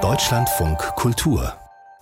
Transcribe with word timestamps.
Deutschlandfunk 0.00 0.78
Kultur 0.96 1.52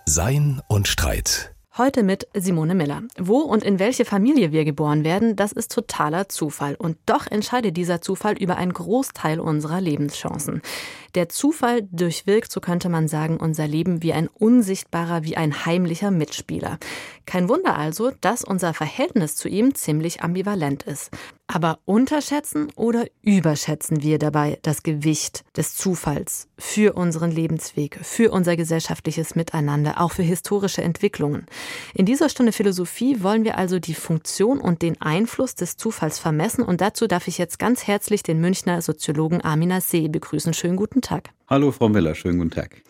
Sein 0.05 0.61
und 0.69 0.87
Streit 0.87 1.53
Heute 1.77 2.03
mit 2.03 2.27
Simone 2.33 2.75
Miller. 2.75 3.03
Wo 3.17 3.39
und 3.39 3.63
in 3.63 3.77
welche 3.77 4.05
Familie 4.05 4.53
wir 4.53 4.63
geboren 4.63 5.03
werden, 5.03 5.35
das 5.35 5.51
ist 5.53 5.73
totaler 5.73 6.29
Zufall. 6.29 6.75
Und 6.75 6.97
doch 7.05 7.27
entscheidet 7.27 7.75
dieser 7.75 8.01
Zufall 8.01 8.37
über 8.37 8.57
einen 8.57 8.71
Großteil 8.73 9.39
unserer 9.39 9.79
Lebenschancen. 9.79 10.61
Der 11.15 11.29
Zufall 11.29 11.87
durchwirkt, 11.91 12.51
so 12.51 12.61
könnte 12.61 12.89
man 12.89 13.07
sagen, 13.07 13.37
unser 13.37 13.67
Leben 13.67 14.01
wie 14.01 14.13
ein 14.13 14.27
unsichtbarer, 14.27 15.23
wie 15.23 15.37
ein 15.37 15.65
heimlicher 15.65 16.11
Mitspieler. 16.11 16.77
Kein 17.25 17.49
Wunder 17.49 17.77
also, 17.77 18.11
dass 18.21 18.43
unser 18.43 18.73
Verhältnis 18.73 19.35
zu 19.35 19.47
ihm 19.47 19.75
ziemlich 19.75 20.21
ambivalent 20.21 20.83
ist. 20.83 21.11
Aber 21.47 21.79
unterschätzen 21.83 22.69
oder 22.77 23.07
überschätzen 23.21 24.01
wir 24.01 24.19
dabei 24.19 24.57
das 24.61 24.83
Gewicht 24.83 25.43
des 25.57 25.75
Zufalls 25.75 26.47
für 26.57 26.93
unseren 26.93 27.29
Lebensweg, 27.29 27.99
für 28.01 28.31
unser 28.31 28.55
gesellschaftliches 28.55 29.35
Miteinander, 29.35 29.99
auch 29.99 30.13
für 30.13 30.23
historische 30.23 30.81
Entwicklungen? 30.81 31.45
In 31.93 32.05
dieser 32.05 32.29
Stunde 32.29 32.53
Philosophie 32.53 33.21
wollen 33.21 33.43
wir 33.43 33.57
also 33.57 33.79
die 33.79 33.95
Funktion 33.95 34.61
und 34.61 34.81
den 34.81 35.01
Einfluss 35.01 35.55
des 35.55 35.75
Zufalls 35.75 36.19
vermessen 36.19 36.63
und 36.63 36.79
dazu 36.79 37.05
darf 37.05 37.27
ich 37.27 37.37
jetzt 37.37 37.59
ganz 37.59 37.85
herzlich 37.85 38.23
den 38.23 38.39
Münchner 38.39 38.81
Soziologen 38.81 39.43
Amina 39.43 39.81
See 39.81 40.07
begrüßen. 40.07 40.53
Schönen 40.53 40.77
guten 40.77 41.00
Tag. 41.01 41.29
Hallo 41.47 41.71
Frau 41.71 41.89
Miller, 41.89 42.15
schönen 42.15 42.37
guten 42.37 42.51
Tag. 42.51 42.81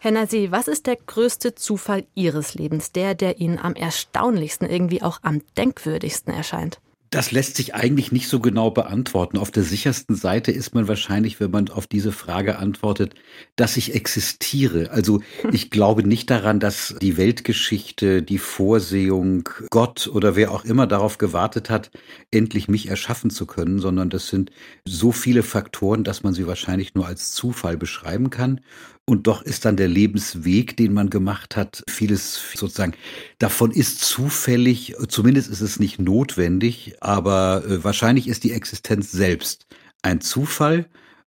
Herr 0.00 0.10
Nasi, 0.10 0.48
was 0.50 0.68
ist 0.68 0.86
der 0.86 0.96
größte 0.96 1.54
Zufall 1.54 2.04
Ihres 2.14 2.54
Lebens, 2.54 2.92
der, 2.92 3.14
der 3.14 3.40
Ihnen 3.40 3.58
am 3.58 3.74
erstaunlichsten, 3.74 4.68
irgendwie 4.68 5.02
auch 5.02 5.20
am 5.22 5.42
denkwürdigsten 5.56 6.32
erscheint? 6.32 6.80
Das 7.10 7.30
lässt 7.30 7.56
sich 7.56 7.74
eigentlich 7.74 8.12
nicht 8.12 8.28
so 8.28 8.40
genau 8.40 8.70
beantworten. 8.70 9.38
Auf 9.38 9.50
der 9.50 9.62
sichersten 9.62 10.14
Seite 10.14 10.52
ist 10.52 10.74
man 10.74 10.88
wahrscheinlich, 10.88 11.40
wenn 11.40 11.50
man 11.50 11.68
auf 11.70 11.86
diese 11.86 12.12
Frage 12.12 12.58
antwortet, 12.58 13.14
dass 13.56 13.76
ich 13.76 13.94
existiere. 13.94 14.90
Also 14.90 15.20
ich 15.50 15.70
glaube 15.70 16.06
nicht 16.06 16.28
daran, 16.30 16.60
dass 16.60 16.94
die 17.00 17.16
Weltgeschichte, 17.16 18.22
die 18.22 18.38
Vorsehung, 18.38 19.48
Gott 19.70 20.06
oder 20.06 20.36
wer 20.36 20.52
auch 20.52 20.64
immer 20.64 20.86
darauf 20.86 21.16
gewartet 21.16 21.70
hat, 21.70 21.90
endlich 22.30 22.68
mich 22.68 22.88
erschaffen 22.88 23.30
zu 23.30 23.46
können, 23.46 23.78
sondern 23.78 24.10
das 24.10 24.28
sind 24.28 24.50
so 24.84 25.10
viele 25.10 25.42
Faktoren, 25.42 26.04
dass 26.04 26.22
man 26.22 26.34
sie 26.34 26.46
wahrscheinlich 26.46 26.94
nur 26.94 27.06
als 27.06 27.32
Zufall 27.32 27.76
beschreiben 27.76 28.28
kann. 28.28 28.60
Und 29.08 29.26
doch 29.26 29.40
ist 29.40 29.64
dann 29.64 29.78
der 29.78 29.88
Lebensweg, 29.88 30.76
den 30.76 30.92
man 30.92 31.08
gemacht 31.08 31.56
hat, 31.56 31.82
vieles 31.88 32.38
sozusagen 32.54 32.92
davon 33.38 33.70
ist 33.70 34.02
zufällig, 34.02 34.96
zumindest 35.08 35.48
ist 35.50 35.62
es 35.62 35.80
nicht 35.80 35.98
notwendig, 35.98 36.94
aber 37.00 37.64
äh, 37.64 37.82
wahrscheinlich 37.82 38.28
ist 38.28 38.44
die 38.44 38.52
Existenz 38.52 39.10
selbst 39.10 39.66
ein 40.02 40.20
Zufall 40.20 40.90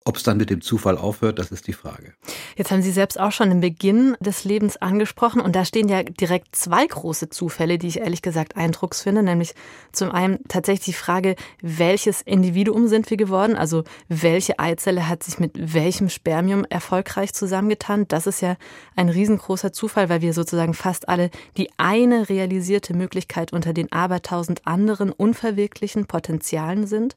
ob 0.04 0.16
es 0.16 0.22
dann 0.22 0.36
mit 0.36 0.50
dem 0.50 0.60
Zufall 0.60 0.98
aufhört, 0.98 1.38
das 1.38 1.50
ist 1.52 1.66
die 1.66 1.72
Frage. 1.72 2.14
Jetzt 2.56 2.70
haben 2.70 2.82
Sie 2.82 2.90
selbst 2.90 3.18
auch 3.20 3.32
schon 3.32 3.50
den 3.50 3.60
Beginn 3.60 4.16
des 4.20 4.44
Lebens 4.44 4.76
angesprochen 4.76 5.40
und 5.40 5.54
da 5.54 5.64
stehen 5.64 5.88
ja 5.88 6.02
direkt 6.02 6.56
zwei 6.56 6.86
große 6.86 7.28
Zufälle, 7.30 7.78
die 7.78 7.88
ich 7.88 8.00
ehrlich 8.00 8.22
gesagt 8.22 8.56
eindrucks 8.56 9.02
finde, 9.02 9.22
nämlich 9.22 9.54
zum 9.92 10.10
einen 10.10 10.40
tatsächlich 10.48 10.86
die 10.86 10.92
Frage, 10.92 11.36
welches 11.60 12.22
Individuum 12.22 12.88
sind 12.88 13.10
wir 13.10 13.16
geworden, 13.16 13.56
also 13.56 13.84
welche 14.08 14.58
Eizelle 14.58 15.08
hat 15.08 15.22
sich 15.22 15.38
mit 15.38 15.52
welchem 15.74 16.08
Spermium 16.08 16.64
erfolgreich 16.68 17.32
zusammengetan. 17.32 18.06
Das 18.08 18.26
ist 18.26 18.40
ja 18.40 18.56
ein 18.96 19.08
riesengroßer 19.08 19.72
Zufall, 19.72 20.08
weil 20.08 20.20
wir 20.20 20.32
sozusagen 20.32 20.74
fast 20.74 21.08
alle 21.08 21.30
die 21.56 21.70
eine 21.76 22.28
realisierte 22.28 22.94
Möglichkeit 22.94 23.52
unter 23.52 23.72
den 23.72 23.92
abertausend 23.92 24.66
anderen 24.66 25.12
unverwirklichen 25.12 26.06
Potenzialen 26.06 26.86
sind. 26.86 27.14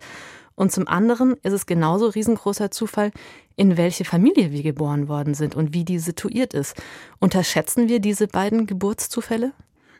Und 0.56 0.72
zum 0.72 0.88
anderen 0.88 1.36
ist 1.44 1.53
es 1.53 1.66
genauso 1.66 2.08
riesengroßer 2.08 2.72
Zufall, 2.72 3.11
in 3.56 3.78
welche 3.78 4.06
Familie 4.06 4.52
wir 4.52 4.64
geboren 4.64 5.08
worden 5.08 5.34
sind 5.34 5.56
und 5.56 5.73
wie 5.73 5.84
die 5.84 6.00
situiert 6.00 6.53
ist. 6.53 6.75
Unterschätzen 7.20 7.89
wir 7.89 8.00
diese 8.00 8.28
beiden 8.28 8.66
Geburtszufälle? 8.66 9.52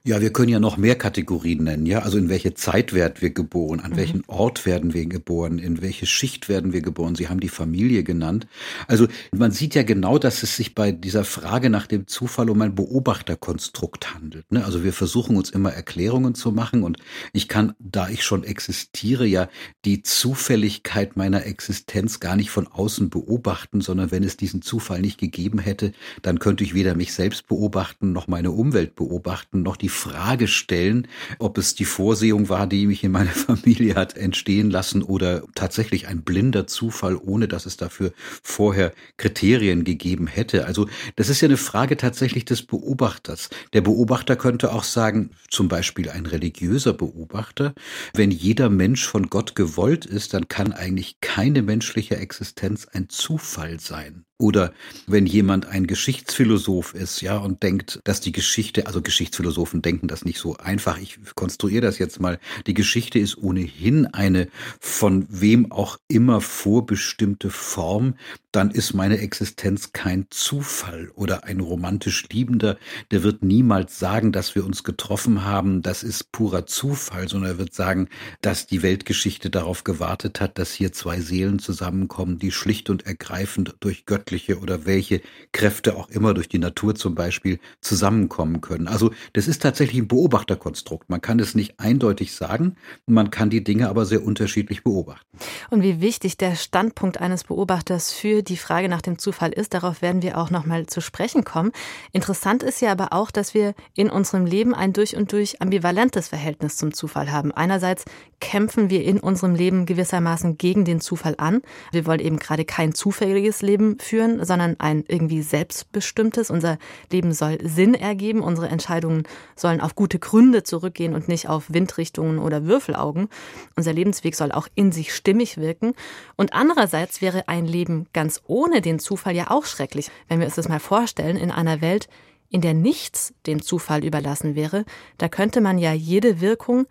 Ja, 0.08 0.22
wir 0.22 0.31
können 0.31 0.50
ja 0.50 0.59
noch 0.59 0.78
mehr 0.78 0.95
Kategorien 0.95 1.64
nennen, 1.64 1.88
ja. 1.88 2.04
Also 2.04 2.20
in 2.20 2.30
welche 2.30 2.54
Zeit 2.54 2.93
werden 2.93 3.16
wir 3.21 3.32
geboren, 3.32 3.80
an 3.80 3.93
mhm. 3.93 3.95
welchen 3.95 4.23
Ort 4.27 4.67
werden 4.67 4.93
wir 4.93 5.08
geboren, 5.08 5.58
in 5.58 5.82
welche 5.82 6.05
Schicht 6.05 6.48
werden 6.48 6.73
wir 6.73 6.82
geboren. 6.82 7.16
Sie 7.16 7.27
haben 7.27 7.39
die 7.39 7.49
Familie 7.49 8.04
genannt. 8.04 8.45
Also 8.86 9.08
man 9.36 9.49
sieht 9.49 9.73
ja 9.73 9.82
genau, 9.82 10.20
dass 10.20 10.44
es 10.44 10.58
sich 10.58 10.76
bei 10.76 10.92
dieser 10.92 11.23
Frage 11.23 11.71
nach 11.71 11.88
dem 11.88 12.05
Zufall 12.05 12.52
um 12.52 12.61
ein 12.61 12.76
Beobachterkonstrukt 12.76 14.14
handelt. 14.14 14.52
Ne? 14.52 14.64
Also 14.64 14.83
wir 14.83 14.94
versuchen 14.94 15.38
uns 15.38 15.49
immer 15.49 15.73
Erklärungen 15.73 16.36
zu 16.36 16.52
machen 16.52 16.83
und 16.83 16.98
ich 17.33 17.48
kann, 17.48 17.73
da 17.80 18.08
ich 18.08 18.23
schon 18.23 18.44
existiere, 18.44 19.26
ja 19.26 19.49
die 19.86 20.04
Zufälligkeit 20.04 21.17
meiner 21.17 21.48
Existenz 21.48 22.20
gar 22.20 22.36
nicht 22.36 22.52
von 22.52 22.67
außen 22.67 23.10
beobachten, 23.10 23.82
sondern 23.82 24.11
wenn 24.11 24.23
es 24.23 24.38
diesen 24.38 24.61
Zufall 24.61 25.02
nicht 25.02 25.20
gegeben 25.20 25.58
hätte, 25.58 25.94
dann 26.21 26.38
könnte 26.38 26.64
ich 26.64 26.76
weder 26.76 26.94
mich 26.94 27.11
selbst 27.11 27.48
beobachten, 27.48 28.11
noch 28.11 28.27
meine 28.27 28.52
Umwelt 28.52 28.95
beobachten, 28.95 29.64
noch 29.64 29.77
die 29.77 29.95
Frage 29.95 30.48
stellen, 30.48 31.08
ob 31.39 31.58
es 31.58 31.73
die 31.73 31.86
Vorsehung 31.86 32.50
war, 32.50 32.67
die 32.67 32.86
mich 32.86 33.04
in 33.04 33.11
meiner 33.11 33.30
Familie 33.32 33.95
hat 33.95 34.16
entstehen 34.17 34.70
lassen 34.70 35.02
oder 35.02 35.44
tatsächlich 35.56 36.08
ein 36.08 36.23
blinder 36.23 36.67
Zufall, 36.67 37.16
ohne 37.16 37.48
dass 37.48 37.66
es 37.66 37.78
dafür 37.78 38.11
vorher 38.44 38.94
Kriterien 39.17 39.83
gegeben 39.83 40.28
hätte. 40.28 40.66
Also 40.66 40.88
das 41.16 41.30
ist 41.30 41.42
ja 41.42 41.48
eine 41.48 41.58
Frage 41.58 41.98
tatsächlich 41.98 42.45
des 42.45 42.64
Beobachters. 42.64 43.50
Der 43.73 43.82
Beobachter 43.82 44.36
könnte 44.36 44.72
auch 44.73 44.83
sagen, 44.83 45.32
zum 45.50 45.67
Beispiel 45.67 46.10
ein 46.10 46.26
religiöser 46.26 46.94
Beobachter, 46.94 47.73
wenn 48.14 48.32
jeder 48.32 48.70
Mensch 48.70 49.08
von 49.08 49.30
Gott 49.30 49.56
gewollt 49.56 50.06
ist, 50.06 50.33
dann 50.33 50.48
kann 50.48 50.73
eigentlich 50.73 51.22
keine 51.22 51.62
menschliche 51.62 52.17
Existenz 52.17 52.86
ein 52.86 53.10
Zufall 53.10 53.80
sein. 53.80 54.26
Oder 54.37 54.73
wenn 55.07 55.25
jemand 55.25 55.65
ein 55.65 55.87
Geschichtsphilosoph 55.87 56.93
ist, 56.93 57.21
ja, 57.21 57.37
und 57.37 57.63
denkt, 57.63 58.01
dass 58.03 58.19
die 58.19 58.33
Geschichte, 58.33 58.85
also 58.85 59.01
Geschichtsphilosophen 59.01 59.81
denken 59.81 60.09
das 60.09 60.25
nicht 60.25 60.39
so 60.39 60.57
einfach. 60.57 60.99
Ich 60.99 61.19
konstruiere 61.35 61.81
das 61.81 61.99
jetzt 61.99 62.19
mal. 62.19 62.37
Die 62.67 62.73
Geschichte 62.73 63.17
ist 63.17 63.37
ohnehin 63.37 64.07
eine 64.07 64.49
von 64.81 65.25
wem 65.29 65.71
auch 65.71 65.97
immer 66.09 66.41
vorbestimmte 66.41 67.49
Form. 67.49 68.15
Dann 68.55 68.71
ist 68.71 68.93
meine 68.93 69.17
Existenz 69.17 69.92
kein 69.92 70.27
Zufall 70.30 71.11
oder 71.16 71.43
ein 71.43 71.60
romantisch 71.60 72.30
Liebender, 72.32 72.77
der 73.11 73.21
wird 73.21 73.43
niemals 73.43 73.99
sagen, 73.99 74.32
dass 74.32 74.55
wir 74.55 74.66
uns 74.66 74.86
getroffen 74.86 75.43
haben. 75.43 75.82
Das 75.82 76.04
ist 76.04 76.32
purer 76.32 76.65
Zufall, 76.65 77.27
sondern 77.27 77.52
er 77.52 77.58
wird 77.58 77.73
sagen, 77.73 78.08
dass 78.39 78.65
die 78.65 78.82
Weltgeschichte 78.82 79.49
darauf 79.49 79.83
gewartet 79.83 80.39
hat, 80.39 80.58
dass 80.58 80.71
hier 80.71 80.94
zwei 80.94 81.20
Seelen 81.20 81.60
zusammenkommen, 81.60 82.39
die 82.39 82.52
schlicht 82.52 82.89
und 82.89 83.05
ergreifend 83.05 83.76
durch 83.82 84.05
göttliche 84.05 84.60
oder 84.60 84.86
welche 84.86 85.20
Kräfte 85.52 85.98
auch 85.98 86.08
immer 86.08 86.33
durch 86.33 86.48
die 86.48 86.60
Natur 86.60 86.95
zum 86.95 87.14
Beispiel 87.14 87.60
zusammenkommen 87.82 88.61
können. 88.61 88.88
Also 88.88 89.11
das 89.33 89.49
ist 89.49 89.64
tatsächlich 89.64 90.02
ein 90.02 90.08
Beobachterkonstrukt. 90.08 91.10
Man 91.10 91.20
kann 91.20 91.39
es 91.39 91.55
nicht 91.55 91.82
eindeutig 91.82 92.33
sagen, 92.33 92.77
man 93.05 93.32
kann 93.32 93.49
die 93.49 93.65
Dinge 93.65 93.89
aber 93.89 94.05
sehr 94.05 94.23
unterschiedlich 94.23 94.82
beobachten. 94.86 95.26
Und 95.71 95.83
wie 95.83 95.99
wichtig 95.99 96.38
der 96.38 96.55
Standpunkt 96.55 97.20
eines 97.20 97.44
Beobachters 97.44 98.14
für 98.14 98.45
die 98.48 98.58
Frage 98.58 98.89
nach 98.89 99.02
dem 99.02 99.17
Zufall 99.17 99.52
ist, 99.52 99.73
darauf 99.73 100.02
werden 100.02 100.22
wir 100.22 100.38
auch 100.38 100.50
noch 100.50 100.66
mal 100.66 100.86
zu 100.86 101.02
sprechen 101.02 101.44
kommen. 101.44 101.72
Interessant 102.11 102.64
ist 102.64 102.82
ja 102.82 102.92
aber 102.92 103.14
auch, 103.14 103.32
dass 103.32 103.54
wir 103.54 103.73
in 103.94 104.10
unserem 104.10 104.45
Leben 104.45 104.73
ein 104.73 104.94
durch 104.94 105.16
und 105.16 105.32
durch 105.32 105.61
ambivalentes 105.61 106.30
Verhältnis 106.30 106.78
zum 106.78 106.94
Zufall 106.94 107.32
haben. 107.32 107.52
Einerseits 107.52 108.06
kämpfen 108.39 108.89
wir 108.89 109.04
in 109.04 109.20
unserem 109.20 109.56
Leben 109.56 109.86
gewissermaßen 109.86 110.58
gegen 110.58 110.86
den 110.86 111.02
Zufall 111.02 111.36
an. 111.38 111.61
Wir 111.92 112.06
wollen 112.06 112.20
eben 112.20 112.38
gerade 112.38 112.66
kein 112.66 112.94
zufälliges 112.94 113.61
Leben 113.61 113.98
führen, 114.00 114.44
sondern 114.45 114.76
ein 114.80 115.04
irgendwie 115.08 115.42
selbstbestimmtes. 115.42 116.50
Unser 116.50 116.77
Leben 117.12 117.33
soll 117.33 117.58
Sinn 117.64 117.94
ergeben. 117.94 118.42
Unsere 118.42 118.67
Entscheidungen 118.67 119.23
sollen 119.56 119.82
auf 119.82 119.95
gute 119.95 120.20
Gründe 120.20 120.64
zurückgehen 120.64 121.16
und 121.16 121.27
nicht 121.27 121.50
auf 121.50 121.66
Windrichtungen 121.70 122.39
oder 122.39 122.66
Würfelaugen. 122.66 123.30
Unser 123.76 123.94
Lebensweg 123.94 124.36
soll 124.36 124.52
auch 124.52 124.67
in 124.76 124.92
sich 124.92 125.14
stimmig 125.16 125.58
wirken. 125.58 125.94
Und 126.36 126.54
andererseits 126.54 127.22
wäre 127.22 127.48
ein 127.48 127.66
Leben 127.66 128.07
ganz 128.13 128.34
ohne 128.47 128.81
den 128.81 129.00
Zufall 129.00 129.35
ja 129.35 129.51
auch 129.51 129.65
schrecklich. 129.65 130.09
Wenn 130.27 130.39
wir 130.39 130.45
uns 130.45 130.55
das 130.55 130.69
mal 130.69 130.79
vorstellen, 130.79 131.37
in 131.37 131.51
einer 131.51 131.81
Welt, 131.81 132.07
in 132.49 132.61
der 132.61 132.73
nichts 132.73 133.33
dem 133.47 133.61
Zufall 133.61 134.03
überlassen 134.05 134.55
wäre, 134.55 134.85
da 135.17 135.29
könnte 135.29 135.61
man 135.61 135.77
ja 135.77 135.93
jede 135.93 136.41
Wirkung 136.41 136.87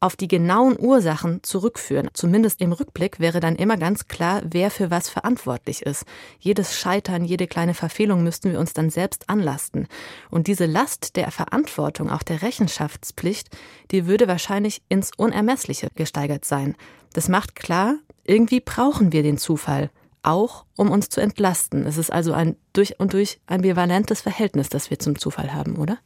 auf 0.00 0.16
die 0.16 0.28
genauen 0.28 0.78
Ursachen 0.78 1.42
zurückführen. 1.42 2.10
Zumindest 2.12 2.60
im 2.60 2.72
Rückblick 2.72 3.18
wäre 3.18 3.40
dann 3.40 3.56
immer 3.56 3.76
ganz 3.76 4.08
klar, 4.08 4.42
wer 4.44 4.70
für 4.70 4.90
was 4.90 5.08
verantwortlich 5.08 5.82
ist. 5.82 6.04
Jedes 6.38 6.78
Scheitern, 6.78 7.24
jede 7.24 7.46
kleine 7.46 7.74
Verfehlung 7.74 8.22
müssten 8.22 8.52
wir 8.52 8.60
uns 8.60 8.72
dann 8.72 8.90
selbst 8.90 9.28
anlasten. 9.30 9.88
Und 10.30 10.48
diese 10.48 10.66
Last 10.66 11.16
der 11.16 11.30
Verantwortung, 11.30 12.10
auch 12.10 12.22
der 12.22 12.42
Rechenschaftspflicht, 12.42 13.48
die 13.90 14.06
würde 14.06 14.28
wahrscheinlich 14.28 14.82
ins 14.88 15.12
Unermessliche 15.16 15.88
gesteigert 15.94 16.44
sein. 16.44 16.76
Das 17.14 17.28
macht 17.28 17.56
klar, 17.56 17.96
irgendwie 18.24 18.60
brauchen 18.60 19.12
wir 19.12 19.22
den 19.22 19.38
Zufall, 19.38 19.90
auch 20.26 20.64
um 20.76 20.90
uns 20.90 21.08
zu 21.08 21.20
entlasten. 21.20 21.86
Es 21.86 21.98
ist 21.98 22.12
also 22.12 22.32
ein 22.32 22.56
durch 22.72 22.98
und 22.98 23.12
durch 23.12 23.40
ambivalentes 23.46 24.20
Verhältnis, 24.20 24.68
das 24.68 24.90
wir 24.90 24.98
zum 24.98 25.18
Zufall 25.18 25.54
haben, 25.54 25.76
oder? 25.76 25.98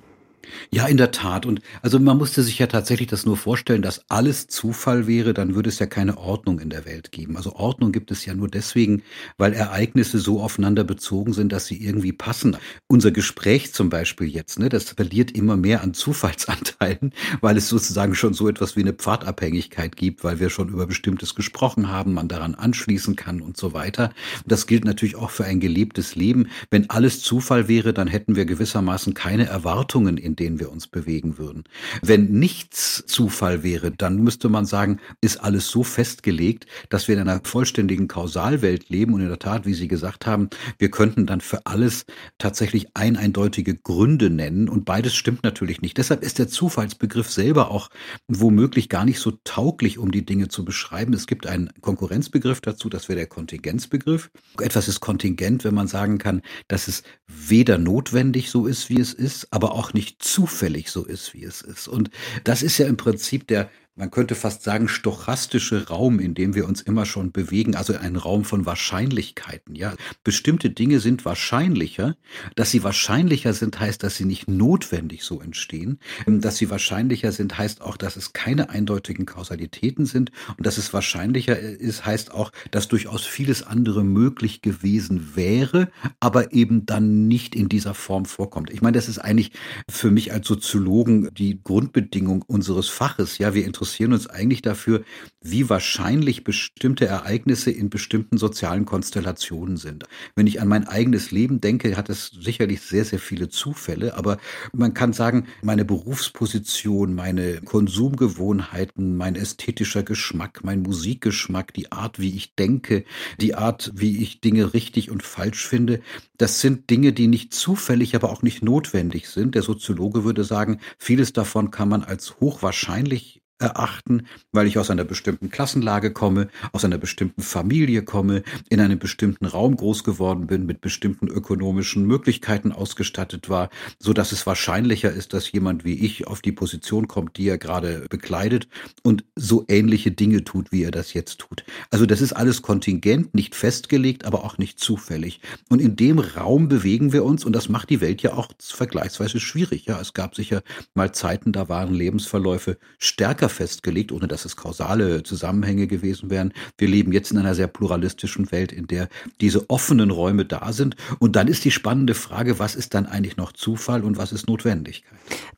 Ja, 0.70 0.86
in 0.86 0.96
der 0.96 1.10
Tat. 1.10 1.46
Und 1.46 1.60
also 1.82 1.98
man 1.98 2.16
musste 2.16 2.42
sich 2.42 2.58
ja 2.58 2.66
tatsächlich 2.66 3.08
das 3.08 3.26
nur 3.26 3.36
vorstellen, 3.36 3.82
dass 3.82 4.04
alles 4.08 4.46
Zufall 4.46 5.06
wäre, 5.06 5.34
dann 5.34 5.54
würde 5.54 5.68
es 5.68 5.78
ja 5.78 5.86
keine 5.86 6.18
Ordnung 6.18 6.60
in 6.60 6.70
der 6.70 6.84
Welt 6.84 7.12
geben. 7.12 7.36
Also 7.36 7.54
Ordnung 7.56 7.92
gibt 7.92 8.10
es 8.10 8.24
ja 8.24 8.34
nur 8.34 8.48
deswegen, 8.48 9.02
weil 9.36 9.52
Ereignisse 9.52 10.18
so 10.18 10.40
aufeinander 10.40 10.84
bezogen 10.84 11.32
sind, 11.32 11.52
dass 11.52 11.66
sie 11.66 11.82
irgendwie 11.82 12.12
passen. 12.12 12.56
Unser 12.86 13.10
Gespräch 13.10 13.72
zum 13.72 13.90
Beispiel 13.90 14.28
jetzt, 14.28 14.58
ne, 14.58 14.68
das 14.68 14.90
verliert 14.90 15.32
immer 15.32 15.56
mehr 15.56 15.82
an 15.82 15.94
Zufallsanteilen, 15.94 17.12
weil 17.40 17.56
es 17.56 17.68
sozusagen 17.68 18.14
schon 18.14 18.34
so 18.34 18.48
etwas 18.48 18.76
wie 18.76 18.80
eine 18.80 18.92
Pfadabhängigkeit 18.92 19.96
gibt, 19.96 20.24
weil 20.24 20.40
wir 20.40 20.50
schon 20.50 20.68
über 20.68 20.86
bestimmtes 20.86 21.34
gesprochen 21.34 21.88
haben, 21.88 22.14
man 22.14 22.28
daran 22.28 22.54
anschließen 22.54 23.16
kann 23.16 23.40
und 23.40 23.56
so 23.56 23.72
weiter. 23.72 24.10
Das 24.46 24.66
gilt 24.66 24.84
natürlich 24.84 25.16
auch 25.16 25.30
für 25.30 25.44
ein 25.44 25.60
gelebtes 25.60 26.14
Leben. 26.14 26.48
Wenn 26.70 26.90
alles 26.90 27.22
Zufall 27.22 27.68
wäre, 27.68 27.92
dann 27.92 28.08
hätten 28.08 28.36
wir 28.36 28.44
gewissermaßen 28.44 29.14
keine 29.14 29.46
Erwartungen 29.46 30.16
in 30.16 30.29
denen 30.36 30.60
wir 30.60 30.70
uns 30.70 30.86
bewegen 30.86 31.38
würden. 31.38 31.64
Wenn 32.02 32.30
nichts 32.30 33.04
Zufall 33.06 33.62
wäre, 33.62 33.90
dann 33.90 34.16
müsste 34.16 34.48
man 34.48 34.66
sagen, 34.66 35.00
ist 35.20 35.38
alles 35.38 35.68
so 35.68 35.82
festgelegt, 35.82 36.66
dass 36.88 37.08
wir 37.08 37.14
in 37.14 37.20
einer 37.20 37.40
vollständigen 37.42 38.08
Kausalwelt 38.08 38.88
leben 38.88 39.14
und 39.14 39.20
in 39.20 39.28
der 39.28 39.38
Tat, 39.38 39.66
wie 39.66 39.74
Sie 39.74 39.88
gesagt 39.88 40.26
haben, 40.26 40.50
wir 40.78 40.90
könnten 40.90 41.26
dann 41.26 41.40
für 41.40 41.66
alles 41.66 42.04
tatsächlich 42.38 42.88
eineindeutige 42.94 43.74
Gründe 43.74 44.30
nennen 44.30 44.68
und 44.68 44.84
beides 44.84 45.14
stimmt 45.14 45.44
natürlich 45.44 45.80
nicht. 45.80 45.98
Deshalb 45.98 46.22
ist 46.22 46.38
der 46.38 46.48
Zufallsbegriff 46.48 47.30
selber 47.30 47.70
auch 47.70 47.90
womöglich 48.28 48.88
gar 48.88 49.04
nicht 49.04 49.20
so 49.20 49.32
tauglich, 49.44 49.98
um 49.98 50.10
die 50.10 50.24
Dinge 50.24 50.48
zu 50.48 50.64
beschreiben. 50.64 51.12
Es 51.14 51.26
gibt 51.26 51.46
einen 51.46 51.70
Konkurrenzbegriff 51.80 52.60
dazu, 52.60 52.88
das 52.88 53.08
wäre 53.08 53.18
der 53.18 53.26
Kontingenzbegriff. 53.26 54.30
Etwas 54.60 54.88
ist 54.88 55.00
kontingent, 55.00 55.64
wenn 55.64 55.74
man 55.74 55.88
sagen 55.88 56.18
kann, 56.18 56.42
dass 56.68 56.88
es 56.88 57.02
weder 57.26 57.78
notwendig 57.78 58.50
so 58.50 58.66
ist, 58.66 58.88
wie 58.88 59.00
es 59.00 59.12
ist, 59.12 59.48
aber 59.50 59.72
auch 59.72 59.92
nicht 59.92 60.19
zufällig 60.20 60.90
so 60.90 61.04
ist, 61.04 61.34
wie 61.34 61.44
es 61.44 61.62
ist. 61.62 61.88
Und 61.88 62.10
das 62.44 62.62
ist 62.62 62.78
ja 62.78 62.86
im 62.86 62.96
Prinzip 62.96 63.48
der 63.48 63.70
man 64.00 64.10
könnte 64.10 64.34
fast 64.34 64.62
sagen, 64.62 64.88
stochastische 64.88 65.88
Raum, 65.88 66.20
in 66.20 66.32
dem 66.32 66.54
wir 66.54 66.66
uns 66.66 66.80
immer 66.80 67.04
schon 67.04 67.32
bewegen, 67.32 67.76
also 67.76 67.94
ein 67.94 68.16
Raum 68.16 68.46
von 68.46 68.64
Wahrscheinlichkeiten. 68.64 69.74
Ja, 69.74 69.94
bestimmte 70.24 70.70
Dinge 70.70 71.00
sind 71.00 71.26
wahrscheinlicher. 71.26 72.16
Dass 72.56 72.70
sie 72.70 72.82
wahrscheinlicher 72.82 73.52
sind, 73.52 73.78
heißt, 73.78 74.02
dass 74.02 74.16
sie 74.16 74.24
nicht 74.24 74.48
notwendig 74.48 75.22
so 75.22 75.42
entstehen. 75.42 75.98
Dass 76.26 76.56
sie 76.56 76.70
wahrscheinlicher 76.70 77.30
sind, 77.30 77.58
heißt 77.58 77.82
auch, 77.82 77.98
dass 77.98 78.16
es 78.16 78.32
keine 78.32 78.70
eindeutigen 78.70 79.26
Kausalitäten 79.26 80.06
sind. 80.06 80.32
Und 80.56 80.64
dass 80.64 80.78
es 80.78 80.94
wahrscheinlicher 80.94 81.58
ist, 81.58 82.06
heißt 82.06 82.32
auch, 82.32 82.52
dass 82.70 82.88
durchaus 82.88 83.26
vieles 83.26 83.62
andere 83.62 84.02
möglich 84.02 84.62
gewesen 84.62 85.36
wäre, 85.36 85.90
aber 86.20 86.54
eben 86.54 86.86
dann 86.86 87.28
nicht 87.28 87.54
in 87.54 87.68
dieser 87.68 87.92
Form 87.92 88.24
vorkommt. 88.24 88.70
Ich 88.70 88.80
meine, 88.80 88.96
das 88.96 89.10
ist 89.10 89.18
eigentlich 89.18 89.52
für 89.90 90.10
mich 90.10 90.32
als 90.32 90.48
Soziologen 90.48 91.28
die 91.34 91.62
Grundbedingung 91.62 92.40
unseres 92.40 92.88
Faches. 92.88 93.36
Ja, 93.36 93.52
wir 93.52 93.66
interessieren 93.66 93.89
interessieren 93.90 94.12
uns 94.12 94.28
eigentlich 94.28 94.62
dafür, 94.62 95.02
wie 95.42 95.68
wahrscheinlich 95.68 96.44
bestimmte 96.44 97.06
Ereignisse 97.06 97.72
in 97.72 97.90
bestimmten 97.90 98.38
sozialen 98.38 98.84
Konstellationen 98.84 99.78
sind. 99.78 100.04
Wenn 100.36 100.46
ich 100.46 100.60
an 100.60 100.68
mein 100.68 100.86
eigenes 100.86 101.32
Leben 101.32 101.60
denke, 101.60 101.96
hat 101.96 102.08
es 102.08 102.26
sicherlich 102.28 102.82
sehr, 102.82 103.04
sehr 103.04 103.18
viele 103.18 103.48
Zufälle, 103.48 104.14
aber 104.16 104.38
man 104.72 104.94
kann 104.94 105.12
sagen, 105.12 105.46
meine 105.62 105.84
Berufsposition, 105.84 107.14
meine 107.14 107.62
Konsumgewohnheiten, 107.62 109.16
mein 109.16 109.34
ästhetischer 109.34 110.04
Geschmack, 110.04 110.60
mein 110.62 110.82
Musikgeschmack, 110.82 111.74
die 111.74 111.90
Art, 111.90 112.20
wie 112.20 112.36
ich 112.36 112.54
denke, 112.54 113.04
die 113.40 113.56
Art, 113.56 113.90
wie 113.94 114.22
ich 114.22 114.40
Dinge 114.40 114.72
richtig 114.72 115.10
und 115.10 115.24
falsch 115.24 115.66
finde, 115.66 116.00
das 116.38 116.60
sind 116.60 116.90
Dinge, 116.90 117.12
die 117.12 117.26
nicht 117.26 117.52
zufällig, 117.52 118.14
aber 118.14 118.30
auch 118.30 118.42
nicht 118.42 118.62
notwendig 118.62 119.28
sind. 119.28 119.54
Der 119.54 119.62
Soziologe 119.62 120.24
würde 120.24 120.44
sagen, 120.44 120.80
vieles 120.96 121.32
davon 121.32 121.70
kann 121.70 121.88
man 121.88 122.02
als 122.02 122.40
hochwahrscheinlich 122.40 123.39
erachten, 123.60 124.26
weil 124.52 124.66
ich 124.66 124.78
aus 124.78 124.90
einer 124.90 125.04
bestimmten 125.04 125.50
Klassenlage 125.50 126.12
komme, 126.12 126.48
aus 126.72 126.84
einer 126.84 126.98
bestimmten 126.98 127.42
Familie 127.42 128.02
komme, 128.02 128.42
in 128.68 128.80
einem 128.80 128.98
bestimmten 128.98 129.46
Raum 129.46 129.76
groß 129.76 130.04
geworden 130.04 130.46
bin, 130.46 130.66
mit 130.66 130.80
bestimmten 130.80 131.28
ökonomischen 131.28 132.06
Möglichkeiten 132.06 132.72
ausgestattet 132.72 133.48
war, 133.48 133.70
so 133.98 134.12
dass 134.12 134.32
es 134.32 134.46
wahrscheinlicher 134.46 135.12
ist, 135.12 135.34
dass 135.34 135.52
jemand 135.52 135.84
wie 135.84 136.04
ich 136.04 136.26
auf 136.26 136.40
die 136.40 136.52
Position 136.52 137.06
kommt, 137.08 137.36
die 137.36 137.48
er 137.48 137.58
gerade 137.58 138.06
bekleidet 138.08 138.68
und 139.02 139.24
so 139.36 139.64
ähnliche 139.68 140.10
Dinge 140.10 140.44
tut, 140.44 140.72
wie 140.72 140.82
er 140.82 140.90
das 140.90 141.12
jetzt 141.12 141.38
tut. 141.38 141.64
Also 141.90 142.06
das 142.06 142.20
ist 142.20 142.32
alles 142.32 142.62
kontingent, 142.62 143.34
nicht 143.34 143.54
festgelegt, 143.54 144.24
aber 144.24 144.44
auch 144.44 144.58
nicht 144.58 144.80
zufällig. 144.80 145.40
Und 145.68 145.80
in 145.80 145.96
dem 145.96 146.18
Raum 146.18 146.68
bewegen 146.68 147.12
wir 147.12 147.24
uns 147.24 147.44
und 147.44 147.52
das 147.52 147.68
macht 147.68 147.90
die 147.90 148.00
Welt 148.00 148.22
ja 148.22 148.32
auch 148.32 148.48
vergleichsweise 148.58 149.40
schwierig. 149.40 149.84
Ja, 149.86 150.00
es 150.00 150.14
gab 150.14 150.34
sicher 150.34 150.62
mal 150.94 151.12
Zeiten, 151.12 151.52
da 151.52 151.68
waren 151.68 151.92
Lebensverläufe 151.92 152.78
stärker 152.98 153.49
festgelegt, 153.50 154.12
ohne 154.12 154.28
dass 154.28 154.44
es 154.44 154.56
kausale 154.56 155.22
Zusammenhänge 155.22 155.86
gewesen 155.86 156.30
wären. 156.30 156.52
Wir 156.78 156.88
leben 156.88 157.12
jetzt 157.12 157.30
in 157.30 157.38
einer 157.38 157.54
sehr 157.54 157.66
pluralistischen 157.66 158.52
Welt, 158.52 158.72
in 158.72 158.86
der 158.86 159.08
diese 159.40 159.68
offenen 159.68 160.10
Räume 160.10 160.44
da 160.44 160.72
sind. 160.72 160.96
Und 161.18 161.36
dann 161.36 161.48
ist 161.48 161.64
die 161.64 161.70
spannende 161.70 162.14
Frage, 162.14 162.58
was 162.58 162.74
ist 162.74 162.94
dann 162.94 163.06
eigentlich 163.06 163.36
noch 163.36 163.52
Zufall 163.52 164.02
und 164.02 164.16
was 164.16 164.32
ist 164.32 164.48
Notwendigkeit? 164.48 165.10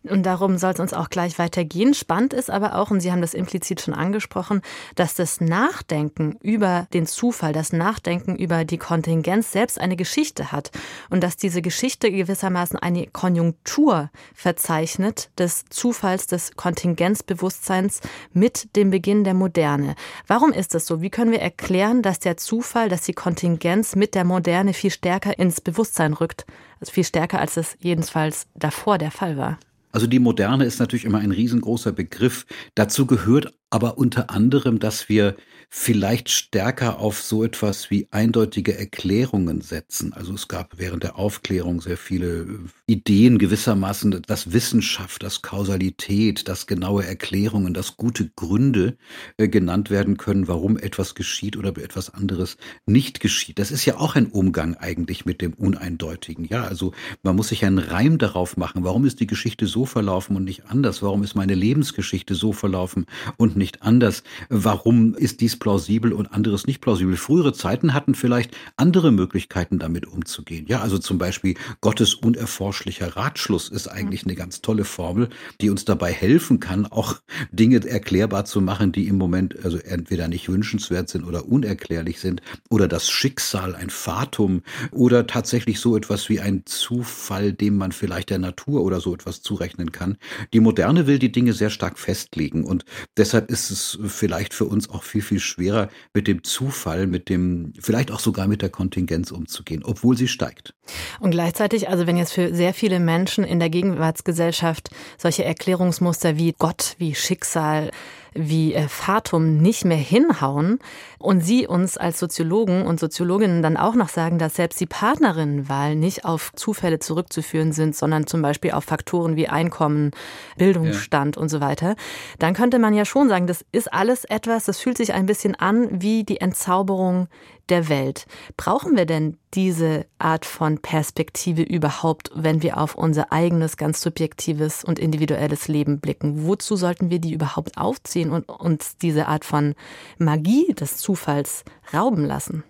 Und 0.04 0.24
darum 0.24 0.58
soll 0.58 0.72
es 0.72 0.80
uns 0.80 0.92
auch 0.92 1.10
gleich 1.10 1.38
weitergehen. 1.38 1.94
Spannend 1.94 2.32
ist 2.32 2.50
aber 2.50 2.76
auch, 2.76 2.90
und 2.90 3.00
Sie 3.00 3.12
haben 3.12 3.20
das 3.20 3.34
implizit 3.34 3.80
schon 3.80 3.94
angesprochen, 3.94 4.62
dass 4.94 5.14
das 5.14 5.40
Nachdenken 5.40 6.36
über 6.42 6.86
den 6.92 7.06
Zufall, 7.06 7.52
das 7.52 7.72
Nachdenken 7.72 8.36
über 8.36 8.64
die 8.64 8.78
Kontingenz 8.78 9.52
selbst 9.52 9.80
eine 9.80 9.96
Geschichte 9.96 10.52
hat. 10.52 10.70
Und 11.10 11.22
dass 11.22 11.36
diese 11.36 11.62
Geschichte 11.62 12.10
gewissermaßen 12.10 12.78
eine 12.78 13.06
Konjunktur 13.06 14.10
verzeichnet 14.34 15.30
des 15.38 15.64
Zufalls, 15.70 16.26
des 16.26 16.56
Kontingenzbewusstseins 16.56 17.81
Kontingenz 17.82 18.00
mit 18.32 18.76
dem 18.76 18.90
Beginn 18.90 19.24
der 19.24 19.34
Moderne. 19.34 19.94
Warum 20.26 20.52
ist 20.52 20.74
das 20.74 20.86
so? 20.86 21.02
Wie 21.02 21.10
können 21.10 21.32
wir 21.32 21.40
erklären, 21.40 22.02
dass 22.02 22.18
der 22.18 22.36
Zufall, 22.36 22.88
dass 22.88 23.02
die 23.02 23.12
Kontingenz 23.12 23.96
mit 23.96 24.14
der 24.14 24.24
Moderne 24.24 24.72
viel 24.72 24.90
stärker 24.90 25.38
ins 25.38 25.60
Bewusstsein 25.60 26.12
rückt? 26.12 26.46
Also 26.80 26.92
viel 26.92 27.04
stärker, 27.04 27.40
als 27.40 27.56
es 27.56 27.76
jedenfalls 27.80 28.46
davor 28.54 28.98
der 28.98 29.10
Fall 29.10 29.36
war. 29.36 29.58
Also 29.90 30.06
die 30.06 30.20
Moderne 30.20 30.64
ist 30.64 30.78
natürlich 30.78 31.04
immer 31.04 31.18
ein 31.18 31.32
riesengroßer 31.32 31.92
Begriff. 31.92 32.46
Dazu 32.74 33.06
gehört 33.06 33.52
aber 33.72 33.96
unter 33.96 34.28
anderem, 34.28 34.78
dass 34.78 35.08
wir 35.08 35.34
vielleicht 35.74 36.28
stärker 36.28 36.98
auf 36.98 37.22
so 37.22 37.42
etwas 37.42 37.90
wie 37.90 38.06
eindeutige 38.10 38.76
Erklärungen 38.76 39.62
setzen. 39.62 40.12
Also 40.12 40.34
es 40.34 40.46
gab 40.46 40.74
während 40.76 41.02
der 41.02 41.16
Aufklärung 41.16 41.80
sehr 41.80 41.96
viele 41.96 42.42
äh, 42.42 42.46
Ideen 42.86 43.38
gewissermaßen, 43.38 44.20
dass 44.26 44.52
Wissenschaft, 44.52 45.22
dass 45.22 45.40
Kausalität, 45.40 46.46
dass 46.46 46.66
genaue 46.66 47.06
Erklärungen, 47.06 47.72
dass 47.72 47.96
gute 47.96 48.28
Gründe 48.36 48.98
äh, 49.38 49.48
genannt 49.48 49.88
werden 49.88 50.18
können, 50.18 50.46
warum 50.46 50.76
etwas 50.76 51.14
geschieht 51.14 51.56
oder 51.56 51.70
etwas 51.70 52.12
anderes 52.12 52.58
nicht 52.84 53.20
geschieht. 53.20 53.58
Das 53.58 53.70
ist 53.70 53.86
ja 53.86 53.96
auch 53.96 54.14
ein 54.14 54.26
Umgang 54.26 54.74
eigentlich 54.74 55.24
mit 55.24 55.40
dem 55.40 55.54
Uneindeutigen. 55.54 56.44
Ja, 56.44 56.64
also 56.64 56.92
man 57.22 57.34
muss 57.34 57.48
sich 57.48 57.64
einen 57.64 57.78
Reim 57.78 58.18
darauf 58.18 58.58
machen. 58.58 58.84
Warum 58.84 59.06
ist 59.06 59.20
die 59.20 59.26
Geschichte 59.26 59.66
so 59.66 59.86
verlaufen 59.86 60.36
und 60.36 60.44
nicht 60.44 60.66
anders? 60.66 61.00
Warum 61.00 61.22
ist 61.22 61.34
meine 61.34 61.54
Lebensgeschichte 61.54 62.34
so 62.34 62.52
verlaufen 62.52 63.06
und 63.38 63.56
nicht 63.56 63.61
anders? 63.82 64.22
Warum 64.48 65.14
ist 65.14 65.40
dies 65.40 65.56
plausibel 65.56 66.12
und 66.12 66.32
anderes 66.32 66.66
nicht 66.66 66.80
plausibel. 66.80 67.16
Frühere 67.16 67.52
Zeiten 67.52 67.94
hatten 67.94 68.16
vielleicht 68.16 68.56
andere 68.76 69.12
Möglichkeiten, 69.12 69.78
damit 69.78 70.06
umzugehen. 70.06 70.66
Ja, 70.68 70.80
also 70.80 70.98
zum 70.98 71.18
Beispiel 71.18 71.54
Gottes 71.80 72.14
unerforschlicher 72.14 73.16
Ratschluss 73.16 73.68
ist 73.68 73.86
eigentlich 73.86 74.24
eine 74.24 74.34
ganz 74.34 74.60
tolle 74.60 74.84
Formel, 74.84 75.28
die 75.60 75.70
uns 75.70 75.84
dabei 75.84 76.12
helfen 76.12 76.58
kann, 76.58 76.86
auch 76.86 77.20
Dinge 77.52 77.86
erklärbar 77.86 78.44
zu 78.44 78.60
machen, 78.60 78.90
die 78.90 79.06
im 79.06 79.18
Moment 79.18 79.64
also 79.64 79.78
entweder 79.78 80.26
nicht 80.26 80.48
wünschenswert 80.48 81.08
sind 81.08 81.24
oder 81.24 81.46
unerklärlich 81.46 82.18
sind. 82.18 82.42
Oder 82.68 82.88
das 82.88 83.08
Schicksal, 83.08 83.76
ein 83.76 83.90
Fatum 83.90 84.62
oder 84.90 85.28
tatsächlich 85.28 85.78
so 85.78 85.96
etwas 85.96 86.28
wie 86.28 86.40
ein 86.40 86.62
Zufall, 86.64 87.52
dem 87.52 87.76
man 87.76 87.92
vielleicht 87.92 88.30
der 88.30 88.40
Natur 88.40 88.82
oder 88.82 89.00
so 89.00 89.14
etwas 89.14 89.42
zurechnen 89.42 89.92
kann. 89.92 90.16
Die 90.52 90.60
Moderne 90.60 91.06
will 91.06 91.20
die 91.20 91.30
Dinge 91.30 91.52
sehr 91.52 91.70
stark 91.70 92.00
festlegen 92.00 92.64
und 92.64 92.84
deshalb 93.16 93.51
ist 93.52 93.70
es 93.70 93.98
vielleicht 94.06 94.54
für 94.54 94.64
uns 94.64 94.88
auch 94.90 95.02
viel, 95.02 95.22
viel 95.22 95.38
schwerer, 95.38 95.88
mit 96.14 96.26
dem 96.26 96.42
Zufall, 96.42 97.06
mit 97.06 97.28
dem, 97.28 97.72
vielleicht 97.78 98.10
auch 98.10 98.20
sogar 98.20 98.48
mit 98.48 98.62
der 98.62 98.70
Kontingenz 98.70 99.30
umzugehen, 99.30 99.82
obwohl 99.84 100.16
sie 100.16 100.28
steigt. 100.28 100.74
Und 101.20 101.30
gleichzeitig, 101.30 101.88
also 101.88 102.06
wenn 102.06 102.16
jetzt 102.16 102.32
für 102.32 102.54
sehr 102.54 102.74
viele 102.74 102.98
Menschen 102.98 103.44
in 103.44 103.60
der 103.60 103.70
Gegenwartsgesellschaft 103.70 104.90
solche 105.18 105.44
Erklärungsmuster 105.44 106.36
wie 106.36 106.54
Gott, 106.58 106.94
wie 106.98 107.14
Schicksal, 107.14 107.90
wie 108.34 108.74
äh, 108.74 108.88
Fatum 108.88 109.58
nicht 109.58 109.84
mehr 109.84 109.96
hinhauen 109.96 110.78
und 111.18 111.40
Sie 111.40 111.66
uns 111.66 111.96
als 111.96 112.18
Soziologen 112.18 112.86
und 112.86 112.98
Soziologinnen 112.98 113.62
dann 113.62 113.76
auch 113.76 113.94
noch 113.94 114.08
sagen, 114.08 114.38
dass 114.38 114.56
selbst 114.56 114.80
die 114.80 114.86
Partnerinnenwahl 114.86 115.96
nicht 115.96 116.24
auf 116.24 116.52
Zufälle 116.54 116.98
zurückzuführen 116.98 117.72
sind, 117.72 117.94
sondern 117.96 118.26
zum 118.26 118.42
Beispiel 118.42 118.72
auf 118.72 118.84
Faktoren 118.84 119.36
wie 119.36 119.48
Einkommen, 119.48 120.12
Bildungsstand 120.56 121.36
ja. 121.36 121.42
und 121.42 121.48
so 121.48 121.60
weiter, 121.60 121.96
dann 122.38 122.54
könnte 122.54 122.78
man 122.78 122.94
ja 122.94 123.04
schon 123.04 123.28
sagen, 123.28 123.46
das 123.46 123.64
ist 123.72 123.92
alles 123.92 124.24
etwas, 124.24 124.64
das 124.64 124.78
fühlt 124.78 124.96
sich 124.96 125.12
ein 125.12 125.26
bisschen 125.26 125.54
an 125.54 125.88
wie 126.02 126.24
die 126.24 126.40
Entzauberung 126.40 127.28
der 127.68 127.88
Welt. 127.88 128.26
Brauchen 128.56 128.96
wir 128.96 129.06
denn 129.06 129.36
diese 129.54 130.06
Art 130.18 130.44
von 130.44 130.78
Perspektive 130.78 131.62
überhaupt, 131.62 132.30
wenn 132.34 132.62
wir 132.62 132.78
auf 132.78 132.94
unser 132.94 133.32
eigenes, 133.32 133.76
ganz 133.76 134.00
subjektives 134.00 134.84
und 134.84 134.98
individuelles 134.98 135.68
Leben 135.68 136.00
blicken? 136.00 136.46
Wozu 136.46 136.76
sollten 136.76 137.10
wir 137.10 137.18
die 137.18 137.32
überhaupt 137.32 137.78
aufziehen 137.78 138.30
und 138.30 138.48
uns 138.48 138.96
diese 138.98 139.28
Art 139.28 139.44
von 139.44 139.74
Magie 140.18 140.74
des 140.74 140.98
Zufalls 140.98 141.64
rauben 141.92 142.24
lassen? 142.24 142.64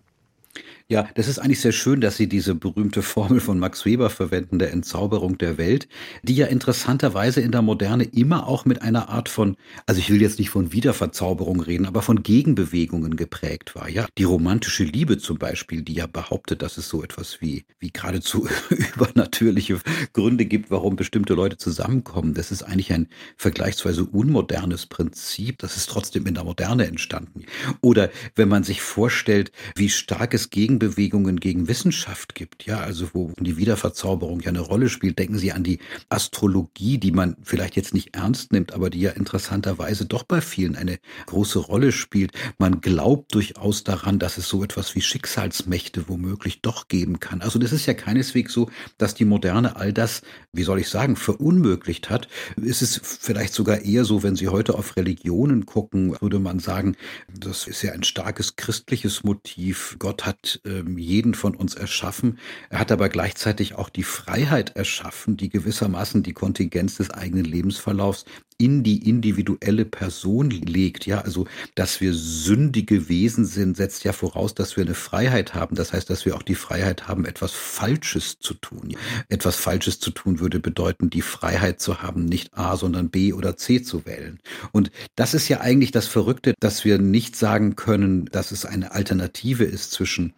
Ja, 0.89 1.09
das 1.15 1.29
ist 1.29 1.39
eigentlich 1.39 1.61
sehr 1.61 1.73
schön, 1.73 2.01
dass 2.01 2.17
Sie 2.17 2.29
diese 2.29 2.55
berühmte 2.55 3.03
Formel 3.03 3.41
von 3.41 3.59
Max 3.59 3.85
Weber 3.85 4.11
verwenden, 4.11 4.59
der 4.59 4.73
Entzauberung 4.73 5.39
der 5.39 5.59
Welt, 5.59 5.89
die 6.23 6.35
ja 6.35 6.47
interessanterweise 6.47 7.41
in 7.41 7.53
der 7.53 7.63
Moderne 7.63 8.05
immer 8.05 8.47
auch 8.47 8.65
mit 8.65 8.83
einer 8.83 9.09
Art 9.09 9.29
von, 9.29 9.57
also 9.87 10.01
ich 10.01 10.11
will 10.11 10.21
jetzt 10.21 10.39
nicht 10.39 10.51
von 10.51 10.73
Wiederverzauberung 10.73 11.61
reden, 11.61 11.87
aber 11.87 12.03
von 12.03 12.23
Gegenbewegungen 12.23 13.17
geprägt 13.17 13.75
war. 13.75 13.89
Ja, 13.89 14.07
die 14.19 14.25
romantische 14.25 14.85
Liebe 14.85 15.19
zum 15.19 15.39
Beispiel, 15.39 15.83
die 15.83 15.95
ja 15.95 16.07
behauptet, 16.07 16.63
dass 16.63 16.77
es 16.77 16.89
so 16.89 17.03
etwas 17.03 17.41
wie, 17.41 17.65
wie 17.79 17.91
geradezu 17.91 18.49
übernatürliche 18.97 19.81
Gründe 20.13 20.45
gibt, 20.45 20.71
warum 20.71 20.97
bestimmte 20.97 21.35
Leute 21.35 21.57
zusammenkommen. 21.57 22.35
Das 22.35 22.51
ist 22.51 22.63
eigentlich 22.63 22.93
ein 22.93 23.09
vergleichsweise 23.37 24.05
unmodernes 24.05 24.87
Prinzip. 24.87 25.59
Das 25.59 25.77
ist 25.77 25.89
trotzdem 25.89 26.27
in 26.27 26.35
der 26.35 26.45
Moderne 26.45 26.87
entstanden. 26.87 27.45
Oder 27.81 28.11
wenn 28.35 28.49
man 28.49 28.65
sich 28.65 28.83
vorstellt, 28.83 29.53
wie 29.77 29.89
stark 29.89 30.35
es 30.35 30.51
Gegenbewegungen 30.51 30.72
Gegenbewegungen 30.73 31.39
gegen 31.39 31.69
Wissenschaft 31.69 32.35
gibt, 32.35 32.65
ja, 32.65 32.81
also 32.81 33.11
wo 33.13 33.33
die 33.39 33.59
Wiederverzauberung 33.59 34.41
ja 34.41 34.49
eine 34.49 34.61
Rolle 34.61 34.89
spielt. 34.89 35.19
Denken 35.19 35.37
Sie 35.37 35.53
an 35.53 35.63
die 35.63 35.81
Astrologie, 36.09 36.97
die 36.97 37.13
man 37.13 37.37
vielleicht 37.43 37.77
jetzt 37.77 37.93
nicht 37.93 38.15
ernst 38.15 38.53
nimmt, 38.53 38.73
aber 38.73 38.89
die 38.89 39.01
ja 39.01 39.11
interessanterweise 39.11 40.07
doch 40.07 40.23
bei 40.23 40.41
vielen 40.41 40.75
eine 40.75 40.99
große 41.27 41.59
Rolle 41.59 41.93
spielt. 41.93 42.33
Man 42.59 42.81
glaubt 42.81 43.35
durchaus 43.35 43.85
daran, 43.85 44.19
dass 44.19 44.39
es 44.39 44.49
so 44.49 44.65
etwas 44.65 44.95
wie 44.95 45.03
Schicksalsmächte 45.03 46.09
womöglich 46.09 46.63
doch 46.63 46.89
geben 46.89 47.21
kann. 47.21 47.43
Also 47.43 47.59
das 47.59 47.73
ist 47.73 47.85
ja 47.85 47.93
keineswegs 47.93 48.53
so, 48.55 48.71
dass 48.97 49.15
die 49.15 49.27
Moderne 49.27 49.77
all 49.77 49.93
das, 49.93 50.23
wie 50.53 50.63
soll 50.63 50.81
ich 50.81 50.89
sagen, 50.89 51.17
verunmöglicht 51.17 52.09
hat. 52.09 52.29
Ist 52.57 52.81
es 52.81 52.99
vielleicht 53.21 53.53
sogar 53.53 53.83
eher 53.83 54.07
so, 54.07 54.23
wenn 54.23 54.37
Sie 54.37 54.49
heute 54.49 54.75
auf 54.75 54.97
Religionen 54.97 55.67
gucken, 55.67 56.17
würde 56.21 56.39
man 56.39 56.61
sagen, 56.61 56.97
das 57.29 57.67
ist 57.67 57.83
ja 57.83 57.93
ein 57.93 58.05
starkes 58.05 58.57
christliches 58.57 59.23
Motiv. 59.23 59.97
Gott 59.99 60.25
hat 60.25 60.62
ähm, 60.65 60.99
jeden 60.99 61.35
von 61.35 61.55
uns 61.55 61.75
erschaffen. 61.75 62.39
Er 62.71 62.79
hat 62.79 62.93
aber 62.93 63.09
gleichzeitig 63.09 63.75
auch 63.75 63.89
die 63.89 64.05
Freiheit 64.05 64.77
erschaffen, 64.77 65.37
die 65.37 65.49
gewissermaßen 65.49 66.23
die 66.23 66.33
Kontingenz 66.33 66.97
des 66.97 67.11
eigenen 67.11 67.45
Lebensverlaufs 67.45 68.25
in 68.59 68.85
die 68.85 69.09
individuelle 69.09 69.85
Person 69.85 70.51
legt. 70.51 71.05
Ja, 71.05 71.23
also, 71.23 71.47
dass 71.75 72.01
wir 72.01 72.15
sündige 72.15 73.09
Wesen 73.09 73.45
sind, 73.45 73.77
setzt 73.77 74.05
ja 74.05 74.13
voraus, 74.13 74.55
dass 74.55 74.77
wir 74.77 74.85
eine 74.85 74.95
Freiheit 74.95 75.55
haben. 75.55 75.75
Das 75.75 75.93
heißt, 75.93 76.09
dass 76.09 76.25
wir 76.25 76.37
auch 76.37 76.43
die 76.43 76.55
Freiheit 76.55 77.09
haben, 77.09 77.25
etwas 77.25 77.51
Falsches 77.51 78.39
zu 78.39 78.55
tun. 78.55 78.95
Etwas 79.29 79.57
Falsches 79.57 79.99
zu 79.99 80.13
tun 80.13 80.39
würde 80.39 80.61
bedeuten, 80.61 81.11
die 81.11 81.23
Freiheit 81.23 81.81
zu 81.81 82.03
haben, 82.03 82.25
nicht 82.25 82.57
A, 82.57 82.77
sondern 82.77 83.11
B 83.11 83.33
oder 83.33 83.57
C 83.57 83.83
zu 83.83 84.07
wählen. 84.07 84.39
Und 84.71 84.93
das 85.17 85.35
ist 85.35 85.49
ja 85.49 85.61
eigentlich 85.61 85.91
das 85.91 86.07
Verrückte, 86.07 86.55
dass 86.61 86.85
wir 86.85 86.99
nicht 86.99 87.35
sagen 87.35 87.75
können, 87.75 88.27
dass 88.27 88.53
es 88.53 88.65
eine 88.65 88.93
Alternative 88.93 89.65
ist 89.65 89.91
zwischen 89.91 90.35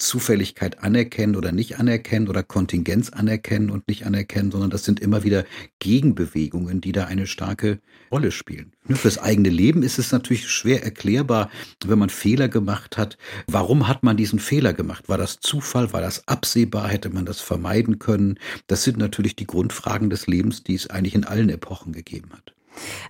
Zufälligkeit 0.00 0.82
anerkennen 0.82 1.36
oder 1.36 1.52
nicht 1.52 1.78
anerkennen 1.78 2.28
oder 2.28 2.42
Kontingenz 2.42 3.10
anerkennen 3.10 3.70
und 3.70 3.86
nicht 3.86 4.06
anerkennen, 4.06 4.50
sondern 4.50 4.70
das 4.70 4.84
sind 4.84 5.00
immer 5.00 5.24
wieder 5.24 5.44
Gegenbewegungen, 5.78 6.80
die 6.80 6.92
da 6.92 7.04
eine 7.04 7.26
starke 7.26 7.80
Rolle 8.10 8.32
spielen. 8.32 8.72
Fürs 8.88 9.18
eigene 9.18 9.50
Leben 9.50 9.82
ist 9.82 9.98
es 9.98 10.10
natürlich 10.10 10.48
schwer 10.48 10.82
erklärbar, 10.82 11.50
wenn 11.84 11.98
man 11.98 12.10
Fehler 12.10 12.48
gemacht 12.48 12.96
hat. 12.96 13.18
Warum 13.46 13.86
hat 13.86 14.02
man 14.02 14.16
diesen 14.16 14.38
Fehler 14.38 14.72
gemacht? 14.72 15.08
War 15.08 15.18
das 15.18 15.38
Zufall? 15.40 15.92
War 15.92 16.00
das 16.00 16.26
absehbar? 16.26 16.88
Hätte 16.88 17.10
man 17.10 17.26
das 17.26 17.40
vermeiden 17.40 17.98
können? 17.98 18.38
Das 18.66 18.82
sind 18.82 18.96
natürlich 18.96 19.36
die 19.36 19.46
Grundfragen 19.46 20.10
des 20.10 20.26
Lebens, 20.26 20.64
die 20.64 20.74
es 20.74 20.90
eigentlich 20.90 21.14
in 21.14 21.24
allen 21.24 21.50
Epochen 21.50 21.92
gegeben 21.92 22.30
hat. 22.32 22.54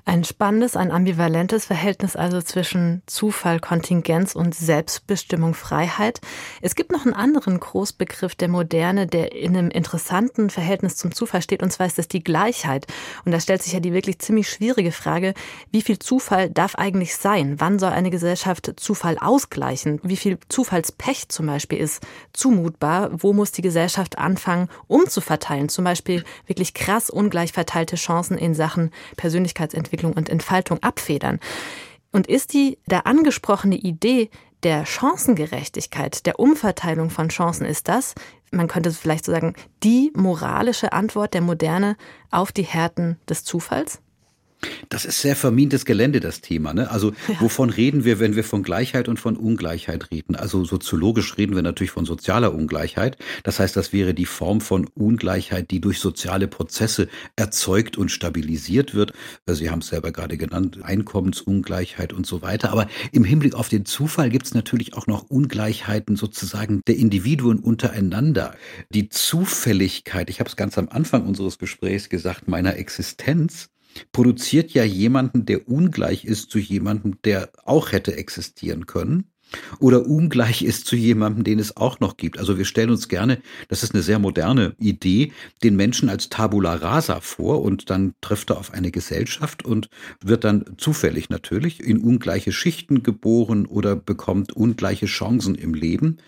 Ein 0.05 0.25
spannendes, 0.25 0.77
ein 0.77 0.91
ambivalentes 0.91 1.67
Verhältnis 1.67 2.17
also 2.17 2.41
zwischen 2.41 3.03
Zufall, 3.07 3.61
Kontingenz 3.61 4.35
und 4.35 4.55
Selbstbestimmung, 4.55 5.55
Freiheit. 5.55 6.21
Es 6.63 6.75
gibt 6.75 6.91
noch 6.91 7.05
einen 7.05 7.15
anderen 7.15 7.61
Großbegriff 7.61 8.35
der 8.35 8.49
Moderne, 8.49 9.07
der 9.07 9.33
in 9.33 9.57
einem 9.57 9.71
interessanten 9.71 10.51
Verhältnis 10.51 10.97
zum 10.97 11.15
Zufall 11.15 11.43
steht, 11.43 11.63
und 11.63 11.71
zwar 11.71 11.87
ist 11.87 11.99
das 11.99 12.09
die 12.09 12.25
Gleichheit. 12.25 12.87
Und 13.25 13.33
da 13.33 13.41
stellt 13.41 13.63
sich 13.63 13.73
ja 13.73 13.81
die 13.81 13.93
wirklich 13.93 14.19
ziemlich 14.19 14.49
schwierige 14.49 14.93
Frage, 14.93 15.35
wie 15.71 15.83
viel 15.83 15.99
Zufall 15.99 16.51
darf 16.51 16.75
eigentlich 16.77 17.15
sein? 17.17 17.57
Wann 17.59 17.79
soll 17.79 17.91
eine 17.91 18.11
Gesellschaft 18.11 18.73
Zufall 18.77 19.19
ausgleichen? 19.19 20.01
Wie 20.03 20.17
viel 20.17 20.39
Zufallspech 20.49 21.29
zum 21.29 21.47
Beispiel 21.47 21.79
ist 21.79 22.03
zumutbar? 22.33 23.11
Wo 23.13 23.33
muss 23.33 23.53
die 23.53 23.63
Gesellschaft 23.63 24.19
anfangen, 24.19 24.69
umzuverteilen? 24.89 25.69
Zum 25.69 25.85
Beispiel 25.85 26.25
wirklich 26.47 26.75
krass 26.75 27.11
ungleich 27.11 27.53
verteilte 27.53 27.97
Chancen 27.97 28.39
in 28.39 28.55
Sachen 28.55 28.91
persönlicher 29.17 29.50
Persönlichkeitsentwicklung 29.55 30.13
und 30.13 30.29
Entfaltung 30.29 30.83
abfedern. 30.83 31.41
Und 32.13 32.27
ist 32.27 32.53
die 32.55 32.79
da 32.87 33.01
angesprochene 33.01 33.77
Idee 33.77 34.31
der 34.63 34.85
Chancengerechtigkeit, 34.85 36.27
der 36.27 36.39
Umverteilung 36.39 37.11
von 37.11 37.29
Chancen, 37.29 37.65
ist 37.65 37.89
das, 37.89 38.15
man 38.51 38.69
könnte 38.69 38.91
vielleicht 38.91 39.25
so 39.25 39.33
sagen, 39.33 39.55
die 39.83 40.13
moralische 40.15 40.93
Antwort 40.93 41.35
der 41.35 41.41
Moderne 41.41 41.97
auf 42.31 42.53
die 42.53 42.65
Härten 42.65 43.19
des 43.29 43.45
Zufalls? 43.45 44.01
Das 44.89 45.05
ist 45.05 45.21
sehr 45.21 45.37
vermintes 45.37 45.85
Gelände, 45.85 46.21
das 46.21 46.41
Thema. 46.41 46.75
Ne? 46.75 46.91
Also 46.91 47.13
ja. 47.29 47.41
wovon 47.41 47.71
reden 47.71 48.05
wir, 48.05 48.19
wenn 48.21 48.37
wir 48.37 48.45
von 48.45 48.63
Gleichheit 48.63 49.09
und 49.09 49.19
von 49.19 49.37
Ungleichheit 49.37 50.11
reden? 50.11 50.37
Also 50.37 50.65
soziologisch 50.65 51.37
reden 51.39 51.55
wir 51.55 51.63
natürlich 51.63 51.91
von 51.91 52.05
sozialer 52.05 52.55
Ungleichheit. 52.55 53.17
Das 53.43 53.61
heißt, 53.61 53.77
das 53.77 53.93
wäre 53.93 54.15
die 54.15 54.27
Form 54.27 54.61
von 54.61 54.87
Ungleichheit, 54.95 55.71
die 55.71 55.81
durch 55.81 55.99
soziale 55.99 56.49
Prozesse 56.49 57.09
erzeugt 57.37 57.97
und 57.97 58.11
stabilisiert 58.11 58.95
wird. 58.95 59.13
Sie 59.47 59.71
haben 59.71 59.81
es 59.81 59.89
selber 59.89 60.13
gerade 60.13 60.37
genannt, 60.37 60.81
Einkommensungleichheit 60.83 62.13
und 62.13 62.27
so 62.27 62.43
weiter. 62.43 62.73
Aber 62.73 62.89
im 63.13 63.25
Hinblick 63.25 63.55
auf 63.55 63.69
den 63.69 63.85
Zufall 63.85 64.31
gibt 64.31 64.47
es 64.47 64.55
natürlich 64.55 64.95
auch 64.95 65.07
noch 65.07 65.29
Ungleichheiten 65.31 66.17
sozusagen 66.17 66.83
der 66.87 66.97
Individuen 66.97 67.59
untereinander. 67.59 68.55
Die 68.91 69.09
Zufälligkeit, 69.09 70.31
ich 70.31 70.41
habe 70.41 70.49
es 70.49 70.57
ganz 70.57 70.79
am 70.79 70.89
Anfang 70.89 71.27
unseres 71.27 71.59
Gesprächs 71.59 72.09
gesagt, 72.09 72.49
meiner 72.49 72.77
Existenz, 72.77 73.71
produziert 74.13 74.73
ja 74.73 74.85
jemanden, 74.85 75.47
der 75.47 75.69
ungleich 75.69 76.25
ist 76.25 76.51
zu 76.51 76.59
jemandem, 76.59 77.21
der 77.23 77.51
auch 77.65 77.93
hätte 77.93 78.17
existieren 78.17 78.87
können 78.87 79.30
oder 79.79 80.07
ungleich 80.07 80.63
ist 80.63 80.87
zu 80.87 80.97
jemandem, 80.97 81.45
den 81.45 81.59
es 81.59 81.77
auch 81.77 82.01
noch 82.01 82.17
gibt. 82.17 82.39
Also 82.39 82.59
wir 82.59 82.65
stellen 82.65 82.91
uns 82.91 83.09
gerne, 83.09 83.41
das 83.69 83.83
ist 83.83 83.95
eine 83.95 84.03
sehr 84.03 84.19
moderne 84.19 84.75
Idee, 84.79 85.33
den 85.63 85.77
Menschen 85.77 86.09
als 86.09 86.29
Tabula 86.29 86.75
rasa 86.75 87.21
vor 87.21 87.63
und 87.63 87.91
dann 87.91 88.15
trifft 88.21 88.51
er 88.51 88.59
auf 88.59 88.73
eine 88.73 88.91
Gesellschaft 88.91 89.65
und 89.65 89.89
wird 90.23 90.45
dann 90.45 90.65
zufällig 90.77 91.31
natürlich 91.31 91.83
in 91.83 91.99
ungleiche 91.99 92.53
Schichten 92.53 93.03
geboren 93.03 93.67
oder 93.67 93.97
bekommt 93.97 94.53
ungleiche 94.53 95.07
Chancen 95.07 95.55
im 95.55 95.75
Leben. 95.75 96.19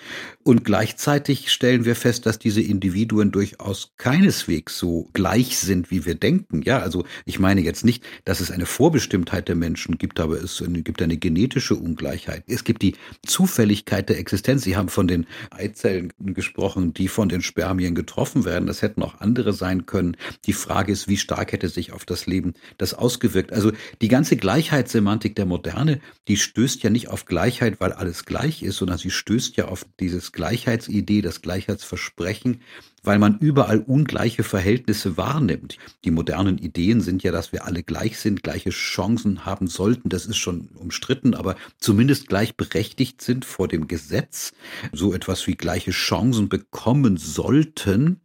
Und 0.43 0.64
gleichzeitig 0.64 1.50
stellen 1.52 1.85
wir 1.85 1.97
fest, 1.97 2.26
dass 2.26 2.38
diese 2.38 2.61
Individuen 2.61 3.33
durchaus 3.33 3.93
keineswegs 3.97 4.79
so 4.79 5.09
gleich 5.12 5.59
sind, 5.59 5.91
wie 5.91 6.05
wir 6.05 6.14
denken. 6.14 6.62
Ja, 6.62 6.79
also 6.79 7.05
ich 7.25 7.38
meine 7.38 7.61
jetzt 7.61 7.85
nicht, 7.85 8.05
dass 8.25 8.41
es 8.41 8.50
eine 8.50 8.67
Vorbestimmtheit 8.67 9.49
der 9.49 9.57
Menschen 9.57 9.99
gibt, 9.99 10.21
aber 10.21 10.43
es 10.43 10.62
gibt 10.67 11.02
eine 11.02 11.17
genetische 11.17 11.76
Ungleichheit. 11.76 12.45
Es 12.47 12.64
gibt 12.64 12.83
die 12.83 12.95
Zufälligkeit 13.26 14.09
der 14.09 14.19
Existenz. 14.19 14.62
Sie 14.62 14.76
haben 14.76 14.88
von 14.88 15.07
den 15.07 15.26
Eizellen 15.50 16.12
gesprochen, 16.19 16.95
die 16.95 17.09
von 17.09 17.28
den 17.28 17.42
Spermien 17.42 17.95
getroffen 17.95 18.45
werden. 18.45 18.66
Das 18.66 18.83
hätten 18.83 19.02
auch 19.02 19.21
andere 19.21 19.52
sein 19.52 19.87
können. 19.87 20.16
Die 20.47 20.52
Frage 20.52 20.92
ist, 20.92 21.09
wie 21.09 21.16
stark 21.16 21.52
hätte 21.52 21.69
sich 21.69 21.92
auf 21.92 22.04
das 22.04 22.26
Leben 22.26 22.54
das 22.78 22.95
ausgewirkt? 22.95 23.52
Also 23.52 23.73
die 24.00 24.09
ganze 24.09 24.37
Gleichheitssemantik 24.37 25.35
der 25.35 25.47
Moderne, 25.47 26.00
die 26.28 26.37
stößt 26.37 26.83
ja 26.83 26.90
nicht 26.90 27.09
auf 27.09 27.25
Gleichheit, 27.25 27.81
weil 27.81 27.92
alles 27.92 28.25
gleich 28.25 28.62
ist, 28.62 28.76
sondern 28.76 28.99
sie 28.99 29.11
stößt 29.11 29.57
ja 29.57 29.66
auf 29.66 29.87
dieses 30.00 30.33
Gleichheitsidee, 30.33 31.23
das 31.23 31.42
Gleichheitsversprechen, 31.42 32.61
weil 33.02 33.18
man 33.18 33.38
überall 33.38 33.80
ungleiche 33.80 34.44
Verhältnisse 34.44 35.16
wahrnimmt. 35.16 35.76
Die 36.04 36.11
modernen 36.11 36.59
Ideen 36.59 37.00
sind 37.00 37.23
ja, 37.23 37.32
dass 37.32 37.52
wir 37.52 37.64
alle 37.64 37.82
gleich 37.82 38.18
sind, 38.18 38.42
gleiche 38.42 38.71
Chancen 38.71 39.44
haben 39.44 39.66
sollten. 39.66 40.09
Das 40.09 40.26
ist 40.26 40.37
schon 40.37 40.68
umstritten, 40.75 41.35
aber 41.35 41.56
zumindest 41.78 42.28
gleichberechtigt 42.28 43.21
sind 43.21 43.44
vor 43.44 43.68
dem 43.68 43.88
Gesetz, 43.88 44.52
so 44.92 45.12
etwas 45.14 45.47
wie 45.47 45.56
gleiche 45.56 45.90
Chancen 45.90 46.49
bekommen 46.49 47.16
sollten. 47.16 48.21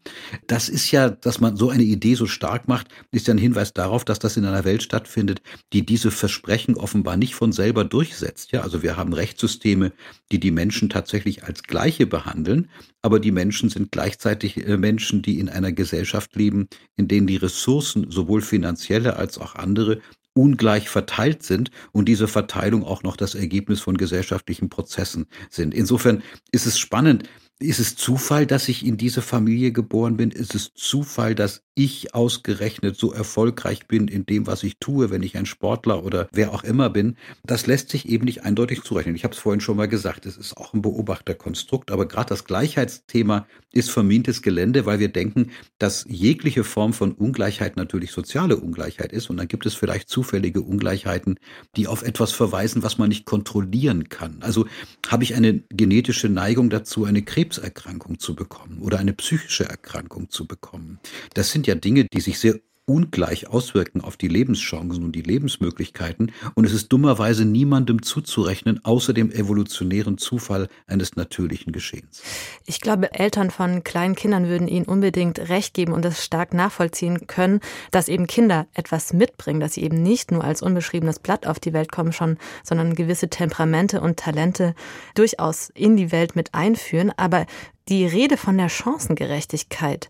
Das 0.46 0.70
ist 0.70 0.92
ja, 0.92 1.10
dass 1.10 1.40
man 1.40 1.58
so 1.58 1.70
eine 1.70 1.84
Idee 1.84 2.16
so 2.16 2.28
stark 2.28 2.68
macht, 2.68 2.88
ist 3.12 3.28
ja 3.28 3.34
ein 3.34 3.40
Hinweis 3.40 3.74
darauf, 3.74 4.06
dass 4.06 4.20
das 4.20 4.38
in 4.38 4.46
einer 4.46 4.66
Welt 4.66 4.84
stattfindet, 4.84 5.42
die 5.74 5.86
diese 5.86 6.12
Versprechen 6.12 6.76
offenbar 6.76 7.18
nicht 7.18 7.36
von 7.36 7.52
selber 7.52 7.84
durchsetzt. 7.84 8.52
Ja, 8.52 8.62
also 8.62 8.84
wir 8.84 8.96
haben 8.96 9.14
Rechtssysteme, 9.14 9.92
die 10.32 10.40
die 10.40 10.52
Menschen 10.52 10.90
tatsächlich 10.90 11.44
als 11.44 11.64
Gleiche 11.64 12.06
behandeln, 12.06 12.70
aber 13.08 13.22
die 13.22 13.32
Menschen 13.32 13.70
sind 13.70 13.94
gleichzeitig 13.94 14.68
äh, 14.68 14.76
Menschen, 14.76 15.22
die 15.22 15.40
in 15.40 15.48
einer 15.48 15.72
Gesellschaft 15.72 16.36
leben, 16.36 16.68
in 16.98 17.08
denen 17.08 17.26
die 17.26 17.38
Ressourcen, 17.38 18.12
sowohl 18.12 18.42
finanzielle 18.42 19.16
als 19.16 19.38
auch 19.38 19.56
andere, 19.56 20.02
ungleich 20.34 20.90
verteilt 20.90 21.42
sind 21.42 21.72
und 21.94 22.10
diese 22.10 22.28
Verteilung 22.28 22.84
auch 22.84 23.04
noch 23.04 23.16
das 23.16 23.34
Ergebnis 23.34 23.80
von 23.80 23.96
gesellschaftlichen 23.96 24.68
Prozessen 24.68 25.28
sind. 25.50 25.74
Insofern 25.74 26.22
ist 26.52 26.66
es 26.66 26.78
spannend, 26.78 27.24
ist 27.60 27.80
es 27.80 27.96
Zufall, 27.96 28.46
dass 28.46 28.68
ich 28.68 28.86
in 28.86 28.98
diese 28.98 29.22
Familie 29.22 29.72
geboren 29.72 30.18
bin? 30.18 30.30
Ist 30.30 30.54
es 30.54 30.74
Zufall, 30.74 31.34
dass 31.34 31.64
ich 31.78 32.14
ausgerechnet 32.14 32.98
so 32.98 33.12
erfolgreich 33.12 33.88
bin 33.88 34.08
in 34.08 34.26
dem, 34.26 34.48
was 34.48 34.64
ich 34.64 34.78
tue, 34.80 35.10
wenn 35.10 35.24
ich 35.24 35.38
ein 35.38 35.46
Sportler 35.46 36.04
oder 36.04 36.28
wer 36.32 36.54
auch 36.54 36.64
immer 36.64 36.90
bin? 36.90 37.18
Das 37.44 37.68
lässt 37.68 37.90
sich 37.90 38.08
eben 38.08 38.26
nicht 38.26 38.44
eindeutig 38.44 38.84
zurechnen. 38.84 39.16
Ich 39.16 39.24
habe 39.24 39.34
es 39.34 39.40
vorhin 39.40 39.60
schon 39.60 39.78
mal 39.78 39.88
gesagt, 39.88 40.26
es 40.26 40.38
ist 40.38 40.56
auch 40.56 40.74
ein 40.74 40.82
Beobachterkonstrukt, 40.82 41.92
aber 41.92 42.08
gerade 42.08 42.30
das 42.30 42.46
Gleichheitsthema 42.46 43.48
ist 43.72 43.92
vermintes 43.92 44.42
Gelände, 44.42 44.86
weil 44.86 45.00
wir 45.00 45.10
denken, 45.10 45.52
dass 45.78 46.06
jegliche 46.08 46.64
Form 46.64 46.94
von 46.94 47.12
Ungleichheit 47.12 47.76
natürlich 47.76 48.12
soziale 48.12 48.58
Ungleichheit 48.58 49.12
ist 49.12 49.30
und 49.30 49.38
dann 49.38 49.48
gibt 49.48 49.66
es 49.66 49.76
vielleicht 49.76 50.10
zufällige 50.10 50.62
Ungleichheiten, 50.62 51.40
die 51.76 51.88
auf 51.88 52.02
etwas 52.02 52.32
verweisen, 52.32 52.82
was 52.82 52.98
man 52.98 53.10
nicht 53.10 53.26
kontrollieren 53.26 54.10
kann. 54.10 54.38
Also 54.42 54.66
habe 55.08 55.24
ich 55.24 55.36
eine 55.36 55.64
genetische 55.70 56.30
Neigung 56.30 56.70
dazu, 56.70 57.06
eine 57.06 57.22
Krebs 57.22 57.48
Krebserkrankung 57.48 58.20
zu 58.20 58.36
bekommen 58.36 58.80
oder 58.82 59.00
eine 59.00 59.14
psychische 59.14 59.66
Erkrankung 59.66 60.30
zu 60.30 60.46
bekommen. 60.46 61.00
Das 61.34 61.52
sind 61.52 61.67
ja 61.68 61.76
Dinge, 61.76 62.06
die 62.06 62.22
sich 62.22 62.40
sehr 62.40 62.60
ungleich 62.88 63.50
auswirken 63.50 64.00
auf 64.00 64.16
die 64.16 64.30
Lebenschancen 64.30 65.04
und 65.04 65.12
die 65.12 65.22
Lebensmöglichkeiten. 65.22 66.32
Und 66.56 66.66
es 66.66 66.72
ist 66.72 66.88
dummerweise 66.88 67.44
niemandem 67.44 68.02
zuzurechnen, 68.02 68.84
außer 68.86 69.14
dem 69.14 69.30
evolutionären 69.30 70.18
Zufall 70.18 70.70
eines 70.88 71.18
natürlichen 71.18 71.74
Geschehens. 71.74 72.24
Ich 72.66 72.80
glaube, 72.80 73.14
Eltern 73.14 73.52
von 73.52 73.84
kleinen 73.84 74.16
Kindern 74.16 74.48
würden 74.48 74.70
Ihnen 74.70 74.86
unbedingt 74.86 75.50
recht 75.50 75.74
geben 75.74 75.92
und 75.92 76.06
es 76.06 76.24
stark 76.24 76.54
nachvollziehen 76.54 77.28
können, 77.28 77.60
dass 77.92 78.08
eben 78.08 78.26
Kinder 78.26 78.68
etwas 78.74 79.12
mitbringen, 79.12 79.60
dass 79.60 79.74
sie 79.74 79.84
eben 79.84 80.02
nicht 80.02 80.32
nur 80.32 80.46
als 80.46 80.62
unbeschriebenes 80.62 81.20
Blatt 81.20 81.46
auf 81.46 81.60
die 81.60 81.74
Welt 81.74 81.92
kommen 81.92 82.14
schon, 82.14 82.38
sondern 82.64 82.96
gewisse 82.96 83.28
Temperamente 83.28 84.00
und 84.00 84.18
Talente 84.18 84.76
durchaus 85.14 85.70
in 85.76 85.98
die 85.98 86.14
Welt 86.14 86.38
mit 86.38 86.54
einführen. 86.54 87.12
Aber 87.18 87.46
die 87.90 88.06
Rede 88.06 88.38
von 88.38 88.58
der 88.58 88.70
Chancengerechtigkeit, 88.70 90.10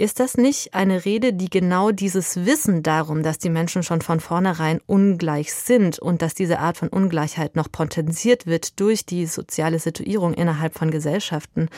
ist 0.00 0.18
das 0.18 0.38
nicht 0.38 0.72
eine 0.72 1.04
Rede, 1.04 1.34
die 1.34 1.50
genau 1.50 1.90
dieses 1.90 2.46
Wissen 2.46 2.82
darum, 2.82 3.22
dass 3.22 3.38
die 3.38 3.50
Menschen 3.50 3.82
schon 3.82 4.00
von 4.00 4.18
vornherein 4.18 4.80
ungleich 4.86 5.52
sind 5.52 5.98
und 5.98 6.22
dass 6.22 6.34
diese 6.34 6.58
Art 6.58 6.78
von 6.78 6.88
Ungleichheit 6.88 7.54
noch 7.54 7.70
potenziert 7.70 8.46
wird 8.46 8.80
durch 8.80 9.04
die 9.04 9.26
soziale 9.26 9.78
Situierung 9.78 10.32
innerhalb 10.32 10.78
von 10.78 10.90
Gesellschaften, 10.90 11.68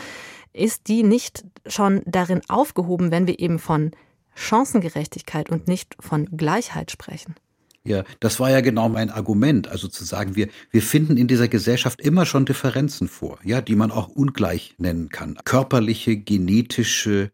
ist 0.53 0.87
die 0.87 1.03
nicht 1.03 1.45
schon 1.67 2.03
darin 2.07 2.43
aufgehoben, 2.49 3.11
wenn 3.11 3.27
wir 3.27 3.41
eben 3.41 3.59
von 3.59 3.91
Chancengerechtigkeit 4.35 5.51
und 5.51 5.67
nicht 5.67 5.97
von 5.99 6.27
Gleichheit 6.37 6.93
sprechen? 6.93 7.35
Ja, 7.85 8.05
das 8.21 8.39
war 8.39 8.51
ja 8.51 8.61
genau 8.61 8.89
mein 8.89 9.11
Argument. 9.11 9.67
Also 9.67 9.89
zu 9.89 10.05
sagen, 10.05 10.37
wir, 10.37 10.49
wir 10.71 10.83
finden 10.83 11.17
in 11.17 11.27
dieser 11.27 11.49
Gesellschaft 11.49 12.01
immer 12.01 12.25
schon 12.25 12.45
Differenzen 12.45 13.09
vor, 13.09 13.41
ja, 13.43 13.61
die 13.61 13.75
man 13.75 13.91
auch 13.91 14.07
ungleich 14.07 14.77
nennen 14.79 15.09
kann. 15.09 15.37
Körperliche, 15.45 16.17
genetische, 16.17 17.33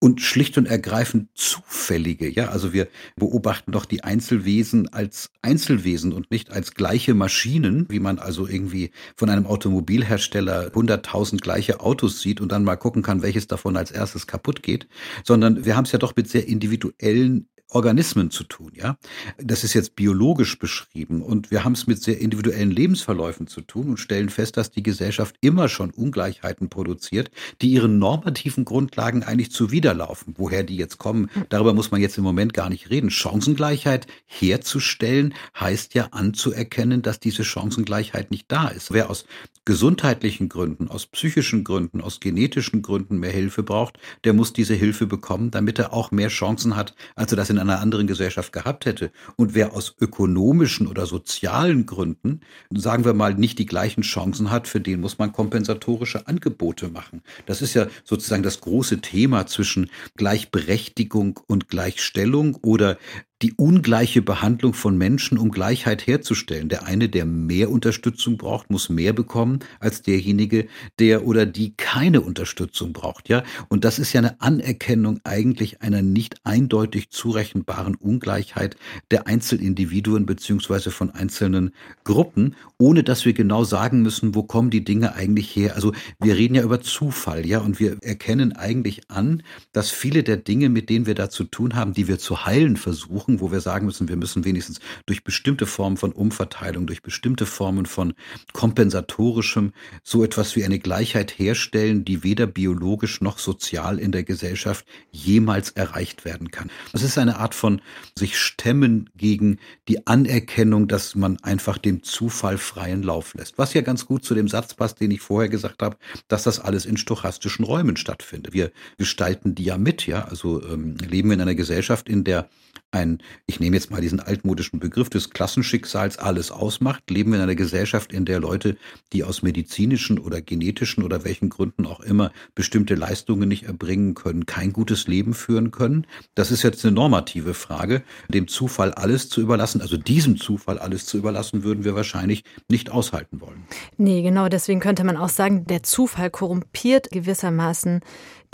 und 0.00 0.22
schlicht 0.22 0.56
und 0.56 0.66
ergreifend 0.66 1.28
zufällige. 1.34 2.28
Ja, 2.28 2.48
also 2.48 2.72
wir 2.72 2.88
beobachten 3.16 3.70
doch 3.70 3.84
die 3.84 4.02
Einzelwesen 4.02 4.88
als 4.88 5.30
Einzelwesen 5.42 6.14
und 6.14 6.30
nicht 6.30 6.50
als 6.50 6.74
gleiche 6.74 7.12
Maschinen, 7.12 7.86
wie 7.90 8.00
man 8.00 8.18
also 8.18 8.48
irgendwie 8.48 8.90
von 9.16 9.28
einem 9.28 9.46
Automobilhersteller 9.46 10.68
100.000 10.72 11.40
gleiche 11.40 11.80
Autos 11.80 12.22
sieht 12.22 12.40
und 12.40 12.50
dann 12.50 12.64
mal 12.64 12.76
gucken 12.76 13.02
kann, 13.02 13.22
welches 13.22 13.46
davon 13.46 13.76
als 13.76 13.90
erstes 13.90 14.26
kaputt 14.26 14.62
geht, 14.62 14.88
sondern 15.22 15.66
wir 15.66 15.76
haben 15.76 15.84
es 15.84 15.92
ja 15.92 15.98
doch 15.98 16.16
mit 16.16 16.28
sehr 16.28 16.48
individuellen 16.48 17.46
Organismen 17.70 18.30
zu 18.30 18.44
tun, 18.44 18.72
ja. 18.74 18.96
Das 19.38 19.64
ist 19.64 19.74
jetzt 19.74 19.96
biologisch 19.96 20.58
beschrieben 20.58 21.22
und 21.22 21.50
wir 21.50 21.64
haben 21.64 21.72
es 21.72 21.86
mit 21.86 22.02
sehr 22.02 22.20
individuellen 22.20 22.70
Lebensverläufen 22.70 23.46
zu 23.46 23.60
tun 23.60 23.90
und 23.90 23.98
stellen 23.98 24.28
fest, 24.28 24.56
dass 24.56 24.70
die 24.70 24.82
Gesellschaft 24.82 25.36
immer 25.40 25.68
schon 25.68 25.90
Ungleichheiten 25.90 26.68
produziert, 26.68 27.30
die 27.60 27.70
ihren 27.70 27.98
normativen 27.98 28.64
Grundlagen 28.64 29.22
eigentlich 29.22 29.52
zuwiderlaufen. 29.52 30.34
Woher 30.36 30.62
die 30.64 30.76
jetzt 30.76 30.98
kommen, 30.98 31.30
darüber 31.48 31.74
muss 31.74 31.90
man 31.90 32.00
jetzt 32.00 32.18
im 32.18 32.24
Moment 32.24 32.54
gar 32.54 32.68
nicht 32.68 32.90
reden. 32.90 33.10
Chancengleichheit 33.10 34.06
herzustellen 34.26 35.34
heißt 35.58 35.94
ja 35.94 36.08
anzuerkennen, 36.10 37.02
dass 37.02 37.20
diese 37.20 37.44
Chancengleichheit 37.44 38.30
nicht 38.30 38.46
da 38.48 38.68
ist. 38.68 38.92
Wer 38.92 39.10
aus 39.10 39.24
gesundheitlichen 39.64 40.48
Gründen, 40.48 40.88
aus 40.88 41.06
psychischen 41.06 41.64
Gründen, 41.64 42.00
aus 42.00 42.18
genetischen 42.18 42.82
Gründen 42.82 43.18
mehr 43.18 43.30
Hilfe 43.30 43.62
braucht, 43.62 43.98
der 44.24 44.32
muss 44.32 44.52
diese 44.52 44.74
Hilfe 44.74 45.06
bekommen, 45.06 45.50
damit 45.50 45.78
er 45.78 45.92
auch 45.92 46.10
mehr 46.10 46.28
Chancen 46.28 46.74
hat, 46.74 46.94
als 47.14 47.32
er 47.32 47.36
das 47.36 47.50
in 47.50 47.59
einer 47.60 47.80
anderen 47.80 48.06
Gesellschaft 48.06 48.52
gehabt 48.52 48.86
hätte. 48.86 49.10
Und 49.36 49.54
wer 49.54 49.74
aus 49.74 49.94
ökonomischen 50.00 50.86
oder 50.86 51.06
sozialen 51.06 51.86
Gründen, 51.86 52.40
sagen 52.74 53.04
wir 53.04 53.14
mal, 53.14 53.34
nicht 53.34 53.58
die 53.58 53.66
gleichen 53.66 54.02
Chancen 54.02 54.50
hat, 54.50 54.68
für 54.68 54.80
den 54.80 55.00
muss 55.00 55.18
man 55.18 55.32
kompensatorische 55.32 56.26
Angebote 56.26 56.88
machen. 56.88 57.22
Das 57.46 57.62
ist 57.62 57.74
ja 57.74 57.86
sozusagen 58.04 58.42
das 58.42 58.60
große 58.60 59.00
Thema 59.00 59.46
zwischen 59.46 59.90
Gleichberechtigung 60.16 61.40
und 61.46 61.68
Gleichstellung 61.68 62.56
oder 62.62 62.98
die 63.42 63.54
ungleiche 63.54 64.20
Behandlung 64.20 64.74
von 64.74 64.98
Menschen, 64.98 65.38
um 65.38 65.50
Gleichheit 65.50 66.06
herzustellen. 66.06 66.68
Der 66.68 66.86
eine, 66.86 67.08
der 67.08 67.24
mehr 67.24 67.70
Unterstützung 67.70 68.36
braucht, 68.36 68.70
muss 68.70 68.90
mehr 68.90 69.12
bekommen 69.12 69.60
als 69.78 70.02
derjenige, 70.02 70.66
der 70.98 71.26
oder 71.26 71.46
die 71.46 71.74
keine 71.76 72.20
Unterstützung 72.20 72.92
braucht. 72.92 73.28
Ja, 73.28 73.42
und 73.68 73.84
das 73.84 73.98
ist 73.98 74.12
ja 74.12 74.20
eine 74.20 74.40
Anerkennung 74.40 75.20
eigentlich 75.24 75.80
einer 75.80 76.02
nicht 76.02 76.36
eindeutig 76.44 77.10
zurechenbaren 77.10 77.94
Ungleichheit 77.94 78.76
der 79.10 79.26
Einzelindividuen 79.26 80.26
beziehungsweise 80.26 80.90
von 80.90 81.10
einzelnen 81.10 81.70
Gruppen, 82.04 82.56
ohne 82.78 83.02
dass 83.02 83.24
wir 83.24 83.32
genau 83.32 83.64
sagen 83.64 84.02
müssen, 84.02 84.34
wo 84.34 84.42
kommen 84.42 84.70
die 84.70 84.84
Dinge 84.84 85.14
eigentlich 85.14 85.54
her. 85.56 85.76
Also 85.76 85.92
wir 86.20 86.36
reden 86.36 86.54
ja 86.54 86.62
über 86.62 86.80
Zufall, 86.80 87.46
ja, 87.46 87.60
und 87.60 87.80
wir 87.80 87.96
erkennen 88.02 88.52
eigentlich 88.52 89.10
an, 89.10 89.42
dass 89.72 89.90
viele 89.90 90.22
der 90.22 90.36
Dinge, 90.36 90.68
mit 90.68 90.90
denen 90.90 91.06
wir 91.06 91.14
da 91.14 91.30
zu 91.30 91.44
tun 91.44 91.74
haben, 91.74 91.94
die 91.94 92.08
wir 92.08 92.18
zu 92.18 92.44
heilen 92.44 92.76
versuchen, 92.76 93.29
suchen, 93.30 93.40
wo 93.40 93.52
wir 93.52 93.60
sagen 93.60 93.86
müssen, 93.86 94.08
wir 94.08 94.16
müssen 94.16 94.44
wenigstens 94.44 94.80
durch 95.06 95.24
bestimmte 95.24 95.66
Formen 95.66 95.96
von 95.96 96.12
Umverteilung, 96.12 96.86
durch 96.86 97.02
bestimmte 97.02 97.46
Formen 97.46 97.86
von 97.86 98.14
kompensatorischem 98.52 99.72
so 100.02 100.24
etwas 100.24 100.56
wie 100.56 100.64
eine 100.64 100.78
Gleichheit 100.78 101.38
herstellen, 101.38 102.04
die 102.04 102.22
weder 102.22 102.46
biologisch 102.46 103.20
noch 103.20 103.38
sozial 103.38 103.98
in 103.98 104.12
der 104.12 104.24
Gesellschaft 104.24 104.84
jemals 105.10 105.70
erreicht 105.70 106.24
werden 106.24 106.50
kann. 106.50 106.70
Das 106.92 107.02
ist 107.02 107.18
eine 107.18 107.38
Art 107.38 107.54
von 107.54 107.80
sich 108.16 108.38
stemmen 108.38 109.10
gegen 109.16 109.58
die 109.88 110.06
Anerkennung, 110.06 110.88
dass 110.88 111.14
man 111.14 111.38
einfach 111.42 111.78
dem 111.78 112.02
Zufall 112.02 112.58
freien 112.58 113.02
Lauf 113.02 113.34
lässt. 113.34 113.58
Was 113.58 113.74
ja 113.74 113.82
ganz 113.82 114.06
gut 114.06 114.24
zu 114.24 114.34
dem 114.34 114.48
Satz 114.48 114.74
passt, 114.74 115.00
den 115.00 115.10
ich 115.10 115.20
vorher 115.20 115.48
gesagt 115.48 115.82
habe, 115.82 115.96
dass 116.28 116.44
das 116.44 116.60
alles 116.60 116.86
in 116.86 116.96
stochastischen 116.96 117.64
Räumen 117.64 117.96
stattfindet. 117.96 118.52
Wir 118.52 118.70
gestalten 118.98 119.54
die 119.54 119.64
ja 119.64 119.78
mit, 119.78 120.06
ja. 120.06 120.24
Also 120.24 120.62
ähm, 120.62 120.96
leben 120.96 121.28
wir 121.28 121.34
in 121.34 121.40
einer 121.40 121.54
Gesellschaft, 121.54 122.08
in 122.08 122.24
der 122.24 122.48
ein, 122.92 123.18
ich 123.46 123.60
nehme 123.60 123.76
jetzt 123.76 123.90
mal 123.90 124.00
diesen 124.00 124.20
altmodischen 124.20 124.80
Begriff 124.80 125.10
des 125.10 125.30
Klassenschicksals 125.30 126.18
alles 126.18 126.50
ausmacht, 126.50 127.10
leben 127.10 127.30
wir 127.30 127.38
in 127.38 127.42
einer 127.44 127.54
Gesellschaft, 127.54 128.12
in 128.12 128.24
der 128.24 128.40
Leute, 128.40 128.76
die 129.12 129.24
aus 129.24 129.42
medizinischen 129.42 130.18
oder 130.18 130.40
genetischen 130.40 131.04
oder 131.04 131.24
welchen 131.24 131.48
Gründen 131.48 131.86
auch 131.86 132.00
immer 132.00 132.32
bestimmte 132.54 132.94
Leistungen 132.94 133.48
nicht 133.48 133.64
erbringen 133.64 134.14
können, 134.14 134.46
kein 134.46 134.72
gutes 134.72 135.06
Leben 135.06 135.34
führen 135.34 135.70
können. 135.70 136.06
Das 136.34 136.50
ist 136.50 136.62
jetzt 136.62 136.84
eine 136.84 136.94
normative 136.94 137.54
Frage. 137.54 138.02
Dem 138.28 138.48
Zufall 138.48 138.92
alles 138.92 139.28
zu 139.28 139.40
überlassen, 139.40 139.80
also 139.80 139.96
diesem 139.96 140.36
Zufall 140.36 140.78
alles 140.78 141.06
zu 141.06 141.18
überlassen, 141.18 141.62
würden 141.62 141.84
wir 141.84 141.94
wahrscheinlich 141.94 142.44
nicht 142.68 142.90
aushalten 142.90 143.40
wollen. 143.40 143.64
Nee, 143.96 144.22
genau, 144.22 144.48
deswegen 144.48 144.80
könnte 144.80 145.04
man 145.04 145.16
auch 145.16 145.28
sagen, 145.28 145.64
der 145.64 145.82
Zufall 145.82 146.30
korrumpiert 146.30 147.10
gewissermaßen 147.10 148.00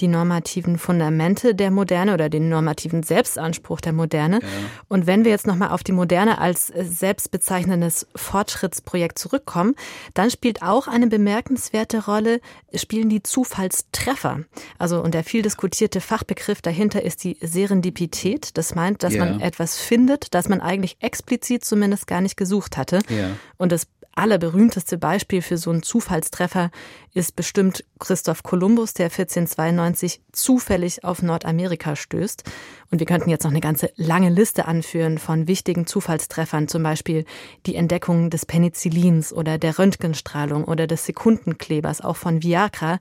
die 0.01 0.09
normativen 0.09 0.79
Fundamente 0.79 1.55
der 1.55 1.71
Moderne 1.71 2.15
oder 2.15 2.29
den 2.29 2.49
normativen 2.49 3.03
Selbstanspruch 3.03 3.81
der 3.81 3.93
Moderne. 3.93 4.41
Ja. 4.43 4.49
Und 4.89 5.07
wenn 5.07 5.25
wir 5.25 5.31
jetzt 5.31 5.47
nochmal 5.47 5.71
auf 5.71 5.83
die 5.83 5.93
Moderne 5.93 6.39
als 6.39 6.67
selbstbezeichnendes 6.67 8.07
Fortschrittsprojekt 8.15 9.19
zurückkommen, 9.19 9.75
dann 10.15 10.31
spielt 10.31 10.63
auch 10.63 10.87
eine 10.87 11.07
bemerkenswerte 11.07 12.05
Rolle, 12.05 12.41
spielen 12.75 13.09
die 13.09 13.23
Zufallstreffer. 13.23 14.41
Also, 14.79 15.03
und 15.03 15.15
der 15.15 15.25
viel 15.25 15.43
diskutierte 15.43 16.01
Fachbegriff 16.01 16.61
dahinter 16.61 17.03
ist 17.03 17.25
die 17.25 17.39
Serendipität. 17.41 18.59
Das 18.59 18.75
meint, 18.75 19.03
dass 19.03 19.15
ja. 19.15 19.25
man 19.25 19.41
etwas 19.41 19.79
findet, 19.79 20.35
das 20.35 20.49
man 20.49 20.61
eigentlich 20.61 20.97
explizit 21.01 21.65
zumindest 21.65 22.07
gar 22.07 22.21
nicht 22.21 22.37
gesucht 22.37 22.77
hatte. 22.77 23.01
Ja. 23.09 23.31
Und 23.57 23.73
das 23.73 23.87
allerberühmteste 24.17 24.99
Beispiel 24.99 25.43
für 25.43 25.59
so 25.59 25.71
einen 25.71 25.83
Zufallstreffer 25.83 26.71
ist 27.13 27.37
bestimmt 27.37 27.85
Christoph 27.99 28.43
Kolumbus, 28.43 28.95
der 28.95 29.07
1492 29.07 30.21
zufällig 30.33 31.05
auf 31.05 31.23
Nordamerika 31.23 31.97
stößt. 31.97 32.45
Und 32.91 32.99
wir 32.99 33.07
könnten 33.07 33.31
jetzt 33.31 33.45
noch 33.45 33.51
eine 33.51 33.61
ganze 33.61 33.91
lange 33.97 34.31
Liste 34.31 34.67
anführen 34.67 35.19
von 35.19 35.49
wichtigen 35.49 35.87
Zufallstreffern, 35.87 36.69
zum 36.69 36.83
Beispiel 36.83 37.25
die 37.67 37.75
Entdeckung 37.75 38.31
des 38.31 38.47
Penicillins 38.47 39.33
oder 39.33 39.59
der 39.59 39.79
Röntgenstrahlung 39.79 40.65
oder 40.65 40.87
des 40.87 41.07
Sekundenklebers, 41.07 42.01
auch 42.01 42.17
von 42.17 42.43
Viagra. 42.43 42.99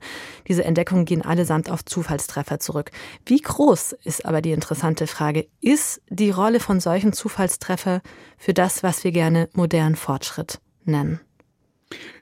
Diese 0.48 0.64
Entdeckungen 0.64 1.04
gehen 1.04 1.22
allesamt 1.22 1.70
auf 1.70 1.84
Zufallstreffer 1.84 2.60
zurück. 2.60 2.90
Wie 3.24 3.40
groß 3.40 3.92
ist 4.04 4.24
aber 4.26 4.42
die 4.42 4.52
interessante 4.52 5.06
Frage, 5.06 5.46
ist 5.60 6.00
die 6.08 6.30
Rolle 6.30 6.60
von 6.60 6.80
solchen 6.80 7.12
Zufallstreffer 7.12 8.02
für 8.38 8.54
das, 8.54 8.82
was 8.82 9.04
wir 9.04 9.12
gerne 9.12 9.48
modernen 9.52 9.96
Fortschritt 9.96 10.60
nennen? 10.86 11.20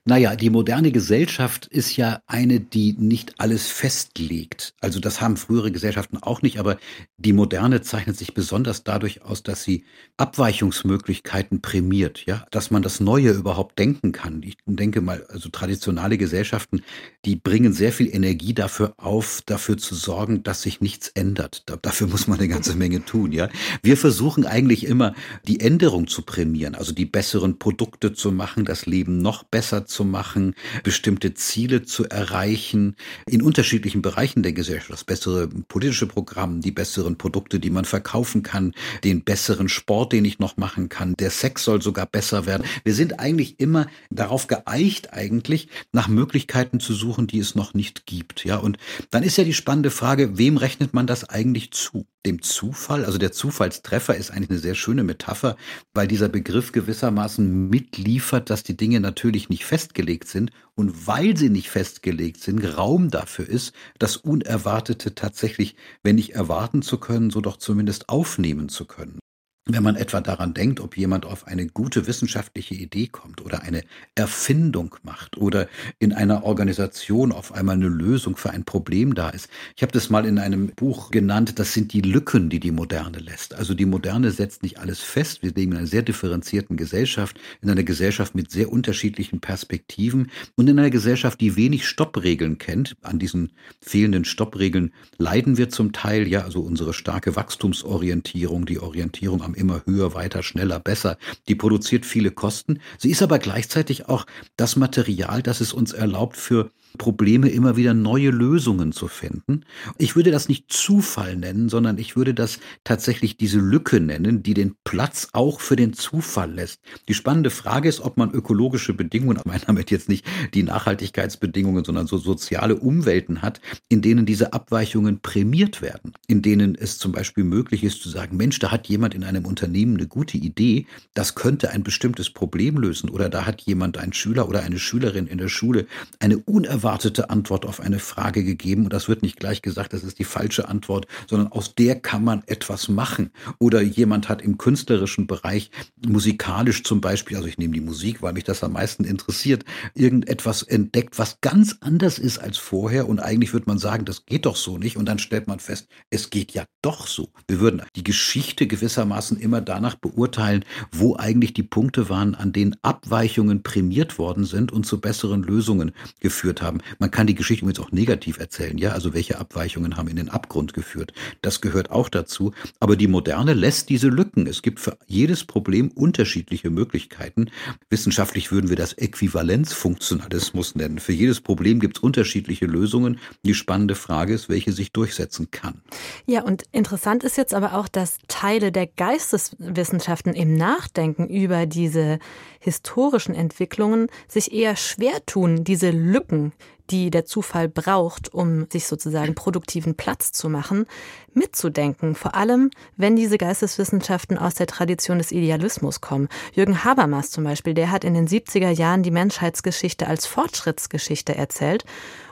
Naja, 0.07 0.37
die 0.37 0.51
moderne 0.51 0.93
Gesellschaft 0.93 1.64
ist 1.64 1.97
ja 1.97 2.21
eine, 2.27 2.61
die 2.61 2.93
nicht 2.93 3.40
alles 3.40 3.69
festlegt. 3.69 4.75
Also 4.83 5.01
das 5.01 5.23
haben 5.23 5.38
frühere 5.38 5.73
Gesellschaften 5.73 6.19
auch 6.19 6.43
nicht, 6.43 6.59
aber 6.59 6.77
die 7.17 7.33
moderne 7.33 7.81
zeichnet 7.81 8.19
sich 8.19 8.35
besonders 8.35 8.85
dadurch 8.85 9.23
aus, 9.23 9.43
dass 9.43 9.62
sie 9.62 9.87
Abweichungsmöglichkeiten 10.19 11.62
prämiert, 11.62 12.27
ja, 12.27 12.45
dass 12.51 12.71
man 12.71 12.83
das 12.83 13.01
Neue 13.01 13.31
überhaupt 13.31 13.79
denken 13.79 14.12
kann. 14.12 14.43
Ich 14.43 14.59
denke 14.67 15.01
mal, 15.01 15.25
also 15.31 15.49
traditionelle 15.49 16.19
Gesellschaften, 16.19 16.83
die 17.25 17.37
bringen 17.37 17.73
sehr 17.73 17.90
viel 17.90 18.14
Energie 18.14 18.53
dafür 18.53 18.93
auf, 18.99 19.40
dafür 19.47 19.79
zu 19.79 19.95
sorgen, 19.95 20.43
dass 20.43 20.61
sich 20.61 20.83
nichts 20.83 21.09
ändert. 21.09 21.64
dafür 21.81 22.09
muss 22.09 22.27
man 22.29 22.38
eine 22.38 22.49
ganze 22.49 22.77
Menge 22.77 23.07
tun, 23.07 23.33
ja. 23.33 23.49
Wir 23.83 23.97
versuchen 23.97 24.45
eigentlich 24.45 24.85
immer, 24.85 25.14
die 25.49 25.61
Änderung 25.61 26.09
zu 26.09 26.21
prämieren, 26.21 26.75
also 26.75 26.93
die 26.93 27.07
besseren 27.07 27.59
Produkte 27.59 28.12
zu 28.12 28.33
machen, 28.33 28.67
das 28.67 28.85
Leben 28.85 29.17
noch 29.17 29.45
besser 29.45 29.87
zu 29.87 29.93
machen, 30.02 30.57
bestimmte 30.83 31.35
Ziele 31.35 31.85
zu 31.85 32.04
erreichen, 32.09 32.96
in 33.26 33.42
unterschiedlichen 33.42 34.02
Bereichen 34.02 34.42
der 34.42 34.52
Gesellschaft. 34.52 34.90
Das 34.90 35.04
bessere 35.04 35.46
politische 35.46 36.09
Programm, 36.09 36.61
die 36.61 36.72
besseren 36.72 37.16
Produkte, 37.16 37.61
die 37.61 37.70
man 37.70 37.85
verkaufen 37.85 38.42
kann, 38.42 38.72
den 39.04 39.22
besseren 39.22 39.68
Sport, 39.68 40.12
den 40.12 40.24
ich 40.24 40.40
noch 40.40 40.57
machen 40.57 40.88
kann. 40.88 41.14
Der 41.20 41.30
Sex 41.30 41.62
soll 41.64 41.80
sogar 41.80 42.07
besser 42.07 42.46
werden. 42.46 42.66
Wir 42.83 42.94
sind 42.94 43.20
eigentlich 43.20 43.61
immer 43.61 43.87
darauf 44.11 44.48
geeicht, 44.48 45.12
eigentlich 45.12 45.68
nach 45.92 46.09
Möglichkeiten 46.09 46.80
zu 46.80 46.94
suchen, 46.94 47.26
die 47.26 47.38
es 47.38 47.54
noch 47.54 47.74
nicht 47.74 48.07
gibt. 48.07 48.44
Ja, 48.44 48.57
und 48.57 48.78
dann 49.11 49.22
ist 49.22 49.37
ja 49.37 49.44
die 49.44 49.54
spannende 49.54 49.90
Frage, 49.90 50.38
wem 50.38 50.57
rechnet 50.57 50.94
man 50.94 51.07
das 51.07 51.28
eigentlich 51.28 51.70
zu? 51.72 52.07
Dem 52.26 52.40
Zufall? 52.40 53.04
Also 53.04 53.18
der 53.18 53.33
Zufallstreffer 53.33 54.16
ist 54.16 54.30
eigentlich 54.30 54.48
eine 54.48 54.59
sehr 54.59 54.74
schöne 54.74 55.04
Metapher, 55.04 55.59
weil 55.92 56.09
dieser 56.09 56.30
Begriff 56.30 56.72
gewissermaßen 56.72 57.68
mitliefert, 57.68 58.48
dass 58.48 58.62
die 58.62 58.78
Dinge 58.78 59.00
natürlich 59.00 59.50
nicht 59.50 59.66
fest 59.66 59.84
festgelegt 59.85 60.29
sind 60.29 60.51
und 60.75 61.07
weil 61.07 61.37
sie 61.37 61.51
nicht 61.51 61.68
festgelegt 61.68 62.40
sind, 62.40 62.64
Raum 62.64 63.11
dafür 63.11 63.47
ist, 63.47 63.75
das 63.99 64.16
Unerwartete 64.16 65.14
tatsächlich, 65.14 65.77
wenn 66.03 66.16
nicht 66.16 66.35
erwarten 66.35 66.81
zu 66.81 66.99
können, 66.99 67.31
so 67.31 67.40
doch 67.42 67.59
zumindest 67.59 68.09
aufnehmen 68.09 68.68
zu 68.70 68.87
können. 68.87 69.18
Wenn 69.66 69.83
man 69.83 69.96
etwa 69.96 70.20
daran 70.20 70.53
denkt, 70.53 70.79
ob 70.81 70.94
jemand 70.94 71.24
auf 71.24 71.46
eine 71.46 71.66
gute 71.66 72.07
wissenschaftliche 72.07 72.74
Idee 72.74 73.07
kommt 73.07 73.40
oder 73.40 73.62
eine 73.62 73.83
Erfindung 74.14 74.96
macht 75.05 75.38
oder 75.38 75.68
in 75.98 76.12
einer 76.12 76.44
Organisation 76.44 77.33
auf 77.33 77.55
einmal 77.55 77.77
eine 77.77 77.88
Lösung 77.88 78.37
für 78.37 78.50
ein 78.50 78.64
Problem 78.64 79.14
da 79.14 79.31
ist. 79.31 79.48
Ich 79.74 79.83
habe 79.83 79.90
das 79.92 80.11
mal 80.11 80.27
in 80.27 80.38
einem 80.38 80.66
Buch 80.66 81.11
genannt, 81.11 81.59
das 81.59 81.72
sind 81.72 81.94
die 81.94 82.03
Lücken, 82.03 82.50
die 82.50 82.61
die 82.61 82.72
Moderne 82.72 83.20
lässt. 83.20 83.55
Also 83.55 83.72
die 83.72 83.87
Moderne 83.87 84.33
setzt 84.33 84.62
nicht 84.62 84.79
alles 84.81 85.00
fest. 85.00 85.42
Wir 85.42 85.55
leben 85.55 85.72
in 85.72 85.79
einer 85.79 85.87
sehr 85.87 86.03
differenzierten 86.03 86.77
Gesellschaft, 86.77 87.40
in 87.62 87.70
einer 87.70 87.85
Gesellschaft 87.85 88.35
mit 88.35 88.50
sehr 88.50 88.70
unterschiedlichen 88.70 89.40
Perspektiven 89.40 90.31
und 90.57 90.68
in 90.68 90.79
einer 90.79 90.90
Gesellschaft, 90.90 91.40
die 91.40 91.57
wenig 91.57 91.88
Stoppregeln 91.88 92.59
kennt. 92.59 92.96
An 93.00 93.18
diesen 93.18 93.53
fehlenden 93.81 94.27
Stoppregeln 94.27 94.92
leiden 95.16 95.57
wir 95.57 95.70
zum 95.70 95.92
Teil, 95.92 96.29
ja, 96.29 96.42
also 96.42 96.61
unsere 96.61 96.92
starke 96.92 97.35
Wachstumsorientierung, 97.35 98.66
die 98.66 98.79
Orientierung 98.79 99.40
am 99.40 99.54
immer 99.55 99.83
höher, 99.87 100.14
weiter, 100.14 100.43
schneller, 100.43 100.81
besser. 100.81 101.17
Die 101.49 101.55
produziert 101.55 102.07
viele 102.07 102.31
Kosten. 102.31 102.81
Sie 102.99 103.11
ist 103.11 103.23
aber 103.23 103.38
gleichzeitig 103.38 104.09
auch 104.09 104.27
das 104.57 104.77
Material, 104.77 105.43
das 105.43 105.61
es 105.61 105.73
uns 105.73 105.93
erlaubt, 105.93 106.37
für 106.37 106.71
Probleme 106.98 107.48
immer 107.48 107.76
wieder 107.76 107.92
neue 107.92 108.30
Lösungen 108.30 108.92
zu 108.92 109.09
finden. 109.09 109.64
Ich 109.98 110.14
würde 110.14 110.30
das 110.30 110.48
nicht 110.48 110.72
Zufall 110.72 111.37
nennen, 111.37 111.68
sondern 111.68 111.98
ich 111.98 112.16
würde 112.16 112.35
das 112.35 112.61
tatsächlich 112.85 113.37
diese 113.37 113.59
Lücke 113.59 114.00
nennen, 114.00 114.42
die 114.42 114.54
den 114.54 114.76
Platz 114.85 115.28
auch 115.33 115.61
für 115.61 115.76
den 115.76 115.92
Zufall 115.92 116.52
lässt. 116.52 116.80
Die 117.09 117.14
spannende 117.14 117.50
Frage 117.50 117.88
ist, 117.88 118.00
ob 118.00 118.16
man 118.16 118.30
ökologische 118.30 118.94
Bedingungen, 118.94 119.40
meine 119.44 119.64
damit 119.66 119.90
jetzt 119.90 120.09
nicht 120.09 120.24
die 120.54 120.62
Nachhaltigkeitsbedingungen, 120.62 121.85
sondern 121.85 122.07
so 122.07 122.18
soziale 122.18 122.76
Umwelten 122.76 123.42
hat, 123.42 123.61
in 123.88 124.00
denen 124.00 124.24
diese 124.24 124.52
Abweichungen 124.52 125.20
prämiert 125.20 125.83
werden, 125.83 126.12
in 126.28 126.42
denen 126.42 126.76
es 126.76 126.98
zum 126.98 127.12
Beispiel 127.12 127.44
möglich 127.44 127.83
ist 127.83 128.02
zu 128.02 128.09
sagen, 128.09 128.37
Mensch, 128.37 128.59
da 128.61 128.70
hat 128.70 128.87
jemand 128.87 129.14
in 129.14 129.24
einem 129.24 129.46
Unternehmen 129.46 129.96
eine 129.96 130.07
gute 130.07 130.38
Idee, 130.38 130.87
das 131.12 131.35
könnte 131.35 131.70
ein 131.70 131.83
bestimmtes 131.83 132.30
Problem 132.30 132.76
lösen 132.76 133.11
oder 133.11 133.28
da 133.28 133.46
hat 133.46 133.62
jemand, 133.62 133.98
ein 133.98 134.12
Schüler 134.12 134.48
oder 134.48 134.62
eine 134.62 134.78
Schülerin 134.78 135.26
in 135.26 135.38
der 135.38 135.48
Schule 135.48 135.87
eine 136.20 136.38
unerwartete 136.38 136.84
unerwartete 136.85 137.31
Antwort 137.31 137.64
auf 137.64 137.81
eine 137.81 137.99
Frage 137.99 138.44
gegeben 138.44 138.85
und 138.85 138.92
das 138.92 139.09
wird 139.09 139.23
nicht 139.23 139.40
gleich 139.40 139.62
gesagt, 139.62 139.94
das 139.94 140.05
ist 140.05 140.18
die 140.18 140.25
falsche 140.25 140.68
Antwort, 140.68 141.07
sondern 141.27 141.51
aus 141.51 141.75
der 141.75 141.99
kann 141.99 142.23
man 142.23 142.42
etwas 142.47 142.88
machen. 142.88 143.31
Oder 143.59 143.81
jemand 143.81 144.29
hat 144.29 144.42
im 144.42 144.59
künstlerischen 144.59 145.27
Bereich 145.27 145.70
musikalisch 146.07 146.83
zum 146.83 147.01
Beispiel, 147.01 147.38
also 147.38 147.49
ich 147.49 147.57
nehme 147.57 147.73
die 147.73 147.81
Musik, 147.81 148.20
weil 148.20 148.35
mich 148.35 148.44
das 148.44 148.62
am 148.62 148.73
meisten 148.73 149.05
interessiert, 149.05 149.64
irgendetwas 149.94 150.62
entdeckt, 150.62 151.18
was 151.18 151.40
ganz 151.40 151.79
anders 151.81 152.18
ist 152.18 152.37
als 152.37 152.59
vorher 152.59 153.09
und 153.09 153.18
eigentlich 153.18 153.55
würde 153.55 153.66
man 153.66 153.79
sagen, 153.79 154.05
das 154.05 154.27
geht 154.27 154.44
doch 154.44 154.57
so 154.57 154.77
nicht 154.77 154.99
und 154.99 155.07
dann 155.07 155.18
stellt 155.18 155.47
man 155.47 155.61
fest, 155.61 155.88
es 156.11 156.29
geht 156.29 156.53
ja 156.53 156.64
doch 156.83 157.07
so. 157.07 157.31
Wir 157.49 157.61
würden 157.61 157.83
die 157.97 158.05
Geschichte 158.05 158.66
gewissermaßen 158.66 159.38
immer 159.40 159.62
danach 159.62 159.94
beurteilen, 159.94 160.66
wo 160.92 161.16
eigentlich 161.16 161.55
die 161.55 161.62
Punkte 161.62 162.11
waren, 162.11 162.35
an 162.35 162.53
denen 162.53 162.77
Abweichungen 162.83 163.62
prämiert 163.62 164.18
worden 164.18 164.44
sind 164.44 164.70
und 164.70 164.85
zu 164.85 165.01
besseren 165.01 165.42
Lösungen 165.42 165.92
geführt 166.20 166.61
haben 166.61 166.73
haben. 166.74 166.96
Man 166.98 167.10
kann 167.10 167.26
die 167.26 167.34
Geschichte 167.34 167.64
übrigens 167.64 167.80
auch 167.80 167.92
negativ 167.92 168.38
erzählen, 168.38 168.76
ja, 168.78 168.90
also 168.90 169.14
welche 169.14 169.38
Abweichungen 169.38 169.96
haben 169.96 170.08
in 170.08 170.16
den 170.16 170.28
Abgrund 170.28 170.74
geführt. 170.74 171.12
Das 171.42 171.60
gehört 171.60 171.90
auch 171.90 172.08
dazu. 172.08 172.52
Aber 172.80 172.96
die 172.96 173.08
Moderne 173.08 173.54
lässt 173.54 173.88
diese 173.88 174.08
Lücken. 174.08 174.46
Es 174.46 174.62
gibt 174.62 174.80
für 174.80 174.96
jedes 175.06 175.44
Problem 175.44 175.90
unterschiedliche 175.90 176.70
Möglichkeiten. 176.70 177.50
Wissenschaftlich 177.90 178.50
würden 178.52 178.70
wir 178.70 178.76
das 178.76 178.94
Äquivalenzfunktionalismus 178.94 180.74
nennen. 180.74 180.98
Für 180.98 181.12
jedes 181.12 181.40
Problem 181.40 181.80
gibt 181.80 181.98
es 181.98 182.02
unterschiedliche 182.02 182.66
Lösungen. 182.66 183.18
Die 183.44 183.54
spannende 183.54 183.94
Frage 183.94 184.34
ist, 184.34 184.48
welche 184.48 184.72
sich 184.72 184.92
durchsetzen 184.92 185.50
kann. 185.50 185.80
Ja, 186.26 186.42
und 186.42 186.64
interessant 186.72 187.24
ist 187.24 187.37
jetzt 187.37 187.54
aber 187.54 187.74
auch, 187.74 187.88
dass 187.88 188.18
Teile 188.28 188.72
der 188.72 188.87
Geisteswissenschaften 188.87 190.34
im 190.34 190.56
Nachdenken 190.56 191.28
über 191.28 191.66
diese 191.66 192.18
historischen 192.64 193.35
Entwicklungen 193.35 194.09
sich 194.27 194.53
eher 194.53 194.74
schwer 194.74 195.24
tun, 195.27 195.64
diese 195.64 195.90
Lücken, 195.90 196.53
die 196.90 197.11
der 197.11 197.24
Zufall 197.24 197.68
braucht, 197.68 198.33
um 198.33 198.66
sich 198.70 198.87
sozusagen 198.87 199.35
produktiven 199.35 199.94
Platz 199.94 200.33
zu 200.33 200.48
machen, 200.48 200.87
mitzudenken. 201.33 202.14
Vor 202.14 202.35
allem, 202.35 202.70
wenn 202.96 203.16
diese 203.16 203.38
Geisteswissenschaften 203.38 204.38
aus 204.38 204.55
der 204.55 204.66
Tradition 204.66 205.18
des 205.18 205.33
Idealismus 205.33 206.00
kommen. 206.00 206.29
Jürgen 206.53 206.85
Habermas 206.85 207.31
zum 207.31 207.44
Beispiel, 207.44 207.74
der 207.74 207.90
hat 207.90 208.05
in 208.05 208.14
den 208.14 208.29
70er 208.29 208.70
Jahren 208.70 209.03
die 209.03 209.11
Menschheitsgeschichte 209.11 210.07
als 210.07 210.27
Fortschrittsgeschichte 210.27 211.35
erzählt. 211.35 211.85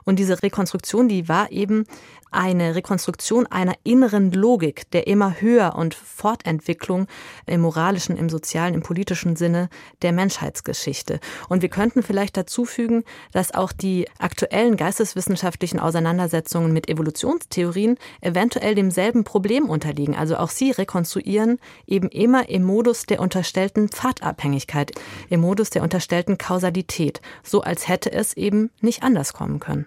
Und 0.05 0.19
diese 0.19 0.43
Rekonstruktion, 0.43 1.09
die 1.09 1.29
war 1.29 1.51
eben 1.51 1.85
eine 2.33 2.75
Rekonstruktion 2.75 3.47
einer 3.47 3.75
inneren 3.85 4.33
Logik 4.33 4.91
der 4.91 5.07
immer 5.07 5.41
höher 5.41 5.75
und 5.77 5.95
Fortentwicklung 5.95 7.07
im 7.47 7.61
moralischen, 7.61 8.17
im 8.17 8.29
sozialen, 8.29 8.75
im 8.75 8.83
politischen 8.83 9.37
Sinne 9.37 9.69
der 10.01 10.13
Menschheitsgeschichte. 10.13 11.21
Und 11.49 11.63
wir 11.63 11.69
könnten 11.69 12.03
vielleicht 12.03 12.37
dazu 12.37 12.65
fügen, 12.65 13.05
dass 13.33 13.53
auch 13.53 13.71
die 13.71 14.09
aktuellen 14.19 14.77
geisteswissenschaftlichen 14.77 15.79
Auseinandersetzungen 15.79 16.73
mit 16.73 16.89
Evolutionstheorien 16.89 17.99
eventuell 18.21 18.75
demselben 18.75 19.25
Problem 19.25 19.69
unterliegen. 19.69 20.17
Also 20.17 20.37
auch 20.37 20.51
sie 20.51 20.71
rekonstruieren 20.71 21.59
eben 21.87 22.09
immer 22.09 22.49
im 22.49 22.63
Modus 22.65 23.05
der 23.05 23.21
unterstellten 23.21 23.91
Pfadabhängigkeit, 23.91 24.93
im 25.29 25.41
Modus 25.41 25.71
der 25.71 25.83
unterstellten 25.83 26.39
Kausalität, 26.39 27.21
so 27.43 27.61
als 27.61 27.89
hätte 27.89 28.11
es 28.11 28.35
eben 28.37 28.71
nicht 28.81 29.03
anders 29.03 29.35
kommen 29.35 29.61
können. 29.61 29.87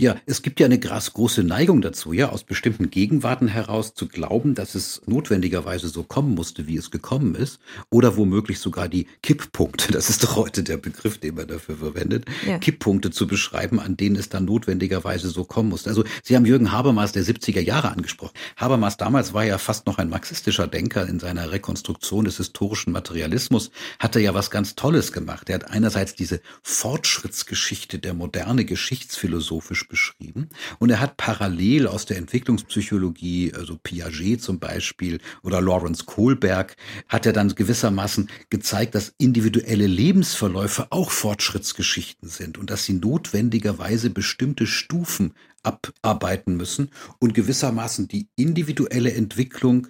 Ja, 0.00 0.16
es 0.24 0.40
gibt 0.40 0.60
ja 0.60 0.64
eine 0.64 0.78
große 0.78 1.42
Neigung 1.42 1.82
dazu, 1.82 2.14
ja, 2.14 2.30
aus 2.30 2.42
bestimmten 2.42 2.88
Gegenwarten 2.88 3.48
heraus 3.48 3.92
zu 3.92 4.08
glauben, 4.08 4.54
dass 4.54 4.74
es 4.74 5.02
notwendigerweise 5.04 5.88
so 5.88 6.04
kommen 6.04 6.34
musste, 6.34 6.66
wie 6.66 6.78
es 6.78 6.90
gekommen 6.90 7.34
ist, 7.34 7.60
oder 7.90 8.16
womöglich 8.16 8.60
sogar 8.60 8.88
die 8.88 9.06
Kipppunkte, 9.22 9.92
das 9.92 10.08
ist 10.08 10.24
doch 10.24 10.36
heute 10.36 10.62
der 10.62 10.78
Begriff, 10.78 11.18
den 11.18 11.34
man 11.34 11.48
dafür 11.48 11.76
verwendet, 11.76 12.24
ja. 12.46 12.56
Kipppunkte 12.56 13.10
zu 13.10 13.26
beschreiben, 13.26 13.78
an 13.78 13.98
denen 13.98 14.16
es 14.16 14.30
dann 14.30 14.46
notwendigerweise 14.46 15.28
so 15.28 15.44
kommen 15.44 15.68
musste. 15.68 15.90
Also 15.90 16.04
Sie 16.22 16.34
haben 16.34 16.46
Jürgen 16.46 16.72
Habermas 16.72 17.12
der 17.12 17.22
70er 17.22 17.60
Jahre 17.60 17.90
angesprochen. 17.90 18.32
Habermas 18.56 18.96
damals 18.96 19.34
war 19.34 19.44
ja 19.44 19.58
fast 19.58 19.86
noch 19.86 19.98
ein 19.98 20.08
marxistischer 20.08 20.66
Denker 20.66 21.06
in 21.06 21.20
seiner 21.20 21.52
Rekonstruktion 21.52 22.24
des 22.24 22.38
historischen 22.38 22.90
Materialismus, 22.90 23.70
hatte 23.98 24.18
ja 24.18 24.32
was 24.32 24.50
ganz 24.50 24.76
Tolles 24.76 25.12
gemacht. 25.12 25.50
Er 25.50 25.56
hat 25.56 25.70
einerseits 25.70 26.14
diese 26.14 26.40
Fortschrittsgeschichte 26.62 27.98
der 27.98 28.14
moderne 28.14 28.64
geschichtsphilosophisch 28.64 29.89
beschrieben. 29.90 30.48
Und 30.78 30.88
er 30.88 31.00
hat 31.00 31.18
parallel 31.18 31.86
aus 31.86 32.06
der 32.06 32.16
Entwicklungspsychologie, 32.16 33.52
also 33.54 33.76
Piaget 33.76 34.40
zum 34.40 34.58
Beispiel 34.58 35.20
oder 35.42 35.60
Lawrence 35.60 36.04
Kohlberg, 36.06 36.76
hat 37.08 37.26
er 37.26 37.34
dann 37.34 37.54
gewissermaßen 37.54 38.30
gezeigt, 38.48 38.94
dass 38.94 39.12
individuelle 39.18 39.86
Lebensverläufe 39.86 40.86
auch 40.88 41.10
Fortschrittsgeschichten 41.10 42.30
sind 42.30 42.56
und 42.56 42.70
dass 42.70 42.86
sie 42.86 42.94
notwendigerweise 42.94 44.08
bestimmte 44.08 44.66
Stufen 44.66 45.34
abarbeiten 45.62 46.56
müssen 46.56 46.90
und 47.18 47.34
gewissermaßen 47.34 48.08
die 48.08 48.28
individuelle 48.36 49.12
Entwicklung 49.12 49.88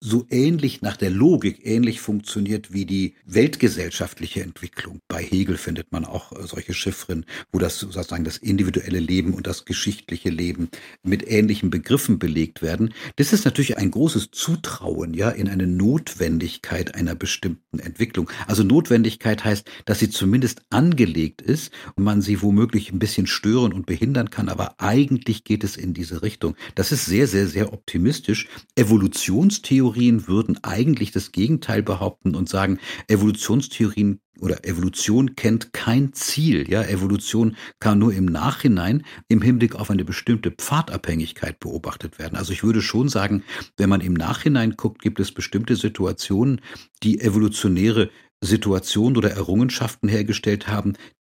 so 0.00 0.26
ähnlich 0.30 0.82
nach 0.82 0.96
der 0.96 1.10
Logik 1.10 1.66
ähnlich 1.66 2.00
funktioniert 2.00 2.72
wie 2.72 2.84
die 2.84 3.14
weltgesellschaftliche 3.24 4.42
Entwicklung. 4.42 5.00
Bei 5.08 5.22
Hegel 5.22 5.56
findet 5.56 5.90
man 5.90 6.04
auch 6.04 6.32
äh, 6.32 6.46
solche 6.46 6.74
Chiffren, 6.74 7.24
wo 7.50 7.58
das 7.58 7.78
sozusagen 7.78 8.24
das 8.24 8.36
individuelle 8.36 9.00
Leben 9.00 9.34
und 9.34 9.46
das 9.46 9.64
geschichtliche 9.64 10.28
Leben 10.28 10.68
mit 11.02 11.28
ähnlichen 11.28 11.70
Begriffen 11.70 12.18
belegt 12.18 12.62
werden. 12.62 12.92
Das 13.16 13.32
ist 13.32 13.44
natürlich 13.44 13.78
ein 13.78 13.90
großes 13.90 14.30
Zutrauen, 14.30 15.14
ja, 15.14 15.30
in 15.30 15.48
eine 15.48 15.66
Notwendigkeit 15.66 16.94
einer 16.94 17.14
bestimmten 17.14 17.78
Entwicklung. 17.78 18.30
Also 18.46 18.62
Notwendigkeit 18.62 19.44
heißt, 19.44 19.68
dass 19.86 19.98
sie 19.98 20.10
zumindest 20.10 20.62
angelegt 20.70 21.40
ist 21.42 21.72
und 21.94 22.04
man 22.04 22.20
sie 22.20 22.42
womöglich 22.42 22.92
ein 22.92 22.98
bisschen 22.98 23.26
stören 23.26 23.72
und 23.72 23.86
behindern 23.86 24.30
kann, 24.30 24.48
aber 24.48 24.74
eigentlich 24.78 25.44
geht 25.44 25.64
es 25.64 25.76
in 25.76 25.94
diese 25.94 26.22
Richtung. 26.22 26.54
Das 26.74 26.92
ist 26.92 27.06
sehr, 27.06 27.26
sehr, 27.26 27.48
sehr 27.48 27.72
optimistisch. 27.72 28.48
Evolutionstheorie 28.76 29.95
Evolutionstheorien 29.96 30.28
würden 30.28 30.58
eigentlich 30.62 31.10
das 31.10 31.32
Gegenteil 31.32 31.82
behaupten 31.82 32.34
und 32.34 32.48
sagen, 32.48 32.78
Evolutionstheorien 33.08 34.20
oder 34.40 34.64
Evolution 34.66 35.34
kennt 35.34 35.72
kein 35.72 36.12
Ziel. 36.12 36.70
Ja, 36.70 36.82
Evolution 36.82 37.56
kann 37.80 37.98
nur 37.98 38.12
im 38.12 38.26
Nachhinein 38.26 39.04
im 39.28 39.40
Hinblick 39.40 39.74
auf 39.74 39.90
eine 39.90 40.04
bestimmte 40.04 40.50
Pfadabhängigkeit 40.50 41.58
beobachtet 41.58 42.18
werden. 42.18 42.36
Also 42.36 42.52
ich 42.52 42.62
würde 42.62 42.82
schon 42.82 43.08
sagen, 43.08 43.42
wenn 43.78 43.88
man 43.88 44.02
im 44.02 44.12
Nachhinein 44.12 44.74
guckt, 44.76 45.00
gibt 45.00 45.20
es 45.20 45.32
bestimmte 45.32 45.76
Situationen, 45.76 46.60
die 47.02 47.20
evolutionäre 47.20 48.10
Situationen 48.42 49.16
oder 49.16 49.30
Errungenschaften 49.30 50.10
hergestellt 50.10 50.68
haben, 50.68 50.92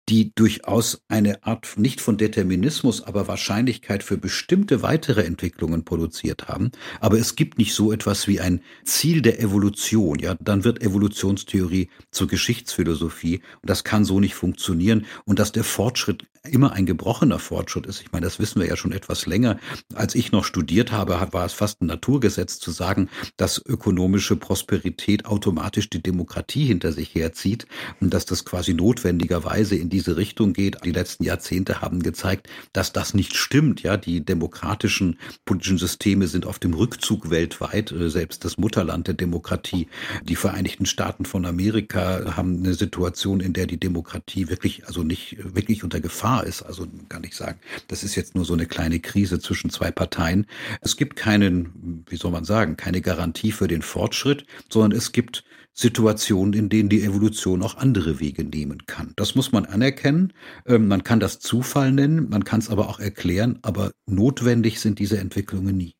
die 0.09 0.33
durchaus 0.33 1.03
eine 1.07 1.43
Art 1.43 1.77
nicht 1.77 2.01
von 2.01 2.17
Determinismus, 2.17 3.03
aber 3.03 3.27
Wahrscheinlichkeit 3.27 4.01
für 4.01 4.17
bestimmte 4.17 4.81
weitere 4.81 5.23
Entwicklungen 5.23 5.85
produziert 5.85 6.47
haben. 6.47 6.71
Aber 6.99 7.19
es 7.19 7.35
gibt 7.35 7.59
nicht 7.59 7.75
so 7.75 7.91
etwas 7.91 8.27
wie 8.27 8.39
ein 8.39 8.61
Ziel 8.83 9.21
der 9.21 9.39
Evolution. 9.39 10.17
Ja, 10.17 10.35
dann 10.39 10.63
wird 10.63 10.81
Evolutionstheorie 10.81 11.89
zur 12.09 12.27
Geschichtsphilosophie 12.27 13.41
und 13.61 13.69
das 13.69 13.83
kann 13.83 14.03
so 14.03 14.19
nicht 14.19 14.33
funktionieren. 14.33 15.05
Und 15.25 15.37
dass 15.37 15.51
der 15.51 15.63
Fortschritt 15.63 16.25
immer 16.43 16.73
ein 16.73 16.85
gebrochener 16.85 17.39
Fortschritt 17.39 17.85
ist, 17.85 18.01
ich 18.01 18.11
meine, 18.11 18.25
das 18.25 18.39
wissen 18.39 18.59
wir 18.59 18.67
ja 18.67 18.75
schon 18.75 18.91
etwas 18.91 19.25
länger. 19.25 19.59
Als 19.93 20.15
ich 20.15 20.31
noch 20.31 20.43
studiert 20.43 20.91
habe, 20.91 21.19
war 21.31 21.45
es 21.45 21.53
fast 21.53 21.81
ein 21.81 21.85
Naturgesetz 21.85 22.59
zu 22.59 22.71
sagen, 22.71 23.09
dass 23.37 23.63
ökonomische 23.63 24.35
Prosperität 24.35 25.25
automatisch 25.25 25.89
die 25.89 26.01
Demokratie 26.01 26.65
hinter 26.65 26.91
sich 26.91 27.13
herzieht 27.13 27.67
und 28.01 28.13
dass 28.13 28.25
das 28.25 28.43
quasi 28.43 28.73
notwendigerweise 28.73 29.75
in 29.75 29.89
die 29.89 29.99
diese 29.99 30.15
Richtung 30.15 30.53
geht. 30.53 30.77
Die 30.85 30.93
letzten 30.93 31.25
Jahrzehnte 31.25 31.81
haben 31.81 32.01
gezeigt, 32.01 32.47
dass 32.71 32.93
das 32.93 33.13
nicht 33.13 33.35
stimmt. 33.35 33.83
Ja, 33.83 33.97
die 33.97 34.23
demokratischen 34.23 35.19
politischen 35.43 35.77
Systeme 35.77 36.27
sind 36.27 36.45
auf 36.45 36.57
dem 36.57 36.73
Rückzug 36.73 37.29
weltweit. 37.29 37.91
Äh, 37.91 38.09
selbst 38.09 38.45
das 38.45 38.57
Mutterland 38.57 39.07
der 39.07 39.15
Demokratie, 39.15 39.87
die 40.23 40.37
Vereinigten 40.37 40.85
Staaten 40.85 41.25
von 41.25 41.45
Amerika, 41.45 42.37
haben 42.37 42.59
eine 42.59 42.75
Situation, 42.75 43.41
in 43.41 43.51
der 43.51 43.67
die 43.67 43.79
Demokratie 43.79 44.47
wirklich, 44.47 44.87
also 44.87 45.03
nicht 45.03 45.35
wirklich 45.53 45.83
unter 45.83 45.99
Gefahr 45.99 46.28
ist. 46.37 46.61
Also 46.61 46.87
kann 47.09 47.23
ich 47.23 47.35
sagen, 47.35 47.59
das 47.87 48.03
ist 48.03 48.15
jetzt 48.15 48.35
nur 48.35 48.45
so 48.45 48.53
eine 48.53 48.65
kleine 48.65 48.99
Krise 48.99 49.39
zwischen 49.39 49.69
zwei 49.69 49.91
Parteien. 49.91 50.45
Es 50.81 50.95
gibt 50.95 51.15
keinen, 51.15 52.05
wie 52.07 52.17
soll 52.17 52.31
man 52.31 52.45
sagen, 52.45 52.77
keine 52.77 53.01
Garantie 53.01 53.51
für 53.51 53.67
den 53.67 53.81
Fortschritt, 53.81 54.45
sondern 54.69 54.97
es 54.97 55.11
gibt 55.11 55.43
Situationen, 55.73 56.53
in 56.53 56.69
denen 56.69 56.89
die 56.89 57.03
Evolution 57.03 57.63
auch 57.63 57.77
andere 57.77 58.19
Wege 58.19 58.43
nehmen 58.43 58.85
kann. 58.85 59.13
Das 59.15 59.35
muss 59.35 59.51
man 59.51 59.65
anerkennen. 59.65 60.33
Ähm, 60.65 60.87
man 60.87 61.03
kann 61.03 61.19
das 61.19 61.39
Zufall 61.39 61.91
nennen, 61.91 62.29
man 62.29 62.43
kann 62.43 62.59
es 62.59 62.69
aber 62.69 62.89
auch 62.89 62.99
erklären, 62.99 63.59
aber 63.61 63.91
notwendig 64.05 64.79
sind 64.79 64.99
diese 64.99 65.19
Entwicklungen 65.19 65.77
nie. 65.77 65.95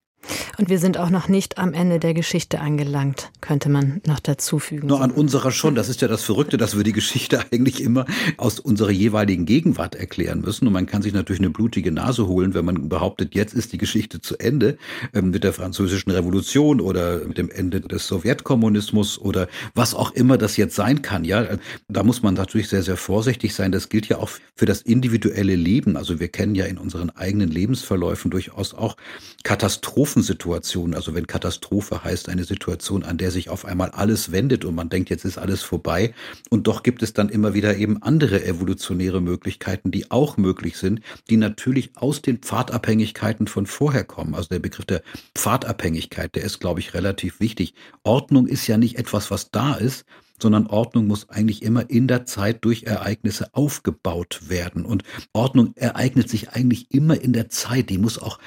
Und 0.58 0.70
wir 0.70 0.80
sind 0.80 0.98
auch 0.98 1.10
noch 1.10 1.28
nicht 1.28 1.58
am 1.58 1.74
Ende 1.74 2.00
der 2.00 2.14
Geschichte 2.14 2.60
angelangt, 2.60 3.32
könnte 3.42 3.70
man 3.70 4.02
noch 4.06 4.20
dazu 4.20 4.60
fügen. 4.60 4.88
Nur 4.88 5.02
an 5.02 5.12
unserer 5.12 5.52
schon. 5.52 5.76
Das 5.76 5.90
ist 5.90 6.02
ja 6.02 6.08
das 6.08 6.24
Verrückte, 6.24 6.58
dass 6.58 6.76
wir 6.78 6.84
die 6.84 6.94
Geschichte 6.94 7.40
eigentlich 7.52 7.82
immer 7.82 8.06
aus 8.38 8.60
unserer 8.60 8.92
jeweiligen 8.92 9.46
Gegenwart 9.46 9.96
erklären 9.96 10.42
müssen. 10.42 10.68
Und 10.68 10.74
man 10.74 10.86
kann 10.86 11.02
sich 11.02 11.14
natürlich 11.14 11.42
eine 11.42 11.50
blutige 11.50 11.92
Nase 11.92 12.28
holen, 12.28 12.54
wenn 12.54 12.66
man 12.66 12.90
behauptet, 12.90 13.36
jetzt 13.36 13.54
ist 13.54 13.74
die 13.74 13.78
Geschichte 13.78 14.22
zu 14.22 14.38
Ende 14.38 14.78
ähm, 15.14 15.32
mit 15.32 15.44
der 15.44 15.54
französischen 15.54 16.12
Revolution 16.12 16.82
oder 16.82 17.26
mit 17.26 17.38
dem 17.38 17.50
Ende 17.50 17.82
des 17.82 18.08
Sowjetkommunismus 18.08 19.20
oder 19.20 19.48
was 19.76 19.94
auch 19.94 20.12
immer 20.12 20.38
das 20.38 20.58
jetzt 20.58 20.76
sein 20.76 21.02
kann. 21.02 21.24
Ja, 21.24 21.46
da 21.88 22.04
muss 22.04 22.22
man 22.22 22.34
natürlich 22.34 22.70
sehr, 22.70 22.84
sehr 22.84 22.98
vorsichtig 22.98 23.54
sein. 23.54 23.72
Das 23.72 23.90
gilt 23.90 24.08
ja 24.08 24.18
auch 24.18 24.30
für 24.56 24.66
das 24.66 24.82
individuelle 24.82 25.56
Leben. 25.56 25.98
Also 25.98 26.20
wir 26.20 26.28
kennen 26.28 26.56
ja 26.56 26.66
in 26.66 26.78
unseren 26.78 27.10
eigenen 27.12 27.50
Lebensverläufen 27.50 28.32
durchaus 28.32 28.74
auch 28.74 28.96
Katastrophen 29.44 30.19
Katastrophensituation, 30.20 30.94
also 30.94 31.14
wenn 31.16 31.28
Katastrophe 31.28 32.04
heißt 32.04 32.30
eine 32.30 32.44
Situation, 32.44 33.04
an 33.04 33.18
der 33.18 33.32
sich 33.32 33.50
auf 33.50 33.66
einmal 33.66 33.92
alles 33.92 34.32
wendet 34.32 34.66
und 34.66 34.76
man 34.76 34.90
denkt, 34.90 35.10
jetzt 35.10 35.26
ist 35.26 35.38
alles 35.38 35.62
vorbei. 35.62 36.14
Und 36.50 36.68
doch 36.68 36.84
gibt 36.84 37.02
es 37.04 37.14
dann 37.14 37.30
immer 37.30 37.54
wieder 37.54 37.78
eben 37.78 38.02
andere 38.04 38.44
evolutionäre 38.44 39.22
Möglichkeiten, 39.22 39.92
die 39.92 40.12
auch 40.12 40.38
möglich 40.38 40.78
sind, 40.78 41.02
die 41.30 41.38
natürlich 41.38 41.92
aus 41.96 42.22
den 42.22 42.40
Pfadabhängigkeiten 42.40 43.48
von 43.48 43.66
vorher 43.66 44.04
kommen. 44.04 44.36
Also 44.36 44.50
der 44.50 44.60
Begriff 44.60 44.86
der 44.86 45.02
Pfadabhängigkeit, 45.36 46.36
der 46.36 46.44
ist, 46.44 46.60
glaube 46.60 46.82
ich, 46.82 46.94
relativ 46.94 47.40
wichtig. 47.40 47.74
Ordnung 48.04 48.48
ist 48.48 48.68
ja 48.68 48.78
nicht 48.78 48.98
etwas, 48.98 49.32
was 49.32 49.52
da 49.52 49.76
ist, 49.76 50.06
sondern 50.42 50.68
Ordnung 50.68 51.08
muss 51.08 51.30
eigentlich 51.30 51.64
immer 51.64 51.90
in 51.90 52.08
der 52.08 52.26
Zeit 52.26 52.64
durch 52.64 52.84
Ereignisse 52.84 53.54
aufgebaut 53.54 54.42
werden. 54.48 54.86
Und 54.86 55.04
Ordnung 55.34 55.74
ereignet 55.76 56.30
sich 56.30 56.50
eigentlich 56.52 56.92
immer 56.92 57.20
in 57.20 57.34
der 57.34 57.50
Zeit. 57.50 57.90
Die 57.90 57.98
muss 57.98 58.20
auch 58.20 58.40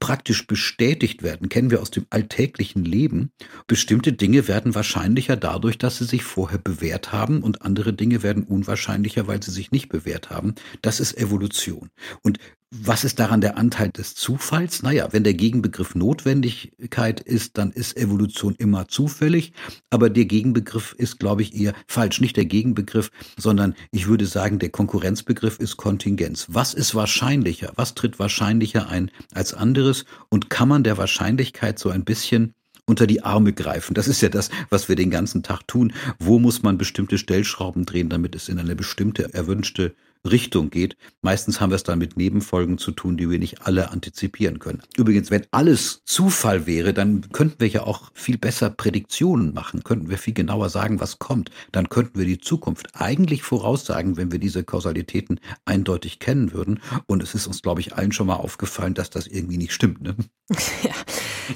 praktisch 0.00 0.46
bestätigt 0.46 1.22
werden, 1.22 1.48
kennen 1.48 1.70
wir 1.70 1.80
aus 1.80 1.90
dem 1.90 2.06
alltäglichen 2.10 2.84
Leben. 2.84 3.30
Bestimmte 3.66 4.12
Dinge 4.12 4.48
werden 4.48 4.74
wahrscheinlicher 4.74 5.36
dadurch, 5.36 5.78
dass 5.78 5.98
sie 5.98 6.04
sich 6.04 6.24
vorher 6.24 6.58
bewährt 6.58 7.12
haben 7.12 7.42
und 7.42 7.62
andere 7.62 7.92
Dinge 7.92 8.22
werden 8.22 8.44
unwahrscheinlicher, 8.44 9.26
weil 9.26 9.42
sie 9.42 9.50
sich 9.50 9.70
nicht 9.70 9.88
bewährt 9.88 10.30
haben. 10.30 10.54
Das 10.82 11.00
ist 11.00 11.16
Evolution. 11.16 11.90
Und 12.22 12.38
was 12.70 13.04
ist 13.04 13.18
daran 13.18 13.40
der 13.40 13.56
Anteil 13.56 13.88
des 13.88 14.14
Zufalls? 14.14 14.82
Naja, 14.82 15.08
wenn 15.12 15.24
der 15.24 15.32
Gegenbegriff 15.32 15.94
Notwendigkeit 15.94 17.18
ist, 17.20 17.56
dann 17.56 17.70
ist 17.70 17.96
Evolution 17.96 18.54
immer 18.58 18.88
zufällig. 18.88 19.52
Aber 19.88 20.10
der 20.10 20.26
Gegenbegriff 20.26 20.94
ist, 20.98 21.18
glaube 21.18 21.42
ich, 21.42 21.54
eher 21.54 21.72
falsch. 21.86 22.20
Nicht 22.20 22.36
der 22.36 22.44
Gegenbegriff, 22.44 23.10
sondern 23.38 23.74
ich 23.90 24.06
würde 24.06 24.26
sagen, 24.26 24.58
der 24.58 24.68
Konkurrenzbegriff 24.68 25.58
ist 25.58 25.78
Kontingenz. 25.78 26.46
Was 26.50 26.74
ist 26.74 26.94
wahrscheinlicher? 26.94 27.72
Was 27.76 27.94
tritt 27.94 28.18
wahrscheinlicher 28.18 28.88
ein 28.88 29.10
als 29.32 29.54
anderes? 29.54 30.04
Und 30.28 30.50
kann 30.50 30.68
man 30.68 30.84
der 30.84 30.98
Wahrscheinlichkeit 30.98 31.78
so 31.78 31.88
ein 31.88 32.04
bisschen 32.04 32.54
unter 32.84 33.06
die 33.06 33.22
Arme 33.22 33.52
greifen. 33.52 33.94
Das 33.94 34.08
ist 34.08 34.20
ja 34.20 34.28
das, 34.28 34.50
was 34.70 34.88
wir 34.88 34.96
den 34.96 35.10
ganzen 35.10 35.42
Tag 35.42 35.66
tun. 35.66 35.92
Wo 36.18 36.38
muss 36.38 36.62
man 36.62 36.78
bestimmte 36.78 37.18
Stellschrauben 37.18 37.86
drehen, 37.86 38.08
damit 38.08 38.34
es 38.34 38.48
in 38.48 38.58
eine 38.58 38.76
bestimmte 38.76 39.32
erwünschte 39.34 39.94
Richtung 40.24 40.70
geht. 40.70 40.96
Meistens 41.22 41.60
haben 41.60 41.70
wir 41.70 41.76
es 41.76 41.82
dann 41.82 41.98
mit 41.98 42.16
Nebenfolgen 42.16 42.78
zu 42.78 42.92
tun, 42.92 43.16
die 43.16 43.30
wir 43.30 43.38
nicht 43.38 43.62
alle 43.66 43.90
antizipieren 43.90 44.58
können. 44.58 44.82
Übrigens, 44.96 45.30
wenn 45.30 45.46
alles 45.50 46.02
Zufall 46.04 46.66
wäre, 46.66 46.92
dann 46.94 47.28
könnten 47.32 47.60
wir 47.60 47.68
ja 47.68 47.82
auch 47.82 48.10
viel 48.14 48.38
besser 48.38 48.70
Prädiktionen 48.70 49.54
machen, 49.54 49.84
könnten 49.84 50.10
wir 50.10 50.18
viel 50.18 50.34
genauer 50.34 50.70
sagen, 50.70 51.00
was 51.00 51.18
kommt. 51.18 51.50
Dann 51.72 51.88
könnten 51.88 52.18
wir 52.18 52.26
die 52.26 52.38
Zukunft 52.38 52.88
eigentlich 52.94 53.42
voraussagen, 53.42 54.16
wenn 54.16 54.32
wir 54.32 54.38
diese 54.38 54.64
Kausalitäten 54.64 55.40
eindeutig 55.64 56.18
kennen 56.18 56.52
würden. 56.52 56.80
Und 57.06 57.22
es 57.22 57.34
ist 57.34 57.46
uns, 57.46 57.62
glaube 57.62 57.80
ich, 57.80 57.94
allen 57.94 58.12
schon 58.12 58.26
mal 58.26 58.36
aufgefallen, 58.36 58.94
dass 58.94 59.10
das 59.10 59.26
irgendwie 59.26 59.58
nicht 59.58 59.72
stimmt. 59.72 60.02
Ne? 60.02 60.16
Ja. 60.82 60.94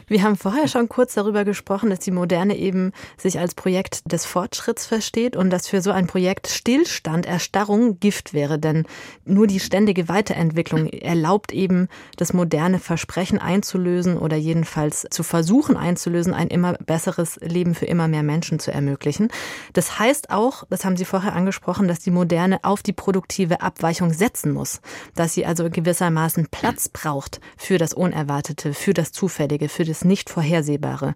Wir 0.07 0.23
haben 0.23 0.37
vorher 0.37 0.69
schon 0.69 0.89
kurz 0.89 1.15
darüber 1.15 1.45
gesprochen, 1.45 1.91
dass 1.91 2.01
die 2.01 2.11
Moderne 2.11 2.57
eben 2.57 2.93
sich 3.17 3.39
als 3.39 3.55
Projekt 3.55 4.11
des 4.11 4.25
Fortschritts 4.25 4.87
versteht 4.87 5.37
und 5.37 5.51
dass 5.51 5.69
für 5.69 5.81
so 5.81 5.91
ein 5.91 6.07
Projekt 6.07 6.49
Stillstand, 6.49 7.27
Erstarrung 7.27 7.99
Gift 8.01 8.35
wäre. 8.35 8.59
Denn 8.59 8.87
nur 9.25 9.47
die 9.47 9.61
ständige 9.61 10.09
Weiterentwicklung 10.09 10.89
erlaubt 10.89 11.53
eben, 11.53 11.89
das 12.17 12.33
moderne 12.33 12.79
Versprechen 12.79 13.39
einzulösen 13.39 14.19
oder 14.19 14.37
jedenfalls 14.37 15.07
zu 15.11 15.23
versuchen 15.23 15.77
einzulösen, 15.77 16.35
ein 16.35 16.49
immer 16.49 16.75
besseres 16.75 17.39
Leben 17.43 17.75
für 17.75 17.87
immer 17.87 18.09
mehr 18.09 18.23
Menschen 18.23 18.59
zu 18.59 18.73
ermöglichen. 18.73 19.29
Das 19.73 19.99
heißt 19.99 20.31
auch, 20.31 20.65
das 20.71 20.85
haben 20.85 20.97
Sie 20.97 21.05
vorher 21.05 21.35
angesprochen, 21.35 21.89
dass 21.89 22.01
die 22.01 22.11
Moderne 22.11 22.61
auf 22.63 22.83
die 22.83 22.93
produktive 22.93 23.61
Abweichung 23.61 24.13
setzen 24.13 24.53
muss, 24.53 24.81
dass 25.15 25.35
sie 25.35 25.47
also 25.47 25.69
gewissermaßen 25.69 26.49
Platz 26.51 26.89
braucht 26.89 27.41
für 27.57 27.79
das 27.79 27.95
Unerwartete, 27.95 28.75
für 28.75 28.95
das 28.95 29.13
Zufällige, 29.13 29.69
für 29.69 29.82
das 29.85 30.05
nicht 30.05 30.31
Vorhersehbare. 30.31 31.15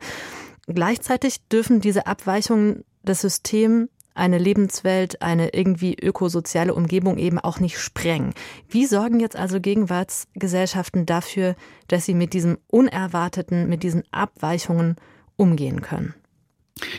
Gleichzeitig 0.66 1.40
dürfen 1.48 1.80
diese 1.80 2.06
Abweichungen 2.06 2.84
das 3.02 3.20
System 3.20 3.88
eine 4.16 4.38
Lebenswelt, 4.38 5.22
eine 5.22 5.50
irgendwie 5.54 5.94
ökosoziale 5.94 6.74
Umgebung 6.74 7.18
eben 7.18 7.38
auch 7.38 7.60
nicht 7.60 7.78
sprengen. 7.78 8.32
Wie 8.68 8.86
sorgen 8.86 9.20
jetzt 9.20 9.36
also 9.36 9.60
Gegenwartsgesellschaften 9.60 11.06
dafür, 11.06 11.54
dass 11.88 12.06
sie 12.06 12.14
mit 12.14 12.32
diesem 12.32 12.58
Unerwarteten, 12.68 13.68
mit 13.68 13.82
diesen 13.82 14.02
Abweichungen 14.10 14.96
umgehen 15.36 15.82
können? 15.82 16.14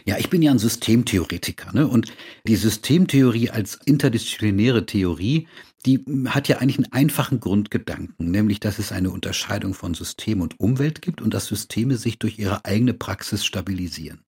Ja, 0.05 0.17
ich 0.17 0.29
bin 0.29 0.41
ja 0.41 0.51
ein 0.51 0.59
Systemtheoretiker, 0.59 1.71
ne? 1.73 1.87
Und 1.87 2.11
die 2.47 2.55
Systemtheorie 2.55 3.51
als 3.51 3.79
interdisziplinäre 3.85 4.85
Theorie, 4.85 5.47
die 5.87 6.03
hat 6.27 6.49
ja 6.49 6.57
eigentlich 6.57 6.77
einen 6.77 6.91
einfachen 6.91 7.39
Grundgedanken, 7.39 8.29
nämlich, 8.29 8.59
dass 8.59 8.77
es 8.77 8.91
eine 8.91 9.09
Unterscheidung 9.09 9.73
von 9.73 9.93
System 9.93 10.41
und 10.41 10.59
Umwelt 10.59 11.01
gibt 11.01 11.21
und 11.21 11.33
dass 11.33 11.47
Systeme 11.47 11.95
sich 11.95 12.19
durch 12.19 12.37
ihre 12.37 12.65
eigene 12.65 12.93
Praxis 12.93 13.45
stabilisieren. 13.45 14.21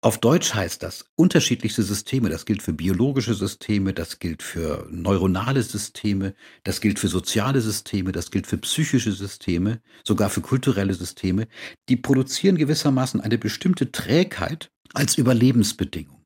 Auf 0.00 0.18
Deutsch 0.18 0.54
heißt 0.54 0.84
das 0.84 1.06
unterschiedlichste 1.16 1.82
Systeme. 1.82 2.28
Das 2.28 2.46
gilt 2.46 2.62
für 2.62 2.72
biologische 2.72 3.34
Systeme, 3.34 3.92
das 3.92 4.20
gilt 4.20 4.44
für 4.44 4.86
neuronale 4.92 5.60
Systeme, 5.60 6.34
das 6.62 6.80
gilt 6.80 7.00
für 7.00 7.08
soziale 7.08 7.60
Systeme, 7.60 8.12
das 8.12 8.30
gilt 8.30 8.46
für 8.46 8.58
psychische 8.58 9.10
Systeme, 9.10 9.80
sogar 10.04 10.30
für 10.30 10.40
kulturelle 10.40 10.94
Systeme. 10.94 11.48
Die 11.88 11.96
produzieren 11.96 12.56
gewissermaßen 12.56 13.20
eine 13.20 13.38
bestimmte 13.38 13.90
Trägheit 13.90 14.70
als 14.94 15.18
Überlebensbedingung. 15.18 16.17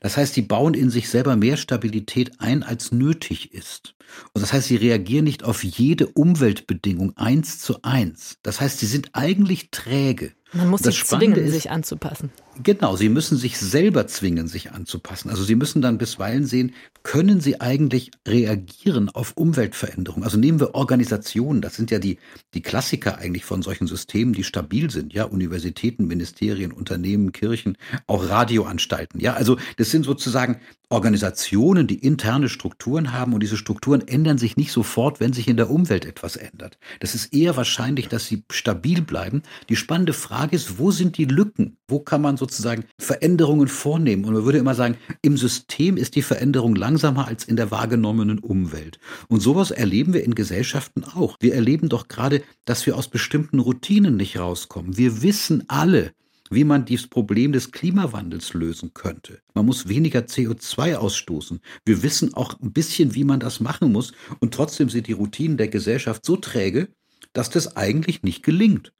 Das 0.00 0.16
heißt, 0.16 0.34
sie 0.34 0.42
bauen 0.42 0.74
in 0.74 0.90
sich 0.90 1.08
selber 1.08 1.36
mehr 1.36 1.56
Stabilität 1.56 2.40
ein, 2.40 2.62
als 2.62 2.92
nötig 2.92 3.54
ist. 3.54 3.94
Und 4.32 4.42
das 4.42 4.52
heißt, 4.52 4.68
sie 4.68 4.76
reagieren 4.76 5.24
nicht 5.24 5.44
auf 5.44 5.62
jede 5.62 6.06
Umweltbedingung 6.08 7.16
eins 7.16 7.58
zu 7.58 7.82
eins. 7.82 8.38
Das 8.42 8.60
heißt, 8.60 8.78
sie 8.78 8.86
sind 8.86 9.10
eigentlich 9.12 9.70
träge. 9.70 10.32
Man 10.52 10.68
muss 10.68 10.82
sich 10.82 11.04
zwingen, 11.04 11.36
ist, 11.36 11.52
sich 11.52 11.70
anzupassen. 11.70 12.30
Genau, 12.62 12.96
sie 12.96 13.08
müssen 13.08 13.38
sich 13.38 13.58
selber 13.58 14.06
zwingen, 14.06 14.48
sich 14.48 14.72
anzupassen. 14.72 15.30
Also 15.30 15.44
sie 15.44 15.54
müssen 15.54 15.80
dann 15.80 15.98
bisweilen 15.98 16.44
sehen, 16.46 16.74
können 17.02 17.40
sie 17.40 17.60
eigentlich 17.60 18.10
reagieren 18.26 19.08
auf 19.08 19.32
Umweltveränderungen? 19.36 20.24
Also 20.24 20.36
nehmen 20.36 20.60
wir 20.60 20.74
Organisationen, 20.74 21.62
das 21.62 21.76
sind 21.76 21.90
ja 21.90 21.98
die, 21.98 22.18
die 22.52 22.60
Klassiker 22.60 23.18
eigentlich 23.18 23.44
von 23.44 23.62
solchen 23.62 23.86
Systemen, 23.86 24.34
die 24.34 24.44
stabil 24.44 24.90
sind, 24.90 25.14
ja, 25.14 25.24
Universitäten, 25.24 26.06
Ministerien, 26.06 26.72
Unternehmen, 26.72 27.32
Kirchen, 27.32 27.78
auch 28.06 28.28
Radioanstalten, 28.28 29.20
ja, 29.20 29.34
also 29.34 29.56
das 29.76 29.90
sind 29.90 30.04
sozusagen 30.04 30.60
Organisationen, 30.92 31.86
die 31.86 32.00
interne 32.00 32.48
Strukturen 32.48 33.12
haben 33.12 33.32
und 33.32 33.44
diese 33.44 33.56
Strukturen 33.56 34.06
ändern 34.08 34.38
sich 34.38 34.56
nicht 34.56 34.72
sofort, 34.72 35.20
wenn 35.20 35.32
sich 35.32 35.46
in 35.46 35.56
der 35.56 35.70
Umwelt 35.70 36.04
etwas 36.04 36.34
ändert. 36.34 36.78
Das 36.98 37.14
ist 37.14 37.32
eher 37.32 37.56
wahrscheinlich, 37.56 38.08
dass 38.08 38.26
sie 38.26 38.42
stabil 38.50 39.00
bleiben. 39.00 39.42
Die 39.68 39.76
spannende 39.76 40.12
Frage 40.12 40.56
ist, 40.56 40.80
wo 40.80 40.90
sind 40.90 41.16
die 41.16 41.26
Lücken? 41.26 41.76
Wo 41.86 42.00
kann 42.00 42.20
man 42.20 42.36
sozusagen 42.36 42.49
Veränderungen 42.98 43.68
vornehmen? 43.68 44.24
Und 44.24 44.34
man 44.34 44.44
würde 44.44 44.58
immer 44.58 44.74
sagen, 44.74 44.96
im 45.22 45.36
System 45.36 45.96
ist 45.96 46.16
die 46.16 46.22
Veränderung 46.22 46.74
langsamer 46.74 47.26
als 47.26 47.44
in 47.44 47.56
der 47.56 47.70
wahrgenommenen 47.70 48.38
Umwelt. 48.38 48.98
Und 49.28 49.40
sowas 49.40 49.70
erleben 49.70 50.12
wir 50.12 50.24
in 50.24 50.34
Gesellschaften 50.34 51.04
auch. 51.04 51.36
Wir 51.40 51.54
erleben 51.54 51.88
doch 51.88 52.08
gerade, 52.08 52.42
dass 52.64 52.86
wir 52.86 52.96
aus 52.96 53.08
bestimmten 53.08 53.58
Routinen 53.58 54.16
nicht 54.16 54.38
rauskommen. 54.38 54.96
Wir 54.96 55.22
wissen 55.22 55.64
alle, 55.68 56.12
wie 56.50 56.64
man 56.64 56.84
dieses 56.84 57.06
Problem 57.06 57.52
des 57.52 57.70
Klimawandels 57.70 58.54
lösen 58.54 58.92
könnte. 58.92 59.40
Man 59.54 59.66
muss 59.66 59.88
weniger 59.88 60.20
CO2 60.20 60.96
ausstoßen. 60.96 61.60
Wir 61.84 62.02
wissen 62.02 62.34
auch 62.34 62.58
ein 62.60 62.72
bisschen, 62.72 63.14
wie 63.14 63.24
man 63.24 63.40
das 63.40 63.60
machen 63.60 63.92
muss. 63.92 64.12
Und 64.40 64.52
trotzdem 64.52 64.90
sind 64.90 65.06
die 65.06 65.12
Routinen 65.12 65.56
der 65.56 65.68
Gesellschaft 65.68 66.26
so 66.26 66.36
träge, 66.36 66.88
dass 67.32 67.50
das 67.50 67.76
eigentlich 67.76 68.22
nicht 68.22 68.42
gelingt. 68.42 68.92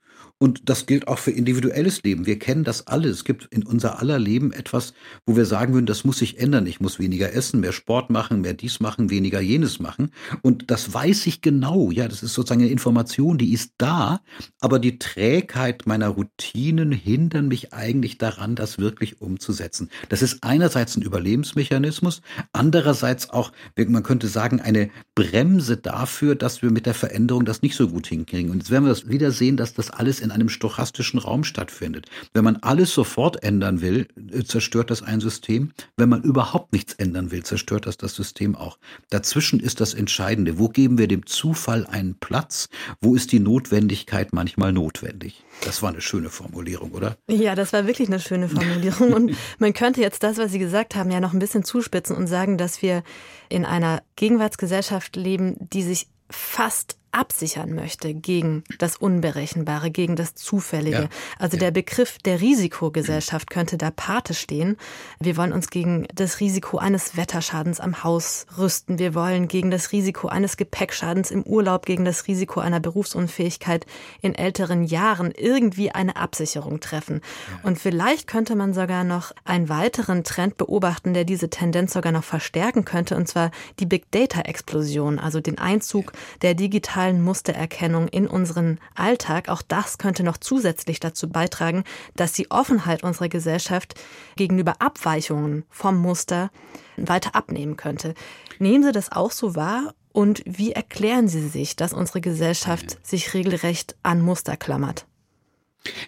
Und 0.43 0.71
das 0.71 0.87
gilt 0.87 1.07
auch 1.07 1.19
für 1.19 1.33
individuelles 1.33 2.03
Leben. 2.03 2.25
Wir 2.25 2.39
kennen 2.39 2.65
das 2.65 2.87
alle. 2.87 3.11
Es 3.11 3.25
gibt 3.25 3.49
in 3.51 3.63
unser 3.63 3.99
aller 3.99 4.19
Leben 4.19 4.55
etwas, 4.55 4.95
wo 5.27 5.37
wir 5.37 5.45
sagen 5.45 5.75
würden, 5.75 5.85
das 5.85 6.05
muss 6.05 6.17
sich 6.17 6.39
ändern. 6.39 6.67
Ich 6.67 6.81
muss 6.81 6.99
weniger 6.99 7.35
essen, 7.35 7.61
mehr 7.61 7.73
Sport 7.73 8.09
machen, 8.09 8.41
mehr 8.41 8.55
dies 8.55 8.81
machen, 8.81 9.11
weniger 9.11 9.43
jenes 9.43 9.81
machen. 9.81 10.13
Und 10.41 10.71
das 10.71 10.95
weiß 10.95 11.27
ich 11.27 11.43
genau. 11.43 11.91
Ja, 11.91 12.09
das 12.09 12.23
ist 12.23 12.33
sozusagen 12.33 12.63
eine 12.63 12.71
Information, 12.71 13.37
die 13.37 13.53
ist 13.53 13.75
da. 13.77 14.23
Aber 14.61 14.79
die 14.79 14.99
Trägheit 14.99 15.87
meiner 15.87 16.09
Routinen 16.09 16.91
hindern 16.91 17.49
mich 17.49 17.75
eigentlich 17.75 18.17
daran, 18.17 18.55
das 18.55 18.79
wirklich 18.79 19.21
umzusetzen. 19.21 19.91
Das 20.09 20.23
ist 20.23 20.43
einerseits 20.43 20.97
ein 20.97 21.03
Überlebensmechanismus, 21.03 22.23
andererseits 22.55 23.29
auch, 23.29 23.53
man 23.77 24.03
könnte 24.03 24.29
sagen, 24.29 24.59
eine 24.63 24.89
Bremse 25.15 25.77
dafür, 25.77 26.35
dass 26.35 26.63
wir 26.63 26.71
mit 26.71 26.87
der 26.87 26.95
Veränderung 26.95 27.45
das 27.45 27.61
nicht 27.61 27.77
so 27.77 27.89
gut 27.89 28.07
hinkriegen. 28.07 28.51
Und 28.51 28.59
jetzt 28.59 28.71
werden 28.71 28.85
wir 28.85 28.89
das 28.91 29.07
wieder 29.07 29.33
sehen, 29.33 29.59
dass 29.59 29.75
das 29.75 29.91
alles 29.91 30.21
in 30.21 30.30
in 30.31 30.35
einem 30.35 30.49
stochastischen 30.49 31.19
Raum 31.19 31.45
stattfindet. 31.45 32.07
Wenn 32.33 32.45
man 32.45 32.57
alles 32.57 32.95
sofort 32.95 33.43
ändern 33.43 33.81
will, 33.81 34.09
äh, 34.33 34.45
zerstört 34.45 34.91
das 34.91 35.03
ein 35.03 35.21
System. 35.21 35.73
Wenn 35.97 36.09
man 36.09 36.23
überhaupt 36.23 36.73
nichts 36.73 36.95
ändern 36.95 37.31
will, 37.31 37.43
zerstört 37.43 37.87
das 37.87 37.97
das 37.97 38.15
System 38.15 38.55
auch. 38.55 38.79
Dazwischen 39.11 39.61
ist 39.61 39.81
das 39.81 39.95
Entscheidende. 39.95 40.59
Wo 40.59 40.69
geben 40.69 40.99
wir 40.99 41.09
dem 41.09 41.27
Zufall 41.27 41.87
einen 41.87 42.15
Platz? 42.15 42.69
Wo 43.01 43.15
ist 43.15 43.33
die 43.33 43.41
Notwendigkeit 43.41 44.33
manchmal 44.33 44.73
notwendig? 44.73 45.45
Das 45.65 45.83
war 45.83 45.91
eine 45.91 46.01
schöne 46.01 46.31
Formulierung, 46.31 46.93
oder? 46.93 47.17
Ja, 47.29 47.55
das 47.55 47.73
war 47.73 47.87
wirklich 47.87 48.09
eine 48.09 48.21
schöne 48.21 48.49
Formulierung. 48.49 49.13
Und 49.13 49.37
man 49.59 49.73
könnte 49.73 50.01
jetzt 50.01 50.23
das, 50.23 50.39
was 50.39 50.53
Sie 50.53 50.59
gesagt 50.59 50.95
haben, 50.95 51.11
ja 51.11 51.21
noch 51.21 51.33
ein 51.33 51.39
bisschen 51.39 51.65
zuspitzen 51.65 52.17
und 52.17 52.27
sagen, 52.27 52.57
dass 52.57 52.83
wir 52.83 53.03
in 53.49 53.65
einer 53.65 54.03
Gegenwartsgesellschaft 54.17 55.17
leben, 55.17 55.57
die 55.59 55.83
sich 55.83 56.07
fast 56.31 57.00
absichern 57.13 57.75
möchte 57.75 58.15
gegen 58.15 58.63
das 58.79 58.97
Unberechenbare, 58.97 59.91
gegen 59.91 60.17
das 60.17 60.35
Zufällige. 60.35 61.03
Ja. 61.03 61.09
Also 61.39 61.57
ja. 61.57 61.65
der 61.65 61.71
Begriff 61.73 62.19
der 62.19 62.41
Risikogesellschaft 62.41 63.51
könnte 63.51 63.77
da 63.77 63.91
Pate 63.91 64.35
stehen. 64.35 64.77
Wir 65.19 65.37
wollen 65.37 65.53
uns 65.53 65.71
gegen 65.71 66.07
das 66.15 66.41
Risiko 66.41 66.79
eines 66.79 67.17
Wetterschadens 67.17 67.81
am 67.81 68.05
Haus 68.05 68.47
rüsten. 68.57 68.99
Wir 68.99 69.15
wollen 69.15 69.49
gegen 69.49 69.71
das 69.71 69.93
Risiko 69.93 70.29
eines 70.29 70.57
Gepäckschadens 70.57 71.31
im 71.31 71.43
Urlaub, 71.43 71.85
gegen 71.85 72.05
das 72.05 72.27
Risiko 72.29 72.61
einer 72.61 72.81
Berufsunfähigkeit 72.81 73.87
in 74.23 74.35
älteren 74.35 74.85
Jahren 74.85 75.33
irgendwie 75.33 75.91
eine 75.91 76.17
Absicherung 76.17 76.81
treffen. 76.81 77.21
Ja. 77.49 77.69
Und 77.69 77.79
vielleicht 77.79 78.27
könnte 78.29 78.55
man 78.55 78.73
sogar 78.73 79.05
noch 79.05 79.33
einen 79.45 79.69
weiteren 79.69 80.23
Trend 80.23 80.57
beobachten, 80.57 81.15
der 81.15 81.25
diese 81.25 81.51
Tendenz 81.51 81.93
sogar 81.93 82.13
noch 82.13 82.25
verstärken 82.25 82.85
könnte, 82.85 83.17
und 83.17 83.27
zwar 83.27 83.51
die 83.79 83.87
Big 83.87 84.11
Data 84.13 84.43
Explosion, 84.43 85.19
also 85.19 85.41
den 85.41 85.59
Einzug 85.59 86.13
der 86.43 86.55
digitalen 86.55 87.00
digitalen 87.01 87.23
Mustererkennung 87.23 88.09
in 88.09 88.27
unseren 88.27 88.79
Alltag, 88.95 89.49
auch 89.49 89.63
das 89.63 89.97
könnte 89.97 90.23
noch 90.23 90.37
zusätzlich 90.37 91.01
dazu 91.01 91.31
beitragen, 91.31 91.85
dass 92.15 92.33
die 92.33 92.51
Offenheit 92.51 93.03
unserer 93.03 93.29
Gesellschaft 93.29 93.95
gegenüber 94.37 94.75
Abweichungen 94.81 95.65
vom 95.71 95.97
Muster 95.97 96.51
weiter 96.97 97.35
abnehmen 97.35 97.77
könnte. 97.77 98.15
Nehmen 98.59 98.85
Sie 98.85 98.93
das 98.93 99.13
auch 99.13 99.31
so 99.31 99.55
wahr 99.57 99.95
und 100.13 100.43
wie 100.45 100.73
erklären 100.73 101.29
Sie 101.29 101.49
sich, 101.49 101.75
dass 101.75 101.95
unsere 101.95 102.21
Gesellschaft 102.21 102.99
sich 103.07 103.33
regelrecht 103.33 103.97
an 104.03 104.21
Muster 104.21 104.59
klammert? 104.59 105.07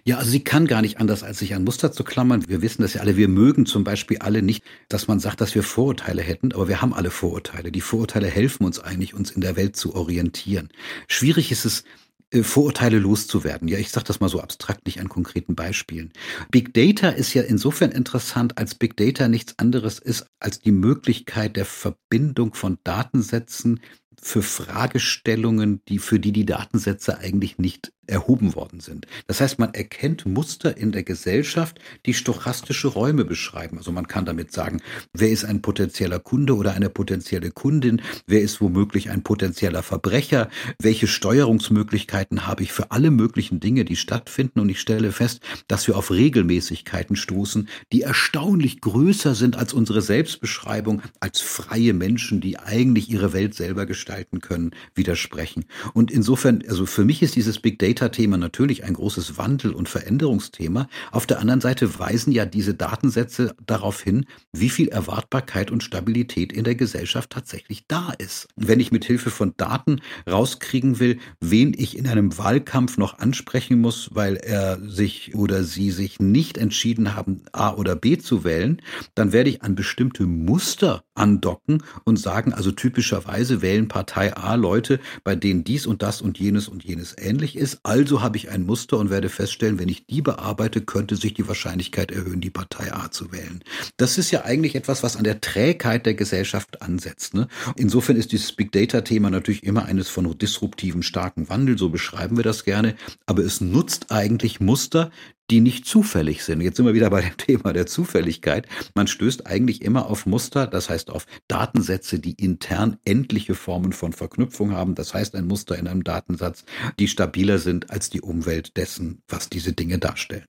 Ja, 0.04 0.18
also 0.18 0.30
sie 0.30 0.44
kann 0.44 0.66
gar 0.66 0.82
nicht 0.82 1.00
anders, 1.00 1.22
als 1.22 1.38
sich 1.38 1.54
an 1.54 1.64
Muster 1.64 1.92
zu 1.92 2.04
klammern. 2.04 2.44
Wir 2.46 2.60
wissen 2.60 2.82
das 2.82 2.94
ja 2.94 3.00
alle. 3.00 3.16
Wir 3.16 3.28
mögen 3.28 3.64
zum 3.64 3.84
Beispiel 3.84 4.18
alle 4.18 4.42
nicht, 4.42 4.62
dass 4.88 5.08
man 5.08 5.18
sagt, 5.18 5.40
dass 5.40 5.54
wir 5.54 5.62
Vorurteile 5.62 6.22
hätten, 6.22 6.52
aber 6.52 6.68
wir 6.68 6.82
haben 6.82 6.92
alle 6.92 7.10
Vorurteile. 7.10 7.72
Die 7.72 7.80
Vorurteile 7.80 8.26
helfen 8.26 8.64
uns 8.64 8.80
eigentlich, 8.80 9.14
uns 9.14 9.30
in 9.30 9.40
der 9.40 9.56
Welt 9.56 9.76
zu 9.76 9.94
orientieren. 9.94 10.68
Schwierig 11.08 11.50
ist 11.50 11.64
es, 11.64 11.84
äh, 12.32 12.42
Vorurteile 12.42 12.98
loszuwerden. 12.98 13.68
Ja, 13.68 13.78
ich 13.78 13.90
sage 13.90 14.06
das 14.06 14.20
mal 14.20 14.28
so 14.28 14.40
abstrakt, 14.40 14.86
nicht 14.86 15.00
an 15.00 15.08
konkreten 15.08 15.54
Beispielen. 15.54 16.12
Big 16.50 16.74
Data 16.74 17.10
ist 17.10 17.34
ja 17.34 17.42
insofern 17.42 17.92
interessant, 17.92 18.58
als 18.58 18.74
Big 18.74 18.96
Data 18.96 19.28
nichts 19.28 19.58
anderes 19.58 19.98
ist 19.98 20.26
als 20.40 20.60
die 20.60 20.72
Möglichkeit 20.72 21.56
der 21.56 21.66
Verbindung 21.66 22.54
von 22.54 22.78
Datensätzen 22.84 23.80
für 24.20 24.42
Fragestellungen, 24.42 25.82
die 25.88 25.98
für 25.98 26.20
die 26.20 26.32
die 26.32 26.46
Datensätze 26.46 27.18
eigentlich 27.18 27.58
nicht 27.58 27.92
erhoben 28.06 28.54
worden 28.54 28.80
sind. 28.80 29.06
Das 29.26 29.40
heißt, 29.40 29.58
man 29.58 29.74
erkennt 29.74 30.26
Muster 30.26 30.76
in 30.76 30.90
der 30.90 31.04
Gesellschaft, 31.04 31.80
die 32.04 32.14
stochastische 32.14 32.88
Räume 32.88 33.24
beschreiben. 33.24 33.78
Also 33.78 33.92
man 33.92 34.08
kann 34.08 34.24
damit 34.24 34.52
sagen, 34.52 34.80
wer 35.12 35.30
ist 35.30 35.44
ein 35.44 35.62
potenzieller 35.62 36.18
Kunde 36.18 36.56
oder 36.56 36.74
eine 36.74 36.90
potenzielle 36.90 37.52
Kundin, 37.52 38.02
wer 38.26 38.40
ist 38.40 38.60
womöglich 38.60 39.10
ein 39.10 39.22
potenzieller 39.22 39.82
Verbrecher, 39.82 40.50
welche 40.80 41.06
Steuerungsmöglichkeiten 41.06 42.46
habe 42.46 42.64
ich 42.64 42.72
für 42.72 42.90
alle 42.90 43.10
möglichen 43.12 43.60
Dinge, 43.60 43.84
die 43.84 43.96
stattfinden. 43.96 44.58
Und 44.60 44.68
ich 44.68 44.80
stelle 44.80 45.12
fest, 45.12 45.40
dass 45.68 45.86
wir 45.86 45.96
auf 45.96 46.10
Regelmäßigkeiten 46.10 47.14
stoßen, 47.14 47.68
die 47.92 48.02
erstaunlich 48.02 48.80
größer 48.80 49.34
sind 49.36 49.56
als 49.56 49.72
unsere 49.72 50.02
Selbstbeschreibung, 50.02 51.02
als 51.20 51.40
freie 51.40 51.94
Menschen, 51.94 52.40
die 52.40 52.58
eigentlich 52.58 53.08
ihre 53.10 53.32
Welt 53.32 53.54
selber 53.54 53.86
gestalten 53.86 54.40
können, 54.40 54.72
widersprechen. 54.94 55.66
Und 55.94 56.10
insofern, 56.10 56.64
also 56.68 56.84
für 56.84 57.04
mich 57.04 57.22
ist 57.22 57.36
dieses 57.36 57.60
Big 57.60 57.78
Data 57.78 57.91
Data-Thema 57.92 58.38
natürlich 58.38 58.84
ein 58.84 58.94
großes 58.94 59.36
Wandel- 59.36 59.72
und 59.72 59.88
Veränderungsthema. 59.88 60.88
Auf 61.10 61.26
der 61.26 61.40
anderen 61.40 61.60
Seite 61.60 61.98
weisen 61.98 62.32
ja 62.32 62.46
diese 62.46 62.74
Datensätze 62.74 63.54
darauf 63.66 64.00
hin, 64.00 64.24
wie 64.52 64.70
viel 64.70 64.88
Erwartbarkeit 64.88 65.70
und 65.70 65.82
Stabilität 65.82 66.52
in 66.52 66.64
der 66.64 66.74
Gesellschaft 66.74 67.30
tatsächlich 67.30 67.86
da 67.88 68.12
ist. 68.16 68.48
Wenn 68.56 68.80
ich 68.80 68.92
mit 68.92 69.04
Hilfe 69.04 69.30
von 69.30 69.52
Daten 69.58 70.00
rauskriegen 70.28 71.00
will, 71.00 71.18
wen 71.40 71.74
ich 71.76 71.98
in 71.98 72.08
einem 72.08 72.38
Wahlkampf 72.38 72.96
noch 72.96 73.18
ansprechen 73.18 73.80
muss, 73.80 74.08
weil 74.12 74.36
er 74.36 74.80
sich 74.80 75.34
oder 75.34 75.62
sie 75.62 75.90
sich 75.90 76.18
nicht 76.18 76.56
entschieden 76.56 77.14
haben, 77.14 77.42
A 77.52 77.74
oder 77.74 77.94
B 77.94 78.16
zu 78.16 78.42
wählen, 78.42 78.80
dann 79.14 79.32
werde 79.32 79.50
ich 79.50 79.62
an 79.62 79.74
bestimmte 79.74 80.24
Muster 80.24 81.04
andocken 81.14 81.82
und 82.04 82.18
sagen, 82.18 82.52
also 82.52 82.70
typischerweise 82.72 83.62
wählen 83.62 83.88
Partei 83.88 84.36
A 84.36 84.54
Leute, 84.54 85.00
bei 85.24 85.34
denen 85.34 85.64
dies 85.64 85.86
und 85.86 86.02
das 86.02 86.22
und 86.22 86.38
jenes 86.38 86.68
und 86.68 86.84
jenes 86.84 87.14
ähnlich 87.18 87.56
ist. 87.56 87.80
Also 87.82 88.22
habe 88.22 88.36
ich 88.36 88.50
ein 88.50 88.64
Muster 88.64 88.98
und 88.98 89.10
werde 89.10 89.28
feststellen, 89.28 89.78
wenn 89.78 89.88
ich 89.88 90.06
die 90.06 90.22
bearbeite, 90.22 90.80
könnte 90.80 91.16
sich 91.16 91.34
die 91.34 91.46
Wahrscheinlichkeit 91.48 92.10
erhöhen, 92.10 92.40
die 92.40 92.50
Partei 92.50 92.92
A 92.92 93.10
zu 93.10 93.32
wählen. 93.32 93.62
Das 93.96 94.18
ist 94.18 94.30
ja 94.30 94.44
eigentlich 94.44 94.74
etwas, 94.74 95.02
was 95.02 95.16
an 95.16 95.24
der 95.24 95.40
Trägheit 95.40 96.06
der 96.06 96.14
Gesellschaft 96.14 96.82
ansetzt. 96.82 97.34
Ne? 97.34 97.48
Insofern 97.76 98.16
ist 98.16 98.32
dieses 98.32 98.52
Big 98.52 98.72
Data-Thema 98.72 99.30
natürlich 99.30 99.64
immer 99.64 99.84
eines 99.84 100.08
von 100.08 100.38
disruptiven, 100.38 101.02
starken 101.02 101.48
Wandel, 101.48 101.78
so 101.78 101.90
beschreiben 101.90 102.36
wir 102.36 102.44
das 102.44 102.64
gerne. 102.64 102.94
Aber 103.26 103.42
es 103.42 103.60
nutzt 103.60 104.10
eigentlich 104.10 104.60
Muster, 104.60 105.10
die 105.52 105.60
nicht 105.60 105.84
zufällig 105.84 106.44
sind. 106.44 106.62
Jetzt 106.62 106.78
sind 106.78 106.86
wir 106.86 106.94
wieder 106.94 107.10
bei 107.10 107.20
dem 107.20 107.36
Thema 107.36 107.74
der 107.74 107.84
Zufälligkeit. 107.84 108.66
Man 108.94 109.06
stößt 109.06 109.46
eigentlich 109.46 109.82
immer 109.82 110.06
auf 110.06 110.24
Muster, 110.24 110.66
das 110.66 110.88
heißt 110.88 111.10
auf 111.10 111.26
Datensätze, 111.46 112.18
die 112.18 112.32
intern 112.32 112.96
endliche 113.04 113.54
Formen 113.54 113.92
von 113.92 114.14
Verknüpfung 114.14 114.72
haben. 114.72 114.94
Das 114.94 115.12
heißt 115.12 115.34
ein 115.34 115.46
Muster 115.46 115.76
in 115.76 115.88
einem 115.88 116.04
Datensatz, 116.04 116.64
die 116.98 117.06
stabiler 117.06 117.58
sind 117.58 117.90
als 117.90 118.08
die 118.08 118.22
Umwelt 118.22 118.78
dessen, 118.78 119.20
was 119.28 119.50
diese 119.50 119.74
Dinge 119.74 119.98
darstellen. 119.98 120.46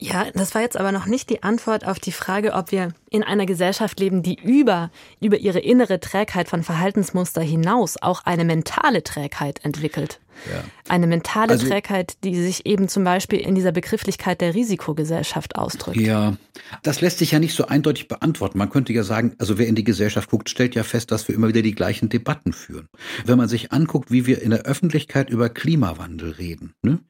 Ja, 0.00 0.30
das 0.32 0.54
war 0.54 0.62
jetzt 0.62 0.76
aber 0.76 0.92
noch 0.92 1.06
nicht 1.06 1.28
die 1.28 1.42
Antwort 1.42 1.84
auf 1.84 1.98
die 1.98 2.12
Frage, 2.12 2.52
ob 2.52 2.70
wir 2.70 2.94
in 3.10 3.24
einer 3.24 3.46
Gesellschaft 3.46 3.98
leben, 3.98 4.22
die 4.22 4.38
über, 4.40 4.92
über 5.20 5.38
ihre 5.38 5.58
innere 5.58 5.98
Trägheit 5.98 6.48
von 6.48 6.62
Verhaltensmuster 6.62 7.42
hinaus 7.42 7.96
auch 8.00 8.24
eine 8.24 8.44
mentale 8.44 9.02
Trägheit 9.02 9.64
entwickelt. 9.64 10.20
Ja. 10.50 10.64
Eine 10.88 11.06
mentale 11.06 11.52
also, 11.52 11.66
Trägheit, 11.66 12.16
die 12.24 12.34
sich 12.40 12.64
eben 12.66 12.88
zum 12.88 13.04
Beispiel 13.04 13.40
in 13.40 13.54
dieser 13.54 13.72
Begrifflichkeit 13.72 14.40
der 14.40 14.54
Risikogesellschaft 14.54 15.56
ausdrückt. 15.56 15.98
Ja, 15.98 16.36
das 16.82 17.00
lässt 17.00 17.18
sich 17.18 17.32
ja 17.32 17.38
nicht 17.38 17.54
so 17.54 17.66
eindeutig 17.66 18.08
beantworten. 18.08 18.58
Man 18.58 18.70
könnte 18.70 18.92
ja 18.92 19.02
sagen, 19.02 19.34
also 19.38 19.58
wer 19.58 19.66
in 19.66 19.74
die 19.74 19.84
Gesellschaft 19.84 20.30
guckt, 20.30 20.48
stellt 20.48 20.74
ja 20.74 20.84
fest, 20.84 21.10
dass 21.10 21.28
wir 21.28 21.34
immer 21.34 21.48
wieder 21.48 21.62
die 21.62 21.74
gleichen 21.74 22.08
Debatten 22.08 22.52
führen. 22.52 22.88
Wenn 23.26 23.38
man 23.38 23.48
sich 23.48 23.72
anguckt, 23.72 24.10
wie 24.10 24.26
wir 24.26 24.42
in 24.42 24.50
der 24.50 24.62
Öffentlichkeit 24.62 25.30
über 25.30 25.48
Klimawandel 25.48 26.32
reden, 26.32 26.74
ne, 26.82 27.00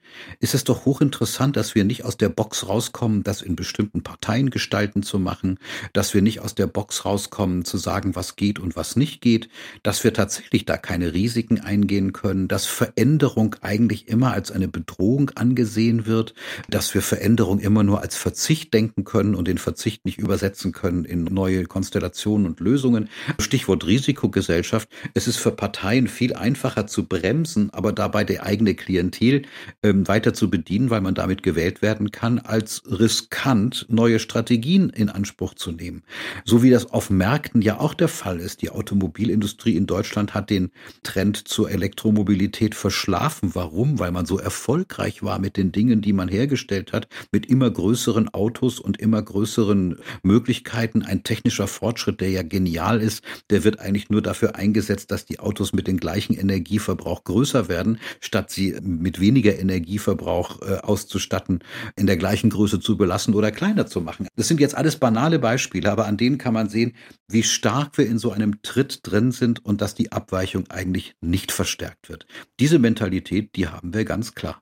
ist 0.40 0.54
es 0.54 0.64
doch 0.64 0.84
hochinteressant, 0.84 1.56
dass 1.56 1.74
wir 1.74 1.84
nicht 1.84 2.04
aus 2.04 2.16
der 2.16 2.28
Box 2.28 2.68
rauskommen, 2.68 3.22
das 3.22 3.42
in 3.42 3.56
bestimmten 3.56 4.02
Parteien 4.02 4.50
gestalten 4.50 5.02
zu 5.02 5.18
machen, 5.18 5.58
dass 5.92 6.14
wir 6.14 6.22
nicht 6.22 6.40
aus 6.40 6.54
der 6.54 6.66
Box 6.66 7.04
rauskommen, 7.04 7.64
zu 7.64 7.78
sagen, 7.78 8.16
was 8.16 8.36
geht 8.36 8.58
und 8.58 8.76
was 8.76 8.96
nicht 8.96 9.20
geht, 9.20 9.48
dass 9.82 10.02
wir 10.04 10.12
tatsächlich 10.12 10.64
da 10.64 10.76
keine 10.76 11.12
Risiken 11.12 11.60
eingehen 11.60 12.12
können, 12.12 12.48
dass 12.48 12.66
Veränderungen 12.66 13.17
Veränderung 13.18 13.56
eigentlich 13.62 14.06
immer 14.06 14.32
als 14.32 14.52
eine 14.52 14.68
Bedrohung 14.68 15.32
angesehen 15.34 16.06
wird, 16.06 16.34
dass 16.70 16.94
wir 16.94 17.02
Veränderung 17.02 17.58
immer 17.58 17.82
nur 17.82 18.00
als 18.00 18.14
Verzicht 18.14 18.72
denken 18.72 19.02
können 19.02 19.34
und 19.34 19.48
den 19.48 19.58
Verzicht 19.58 20.04
nicht 20.04 20.18
übersetzen 20.18 20.70
können 20.70 21.04
in 21.04 21.24
neue 21.24 21.64
Konstellationen 21.64 22.46
und 22.46 22.60
Lösungen. 22.60 23.08
Stichwort 23.40 23.88
Risikogesellschaft. 23.88 24.88
Es 25.14 25.26
ist 25.26 25.38
für 25.38 25.50
Parteien 25.50 26.06
viel 26.06 26.34
einfacher 26.34 26.86
zu 26.86 27.08
bremsen, 27.08 27.70
aber 27.72 27.92
dabei 27.92 28.22
der 28.22 28.44
eigene 28.44 28.76
Klientel 28.76 29.42
ähm, 29.82 30.06
weiter 30.06 30.32
zu 30.32 30.48
bedienen, 30.48 30.90
weil 30.90 31.00
man 31.00 31.16
damit 31.16 31.42
gewählt 31.42 31.82
werden 31.82 32.12
kann, 32.12 32.38
als 32.38 32.84
riskant 32.86 33.86
neue 33.88 34.20
Strategien 34.20 34.90
in 34.90 35.08
Anspruch 35.08 35.54
zu 35.54 35.72
nehmen. 35.72 36.04
So 36.44 36.62
wie 36.62 36.70
das 36.70 36.92
auf 36.92 37.10
Märkten 37.10 37.62
ja 37.62 37.80
auch 37.80 37.94
der 37.94 38.06
Fall 38.06 38.38
ist. 38.38 38.62
Die 38.62 38.70
Automobilindustrie 38.70 39.74
in 39.74 39.86
Deutschland 39.86 40.34
hat 40.34 40.50
den 40.50 40.70
Trend 41.02 41.48
zur 41.48 41.68
Elektromobilität 41.68 42.76
verschlagen 42.76 43.07
verschlafen. 43.08 43.54
Warum? 43.54 43.98
Weil 43.98 44.12
man 44.12 44.26
so 44.26 44.38
erfolgreich 44.38 45.22
war 45.22 45.38
mit 45.38 45.56
den 45.56 45.72
Dingen, 45.72 46.02
die 46.02 46.12
man 46.12 46.28
hergestellt 46.28 46.92
hat, 46.92 47.08
mit 47.32 47.46
immer 47.46 47.70
größeren 47.70 48.28
Autos 48.28 48.78
und 48.80 49.00
immer 49.00 49.22
größeren 49.22 49.96
Möglichkeiten. 50.22 51.02
Ein 51.02 51.22
technischer 51.22 51.66
Fortschritt, 51.66 52.20
der 52.20 52.30
ja 52.30 52.42
genial 52.42 53.00
ist, 53.00 53.22
der 53.50 53.64
wird 53.64 53.80
eigentlich 53.80 54.10
nur 54.10 54.20
dafür 54.20 54.56
eingesetzt, 54.56 55.10
dass 55.10 55.24
die 55.24 55.40
Autos 55.40 55.72
mit 55.72 55.86
dem 55.86 55.96
gleichen 55.96 56.34
Energieverbrauch 56.34 57.24
größer 57.24 57.68
werden, 57.68 57.98
statt 58.20 58.50
sie 58.50 58.76
mit 58.82 59.20
weniger 59.20 59.58
Energieverbrauch 59.58 60.60
äh, 60.62 60.76
auszustatten, 60.76 61.60
in 61.96 62.06
der 62.06 62.18
gleichen 62.18 62.50
Größe 62.50 62.78
zu 62.78 62.96
belassen 62.96 63.34
oder 63.34 63.50
kleiner 63.50 63.86
zu 63.86 64.02
machen. 64.02 64.28
Das 64.36 64.48
sind 64.48 64.60
jetzt 64.60 64.76
alles 64.76 64.96
banale 64.96 65.38
Beispiele, 65.38 65.90
aber 65.90 66.06
an 66.06 66.18
denen 66.18 66.36
kann 66.36 66.52
man 66.54 66.68
sehen, 66.68 66.92
wie 67.30 67.42
stark 67.42 67.96
wir 67.98 68.06
in 68.06 68.18
so 68.18 68.32
einem 68.32 68.62
Tritt 68.62 69.00
drin 69.02 69.32
sind 69.32 69.64
und 69.64 69.80
dass 69.80 69.94
die 69.94 70.12
Abweichung 70.12 70.68
eigentlich 70.70 71.14
nicht 71.20 71.52
verstärkt 71.52 72.08
wird. 72.08 72.26
Diese 72.58 72.78
Mentalität, 72.78 72.97
die 73.00 73.68
haben 73.68 73.94
wir 73.94 74.04
ganz 74.04 74.34
klar. 74.34 74.60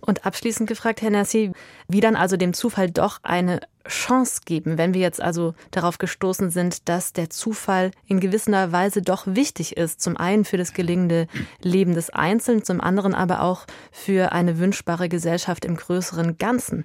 Und 0.00 0.26
abschließend 0.26 0.68
gefragt, 0.68 1.02
Herr 1.02 1.10
Nassi, 1.10 1.52
wie 1.88 2.00
dann 2.00 2.16
also 2.16 2.36
dem 2.36 2.54
Zufall 2.54 2.90
doch 2.90 3.20
eine 3.22 3.60
Chance 3.86 4.42
geben, 4.44 4.78
wenn 4.78 4.94
wir 4.94 5.00
jetzt 5.00 5.20
also 5.20 5.54
darauf 5.70 5.98
gestoßen 5.98 6.50
sind, 6.50 6.88
dass 6.88 7.12
der 7.12 7.30
Zufall 7.30 7.90
in 8.06 8.20
gewisser 8.20 8.72
Weise 8.72 9.02
doch 9.02 9.26
wichtig 9.26 9.76
ist. 9.76 10.00
Zum 10.00 10.16
einen 10.16 10.44
für 10.44 10.56
das 10.56 10.72
gelingende 10.72 11.26
Leben 11.62 11.94
des 11.94 12.10
Einzelnen, 12.10 12.64
zum 12.64 12.80
anderen 12.80 13.14
aber 13.14 13.42
auch 13.42 13.66
für 13.92 14.32
eine 14.32 14.58
wünschbare 14.58 15.08
Gesellschaft 15.08 15.64
im 15.64 15.76
größeren 15.76 16.38
Ganzen. 16.38 16.84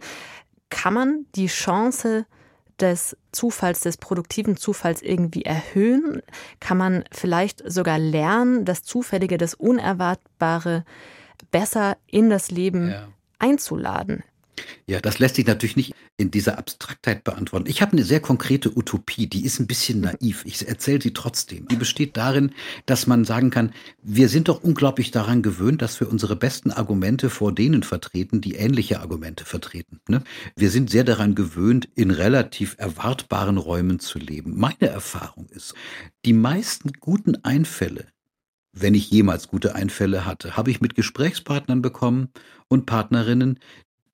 Kann 0.70 0.94
man 0.94 1.26
die 1.36 1.48
Chance 1.48 2.26
des 2.82 3.18
Zufalls, 3.32 3.82
des 3.82 3.98
produktiven 3.98 4.58
Zufalls 4.58 5.02
irgendwie 5.02 5.44
erhöhen? 5.44 6.22
Kann 6.60 6.78
man 6.78 7.04
vielleicht 7.12 7.64
sogar 7.70 8.00
lernen, 8.00 8.66
das 8.66 8.84
Zufällige, 8.84 9.38
das 9.38 9.54
Unerwartbare 9.54 10.86
besser 11.52 11.98
in 12.08 12.30
das 12.30 12.52
Leben 12.52 12.90
ja. 12.92 13.08
einzuladen? 13.40 14.24
Ja, 14.88 15.00
das 15.00 15.20
lässt 15.20 15.36
sich 15.36 15.46
natürlich 15.46 15.76
nicht 15.76 15.94
in 16.18 16.32
dieser 16.32 16.58
Abstraktheit 16.58 17.24
beantworten. 17.24 17.70
Ich 17.70 17.82
habe 17.82 17.94
eine 17.94 18.04
sehr 18.04 18.20
konkrete 18.20 18.76
Utopie, 18.76 19.28
die 19.28 19.46
ist 19.46 19.60
ein 19.60 19.68
bisschen 19.68 20.02
naiv. 20.02 20.44
Ich 20.46 20.68
erzähle 20.68 21.02
sie 21.02 21.14
trotzdem. 21.14 21.68
Die 21.68 21.76
besteht 21.76 22.18
darin, 22.18 22.52
dass 22.86 23.08
man 23.08 23.24
sagen 23.24 23.52
kann, 23.52 23.72
wir 24.02 24.30
sind 24.30 24.50
doch 24.50 24.64
unglaublich 24.64 25.12
daran 25.12 25.42
gewöhnt, 25.42 25.82
dass 25.82 26.00
wir 26.00 26.10
unsere 26.10 26.36
besten 26.36 26.72
Argumente 26.72 27.30
vor 27.30 27.54
denen 27.54 27.84
vertreten, 27.84 28.42
die 28.42 28.56
ähnliche 28.56 29.00
Argumente 29.00 29.46
vertreten. 29.46 30.02
Ne? 30.08 30.24
Wir 30.56 30.70
sind 30.72 30.90
sehr 30.90 31.04
daran 31.04 31.36
gewöhnt, 31.36 31.88
in 31.96 32.12
relativ 32.12 32.76
erwartbaren 32.80 33.58
Räumen 33.58 34.00
zu 34.00 34.20
leben. 34.20 34.60
Meine 34.60 34.88
Erfahrung 34.90 35.48
ist, 35.50 35.74
die 36.26 36.34
meisten 36.34 36.92
guten 37.00 37.44
Einfälle, 37.44 38.08
wenn 38.72 38.94
ich 38.94 39.10
jemals 39.10 39.48
gute 39.48 39.76
Einfälle 39.76 40.26
hatte, 40.26 40.58
habe 40.58 40.72
ich 40.72 40.82
mit 40.82 40.96
Gesprächspartnern 40.96 41.82
bekommen 41.82 42.30
und 42.68 42.86
Partnerinnen, 42.86 43.60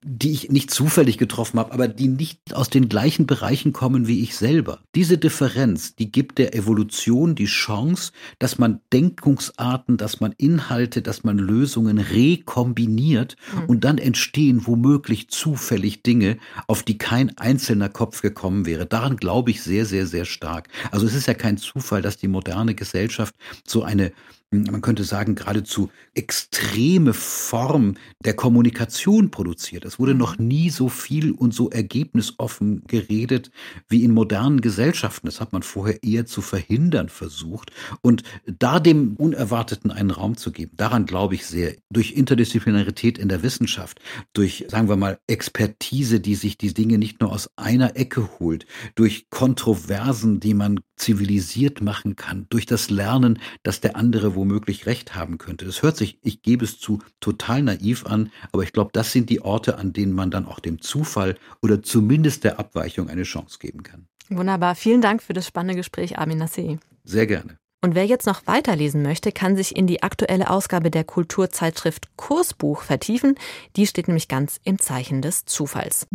die 0.02 0.32
ich 0.32 0.50
nicht 0.50 0.70
zufällig 0.70 1.18
getroffen 1.18 1.58
habe, 1.58 1.72
aber 1.72 1.88
die 1.88 2.08
nicht 2.08 2.54
aus 2.54 2.70
den 2.70 2.88
gleichen 2.88 3.26
Bereichen 3.26 3.72
kommen 3.72 4.06
wie 4.06 4.22
ich 4.22 4.36
selber. 4.36 4.80
Diese 4.94 5.18
Differenz, 5.18 5.96
die 5.96 6.12
gibt 6.12 6.38
der 6.38 6.54
Evolution 6.54 7.34
die 7.34 7.46
Chance, 7.46 8.12
dass 8.38 8.58
man 8.58 8.80
Denkungsarten, 8.92 9.96
dass 9.96 10.20
man 10.20 10.32
Inhalte, 10.38 11.02
dass 11.02 11.24
man 11.24 11.38
Lösungen 11.38 11.98
rekombiniert 11.98 13.36
mhm. 13.52 13.64
und 13.66 13.84
dann 13.84 13.98
entstehen 13.98 14.66
womöglich 14.66 15.28
zufällig 15.28 16.02
Dinge, 16.02 16.38
auf 16.66 16.82
die 16.82 16.98
kein 16.98 17.36
einzelner 17.38 17.88
Kopf 17.88 18.22
gekommen 18.22 18.66
wäre. 18.66 18.86
Daran 18.86 19.16
glaube 19.16 19.50
ich 19.50 19.62
sehr, 19.62 19.86
sehr, 19.86 20.06
sehr 20.06 20.24
stark. 20.24 20.68
Also 20.90 21.06
es 21.06 21.14
ist 21.14 21.26
ja 21.26 21.34
kein 21.34 21.56
Zufall, 21.56 22.02
dass 22.02 22.16
die 22.16 22.28
moderne 22.28 22.74
Gesellschaft 22.74 23.34
so 23.66 23.82
eine 23.82 24.12
man 24.50 24.80
könnte 24.80 25.04
sagen, 25.04 25.34
geradezu 25.34 25.90
extreme 26.14 27.12
Form 27.12 27.96
der 28.24 28.34
Kommunikation 28.34 29.30
produziert. 29.30 29.84
Es 29.84 29.95
wurde 29.98 30.14
noch 30.14 30.38
nie 30.38 30.70
so 30.70 30.88
viel 30.88 31.32
und 31.32 31.54
so 31.54 31.70
ergebnisoffen 31.70 32.84
geredet 32.86 33.50
wie 33.88 34.04
in 34.04 34.12
modernen 34.12 34.60
Gesellschaften. 34.60 35.26
Das 35.26 35.40
hat 35.40 35.52
man 35.52 35.62
vorher 35.62 36.02
eher 36.02 36.26
zu 36.26 36.40
verhindern 36.40 37.08
versucht. 37.08 37.70
Und 38.02 38.22
da 38.46 38.80
dem 38.80 39.16
Unerwarteten 39.16 39.90
einen 39.90 40.10
Raum 40.10 40.36
zu 40.36 40.52
geben, 40.52 40.72
daran 40.76 41.06
glaube 41.06 41.34
ich 41.34 41.46
sehr. 41.46 41.74
Durch 41.90 42.12
Interdisziplinarität 42.12 43.18
in 43.18 43.28
der 43.28 43.42
Wissenschaft, 43.42 44.00
durch, 44.32 44.66
sagen 44.68 44.88
wir 44.88 44.96
mal, 44.96 45.18
Expertise, 45.26 46.20
die 46.20 46.34
sich 46.34 46.58
die 46.58 46.74
Dinge 46.74 46.98
nicht 46.98 47.20
nur 47.20 47.32
aus 47.32 47.50
einer 47.56 47.96
Ecke 47.96 48.38
holt, 48.38 48.66
durch 48.94 49.30
Kontroversen, 49.30 50.40
die 50.40 50.54
man 50.54 50.80
zivilisiert 50.96 51.80
machen 51.80 52.16
kann, 52.16 52.46
durch 52.48 52.66
das 52.66 52.90
Lernen, 52.90 53.38
dass 53.62 53.80
der 53.80 53.96
andere 53.96 54.34
womöglich 54.34 54.86
recht 54.86 55.14
haben 55.14 55.38
könnte. 55.38 55.64
Das 55.64 55.82
hört 55.82 55.96
sich, 55.96 56.18
ich 56.22 56.42
gebe 56.42 56.64
es 56.64 56.78
zu, 56.78 57.00
total 57.20 57.62
naiv 57.62 58.06
an, 58.06 58.30
aber 58.52 58.62
ich 58.62 58.72
glaube, 58.72 58.90
das 58.92 59.12
sind 59.12 59.30
die 59.30 59.42
Orte, 59.42 59.78
an 59.78 59.92
denen 59.92 60.12
man 60.12 60.30
dann 60.30 60.46
auch 60.46 60.60
dem 60.60 60.80
Zufall 60.80 61.36
oder 61.62 61.82
zumindest 61.82 62.44
der 62.44 62.58
Abweichung 62.58 63.08
eine 63.08 63.22
Chance 63.24 63.58
geben 63.60 63.82
kann. 63.82 64.08
Wunderbar. 64.28 64.74
Vielen 64.74 65.02
Dank 65.02 65.22
für 65.22 65.34
das 65.34 65.46
spannende 65.46 65.76
Gespräch, 65.76 66.18
Armin 66.18 66.38
Nassei. 66.38 66.78
Sehr 67.04 67.26
gerne. 67.26 67.58
Und 67.82 67.94
wer 67.94 68.06
jetzt 68.06 68.26
noch 68.26 68.46
weiterlesen 68.46 69.02
möchte, 69.02 69.30
kann 69.30 69.54
sich 69.54 69.76
in 69.76 69.86
die 69.86 70.02
aktuelle 70.02 70.50
Ausgabe 70.50 70.90
der 70.90 71.04
Kulturzeitschrift 71.04 72.16
Kursbuch 72.16 72.82
vertiefen. 72.82 73.36
Die 73.76 73.86
steht 73.86 74.08
nämlich 74.08 74.28
ganz 74.28 74.58
im 74.64 74.78
Zeichen 74.80 75.22
des 75.22 75.44
Zufalls. 75.44 76.06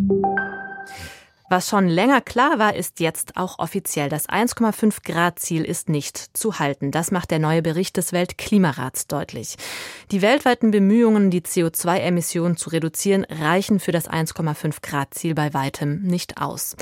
Was 1.51 1.67
schon 1.67 1.89
länger 1.89 2.21
klar 2.21 2.59
war, 2.59 2.77
ist 2.77 3.01
jetzt 3.01 3.35
auch 3.35 3.59
offiziell. 3.59 4.07
Das 4.07 4.29
1,5 4.29 5.03
Grad 5.03 5.37
Ziel 5.37 5.65
ist 5.65 5.89
nicht 5.89 6.17
zu 6.31 6.59
halten. 6.59 6.91
Das 6.91 7.11
macht 7.11 7.29
der 7.29 7.39
neue 7.39 7.61
Bericht 7.61 7.97
des 7.97 8.13
Weltklimarats 8.13 9.07
deutlich. 9.07 9.57
Die 10.11 10.21
weltweiten 10.21 10.71
Bemühungen, 10.71 11.29
die 11.29 11.41
CO2-Emissionen 11.41 12.55
zu 12.55 12.69
reduzieren, 12.69 13.25
reichen 13.25 13.81
für 13.81 13.91
das 13.91 14.09
1,5 14.09 14.75
Grad 14.81 15.13
Ziel 15.13 15.35
bei 15.35 15.53
weitem 15.53 16.03
nicht 16.03 16.41
aus. 16.41 16.77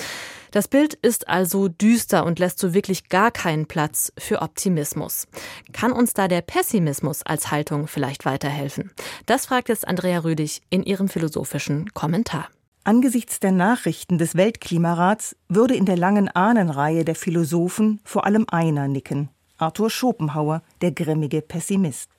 Das 0.51 0.67
Bild 0.67 0.93
ist 0.93 1.27
also 1.27 1.67
düster 1.67 2.23
und 2.23 2.37
lässt 2.37 2.59
so 2.59 2.71
wirklich 2.71 3.09
gar 3.09 3.31
keinen 3.31 3.65
Platz 3.65 4.13
für 4.19 4.43
Optimismus. 4.43 5.27
Kann 5.73 5.91
uns 5.91 6.13
da 6.13 6.27
der 6.27 6.41
Pessimismus 6.41 7.23
als 7.23 7.49
Haltung 7.49 7.87
vielleicht 7.87 8.23
weiterhelfen? 8.23 8.91
Das 9.25 9.47
fragt 9.47 9.67
jetzt 9.69 9.87
Andrea 9.87 10.19
Rüdig 10.19 10.61
in 10.69 10.83
ihrem 10.83 11.07
philosophischen 11.07 11.91
Kommentar. 11.95 12.49
Angesichts 12.85 13.39
der 13.39 13.51
Nachrichten 13.51 14.17
des 14.17 14.35
Weltklimarats 14.35 15.35
würde 15.49 15.75
in 15.75 15.85
der 15.85 15.97
langen 15.97 16.29
Ahnenreihe 16.29 17.03
der 17.03 17.15
Philosophen 17.15 17.99
vor 18.05 18.25
allem 18.25 18.45
einer 18.49 18.87
nicken, 18.87 19.29
Arthur 19.57 19.89
Schopenhauer, 19.89 20.63
der 20.81 20.93
grimmige 20.93 21.41
Pessimist. 21.41 22.09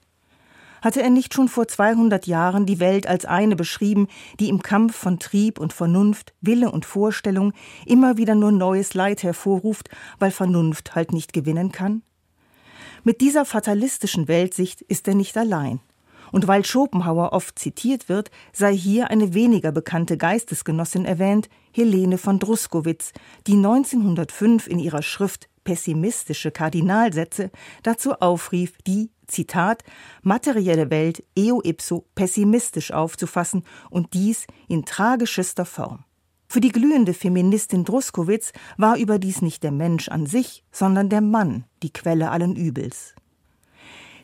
Hatte 0.83 1.03
er 1.03 1.11
nicht 1.11 1.35
schon 1.35 1.49
vor 1.49 1.67
200 1.67 2.27
Jahren 2.27 2.67
die 2.67 2.79
Welt 2.79 3.07
als 3.07 3.25
eine 3.25 3.57
beschrieben, 3.57 4.07
die 4.39 4.49
im 4.49 4.63
Kampf 4.63 4.97
von 4.97 5.19
Trieb 5.19 5.59
und 5.59 5.73
Vernunft, 5.73 6.35
Wille 6.41 6.71
und 6.71 6.85
Vorstellung 6.85 7.53
immer 7.87 8.19
wieder 8.19 8.35
nur 8.35 8.53
neues 8.53 8.95
Leid 8.95 9.23
hervorruft, 9.23 9.89
weil 10.19 10.31
Vernunft 10.31 10.95
halt 10.95 11.13
nicht 11.13 11.33
gewinnen 11.33 11.73
kann? 11.73 12.03
Mit 13.03 13.23
dieser 13.23 13.47
fatalistischen 13.47 14.29
Weltsicht 14.29 14.83
ist 14.83 15.09
er 15.09 15.15
nicht 15.15 15.37
allein. 15.39 15.81
Und 16.33 16.49
weil 16.49 16.65
Schopenhauer 16.65 17.33
oft 17.33 17.59
zitiert 17.59 18.09
wird, 18.09 18.31
sei 18.53 18.75
hier 18.75 19.11
eine 19.11 19.35
weniger 19.35 19.73
bekannte 19.73 20.17
Geistesgenossin 20.17 21.05
erwähnt, 21.05 21.49
Helene 21.73 22.19
von 22.19 22.39
Druskowitz, 22.39 23.13
die 23.47 23.55
1905 23.57 24.67
in 24.67 24.79
ihrer 24.79 25.03
Schrift 25.03 25.49
Pessimistische 25.65 26.51
Kardinalsätze 26.51 27.51
dazu 27.83 28.15
aufrief, 28.15 28.79
die, 28.87 29.11
Zitat, 29.27 29.85
materielle 30.23 30.91
Welt 30.91 31.23
eo 31.37 31.61
ipso 31.63 32.07
pessimistisch 32.15 32.93
aufzufassen 32.93 33.65
und 33.91 34.15
dies 34.15 34.47
in 34.69 34.85
tragischester 34.85 35.65
Form. 35.65 36.05
Für 36.49 36.61
die 36.61 36.73
glühende 36.73 37.15
Feministin 37.15 37.85
Druskowitz 37.85 38.53
war 38.77 38.97
überdies 38.97 39.41
nicht 39.41 39.63
der 39.63 39.71
Mensch 39.71 40.09
an 40.09 40.27
sich, 40.27 40.65
sondern 40.73 41.09
der 41.09 41.21
Mann 41.21 41.65
die 41.85 41.93
Quelle 41.93 42.31
allen 42.31 42.57
Übels. 42.57 43.15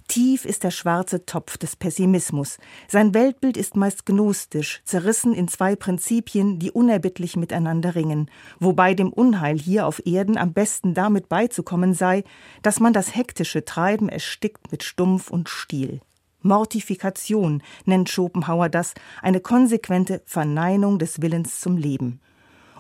Tief 0.08 0.44
ist 0.44 0.62
der 0.62 0.70
schwarze 0.70 1.26
Topf 1.26 1.58
des 1.58 1.74
Pessimismus. 1.74 2.58
Sein 2.88 3.12
Weltbild 3.12 3.56
ist 3.56 3.76
meist 3.76 4.06
gnostisch, 4.06 4.80
zerrissen 4.84 5.34
in 5.34 5.48
zwei 5.48 5.74
Prinzipien, 5.74 6.58
die 6.58 6.70
unerbittlich 6.70 7.36
miteinander 7.36 7.94
ringen, 7.94 8.30
wobei 8.60 8.94
dem 8.94 9.12
Unheil 9.12 9.58
hier 9.58 9.86
auf 9.86 10.00
Erden 10.06 10.38
am 10.38 10.52
besten 10.52 10.94
damit 10.94 11.28
beizukommen 11.28 11.92
sei, 11.92 12.22
dass 12.62 12.78
man 12.78 12.92
das 12.92 13.16
hektische 13.16 13.64
Treiben 13.64 14.08
erstickt 14.08 14.70
mit 14.70 14.84
Stumpf 14.84 15.30
und 15.30 15.48
Stiel. 15.48 16.00
Mortifikation 16.40 17.62
nennt 17.84 18.08
Schopenhauer 18.08 18.68
das, 18.68 18.94
eine 19.22 19.40
konsequente 19.40 20.22
Verneinung 20.24 20.98
des 20.98 21.20
Willens 21.20 21.60
zum 21.60 21.76
Leben. 21.76 22.20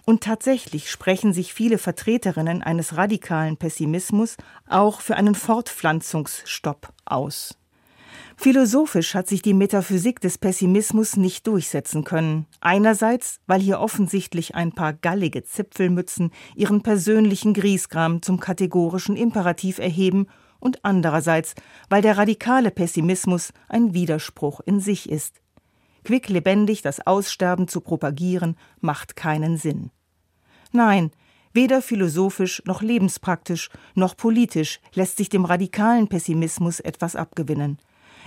Und 0.08 0.22
tatsächlich 0.22 0.88
sprechen 0.88 1.32
sich 1.32 1.52
viele 1.52 1.78
Vertreterinnen 1.78 2.62
eines 2.62 2.96
radikalen 2.96 3.56
Pessimismus 3.56 4.36
auch 4.68 5.00
für 5.00 5.16
einen 5.16 5.34
Fortpflanzungsstopp 5.34 6.92
aus. 7.04 7.58
Philosophisch 8.36 9.14
hat 9.14 9.26
sich 9.26 9.42
die 9.42 9.52
Metaphysik 9.52 10.20
des 10.20 10.38
Pessimismus 10.38 11.16
nicht 11.16 11.48
durchsetzen 11.48 12.04
können. 12.04 12.46
Einerseits, 12.60 13.40
weil 13.48 13.60
hier 13.60 13.80
offensichtlich 13.80 14.54
ein 14.54 14.70
paar 14.70 14.92
gallige 14.92 15.42
Zipfelmützen 15.42 16.30
ihren 16.54 16.82
persönlichen 16.82 17.52
Griesgram 17.52 18.22
zum 18.22 18.38
kategorischen 18.38 19.16
Imperativ 19.16 19.78
erheben 19.78 20.28
und 20.60 20.84
andererseits, 20.84 21.54
weil 21.88 22.02
der 22.02 22.16
radikale 22.16 22.70
Pessimismus 22.70 23.52
ein 23.68 23.92
Widerspruch 23.92 24.60
in 24.60 24.78
sich 24.78 25.10
ist. 25.10 25.40
Quicklebendig 26.04 26.82
das 26.82 27.04
Aussterben 27.04 27.66
zu 27.66 27.80
propagieren, 27.80 28.56
macht 28.80 29.16
keinen 29.16 29.56
Sinn. 29.56 29.90
Nein, 30.72 31.10
weder 31.52 31.80
philosophisch 31.82 32.62
noch 32.66 32.82
lebenspraktisch 32.82 33.70
noch 33.94 34.16
politisch 34.16 34.80
lässt 34.94 35.16
sich 35.16 35.28
dem 35.28 35.44
radikalen 35.44 36.08
Pessimismus 36.08 36.80
etwas 36.80 37.16
abgewinnen. 37.16 37.78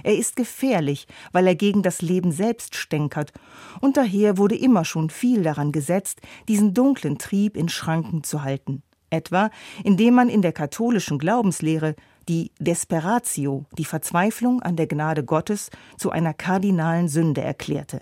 Er 0.04 0.18
ist 0.18 0.36
gefährlich, 0.36 1.08
weil 1.32 1.46
er 1.48 1.56
gegen 1.56 1.84
das 1.84 2.02
Leben 2.02 2.32
selbst 2.32 2.76
stänkert, 2.76 3.34
und 3.82 3.98
daher 3.98 4.38
wurde 4.38 4.56
immer 4.56 4.86
schon 4.86 5.10
viel 5.10 5.44
daran 5.44 5.72
gesetzt, 5.72 6.22
diesen 6.48 6.74
dunklen 6.74 7.18
Trieb 7.18 7.58
in 7.58 7.70
Schranken 7.70 8.24
zu 8.24 8.44
halten. 8.44 8.84
Etwa, 9.10 9.50
indem 9.84 10.14
man 10.14 10.30
in 10.30 10.42
der 10.42 10.54
katholischen 10.54 11.18
Glaubenslehre 11.18 11.96
die 12.28 12.52
Desperatio, 12.60 13.66
die 13.78 13.86
Verzweiflung 13.86 14.62
an 14.62 14.76
der 14.76 14.88
Gnade 14.88 15.24
Gottes, 15.24 15.72
zu 15.98 16.12
einer 16.12 16.34
kardinalen 16.34 17.08
Sünde 17.08 17.42
erklärte. 17.42 18.02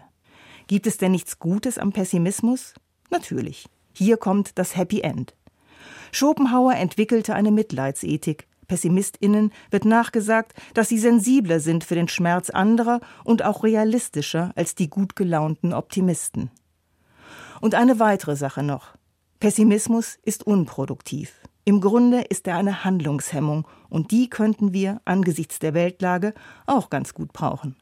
Gibt 0.67 0.85
es 0.85 0.97
denn 0.97 1.13
nichts 1.13 1.39
Gutes 1.39 1.77
am 1.77 1.93
Pessimismus? 1.93 2.73
Natürlich. 3.09 3.67
Hier 3.97 4.17
kommt 4.17 4.59
das 4.59 4.75
Happy 4.75 5.01
End. 5.01 5.33
Schopenhauer 6.11 6.75
entwickelte 6.75 7.33
eine 7.33 7.49
Mitleidsethik. 7.49 8.45
PessimistInnen 8.67 9.51
wird 9.71 9.85
nachgesagt, 9.85 10.53
dass 10.75 10.89
sie 10.89 10.99
sensibler 10.99 11.59
sind 11.59 11.83
für 11.83 11.95
den 11.95 12.07
Schmerz 12.07 12.51
anderer 12.51 12.99
und 13.23 13.43
auch 13.43 13.63
realistischer 13.63 14.51
als 14.55 14.75
die 14.75 14.87
gut 14.87 15.15
gelaunten 15.15 15.73
Optimisten. 15.73 16.51
Und 17.59 17.73
eine 17.73 17.97
weitere 17.97 18.35
Sache 18.35 18.61
noch. 18.61 18.93
Pessimismus 19.39 20.19
ist 20.21 20.45
unproduktiv. 20.45 21.33
Im 21.65 21.81
Grunde 21.81 22.21
ist 22.21 22.45
er 22.45 22.57
eine 22.57 22.83
Handlungshemmung 22.83 23.67
und 23.89 24.11
die 24.11 24.29
könnten 24.29 24.73
wir 24.73 25.01
angesichts 25.05 25.57
der 25.57 25.73
Weltlage 25.73 26.35
auch 26.67 26.91
ganz 26.91 27.15
gut 27.15 27.33
brauchen. 27.33 27.75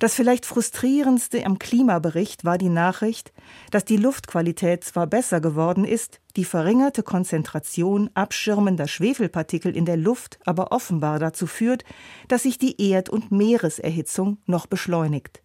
Das 0.00 0.14
vielleicht 0.14 0.46
frustrierendste 0.46 1.44
am 1.44 1.58
Klimabericht 1.58 2.46
war 2.46 2.56
die 2.56 2.70
Nachricht, 2.70 3.34
dass 3.70 3.84
die 3.84 3.98
Luftqualität 3.98 4.82
zwar 4.82 5.06
besser 5.06 5.42
geworden 5.42 5.84
ist, 5.84 6.22
die 6.36 6.46
verringerte 6.46 7.02
Konzentration 7.02 8.08
abschirmender 8.14 8.88
Schwefelpartikel 8.88 9.76
in 9.76 9.84
der 9.84 9.98
Luft 9.98 10.38
aber 10.46 10.72
offenbar 10.72 11.18
dazu 11.18 11.46
führt, 11.46 11.84
dass 12.28 12.44
sich 12.44 12.56
die 12.56 12.80
Erd- 12.80 13.10
und 13.10 13.30
Meereserhitzung 13.30 14.38
noch 14.46 14.66
beschleunigt. 14.66 15.42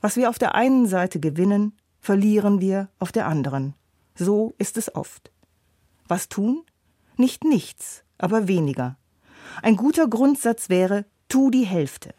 Was 0.00 0.16
wir 0.16 0.30
auf 0.30 0.38
der 0.38 0.54
einen 0.54 0.86
Seite 0.86 1.20
gewinnen, 1.20 1.76
verlieren 2.00 2.62
wir 2.62 2.88
auf 2.98 3.12
der 3.12 3.26
anderen. 3.26 3.74
So 4.14 4.54
ist 4.56 4.78
es 4.78 4.94
oft. 4.94 5.30
Was 6.08 6.30
tun? 6.30 6.62
Nicht 7.18 7.44
nichts, 7.44 8.02
aber 8.16 8.48
weniger. 8.48 8.96
Ein 9.60 9.76
guter 9.76 10.08
Grundsatz 10.08 10.70
wäre, 10.70 11.04
tu 11.28 11.50
die 11.50 11.66
Hälfte. 11.66 12.14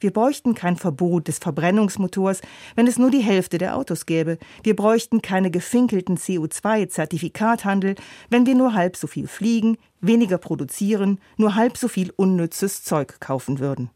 Wir 0.00 0.12
bräuchten 0.12 0.54
kein 0.54 0.76
Verbot 0.76 1.28
des 1.28 1.38
Verbrennungsmotors, 1.38 2.40
wenn 2.76 2.86
es 2.86 2.98
nur 2.98 3.10
die 3.10 3.20
Hälfte 3.20 3.58
der 3.58 3.76
Autos 3.76 4.06
gäbe. 4.06 4.38
Wir 4.62 4.76
bräuchten 4.76 5.22
keine 5.22 5.50
gefinkelten 5.50 6.16
CO2-Zertifikathandel, 6.16 7.96
wenn 8.30 8.46
wir 8.46 8.54
nur 8.54 8.74
halb 8.74 8.96
so 8.96 9.06
viel 9.06 9.26
fliegen, 9.26 9.76
weniger 10.00 10.38
produzieren, 10.38 11.20
nur 11.36 11.54
halb 11.54 11.76
so 11.76 11.88
viel 11.88 12.12
unnützes 12.16 12.84
Zeug 12.84 13.20
kaufen 13.20 13.58
würden. 13.58 13.90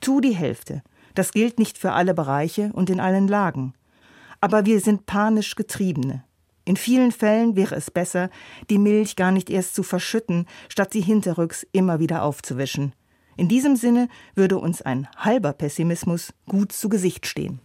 Tu 0.00 0.20
die 0.20 0.34
Hälfte. 0.34 0.82
Das 1.14 1.32
gilt 1.32 1.58
nicht 1.58 1.78
für 1.78 1.92
alle 1.92 2.14
Bereiche 2.14 2.70
und 2.72 2.90
in 2.90 3.00
allen 3.00 3.28
Lagen. 3.28 3.74
Aber 4.40 4.66
wir 4.66 4.80
sind 4.80 5.06
panisch 5.06 5.54
Getriebene. 5.54 6.24
In 6.64 6.76
vielen 6.76 7.12
Fällen 7.12 7.56
wäre 7.56 7.74
es 7.74 7.90
besser, 7.90 8.30
die 8.70 8.78
Milch 8.78 9.16
gar 9.16 9.32
nicht 9.32 9.50
erst 9.50 9.74
zu 9.74 9.82
verschütten, 9.82 10.46
statt 10.68 10.92
sie 10.92 11.02
hinterrücks 11.02 11.66
immer 11.72 12.00
wieder 12.00 12.22
aufzuwischen. 12.22 12.92
In 13.36 13.48
diesem 13.48 13.76
Sinne 13.76 14.08
würde 14.34 14.58
uns 14.58 14.82
ein 14.82 15.08
halber 15.16 15.52
Pessimismus 15.52 16.32
gut 16.46 16.72
zu 16.72 16.88
Gesicht 16.88 17.26
stehen. 17.26 17.60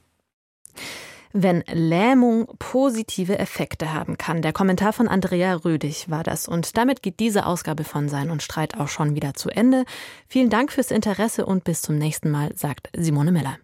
Wenn 1.31 1.63
Lähmung 1.71 2.47
positive 2.57 3.37
Effekte 3.37 3.93
haben 3.93 4.17
kann. 4.17 4.41
Der 4.41 4.51
Kommentar 4.51 4.93
von 4.93 5.07
Andrea 5.07 5.53
Rödig 5.53 6.09
war 6.09 6.23
das. 6.23 6.47
Und 6.47 6.75
damit 6.75 7.03
geht 7.03 7.19
diese 7.19 7.45
Ausgabe 7.45 7.83
von 7.83 8.09
Sein 8.09 8.31
und 8.31 8.41
Streit 8.41 8.79
auch 8.79 8.87
schon 8.87 9.13
wieder 9.13 9.35
zu 9.35 9.49
Ende. 9.49 9.85
Vielen 10.27 10.49
Dank 10.49 10.71
fürs 10.71 10.89
Interesse 10.89 11.45
und 11.45 11.63
bis 11.63 11.83
zum 11.83 11.99
nächsten 11.99 12.31
Mal, 12.31 12.55
sagt 12.55 12.89
Simone 12.97 13.31
Miller. 13.31 13.57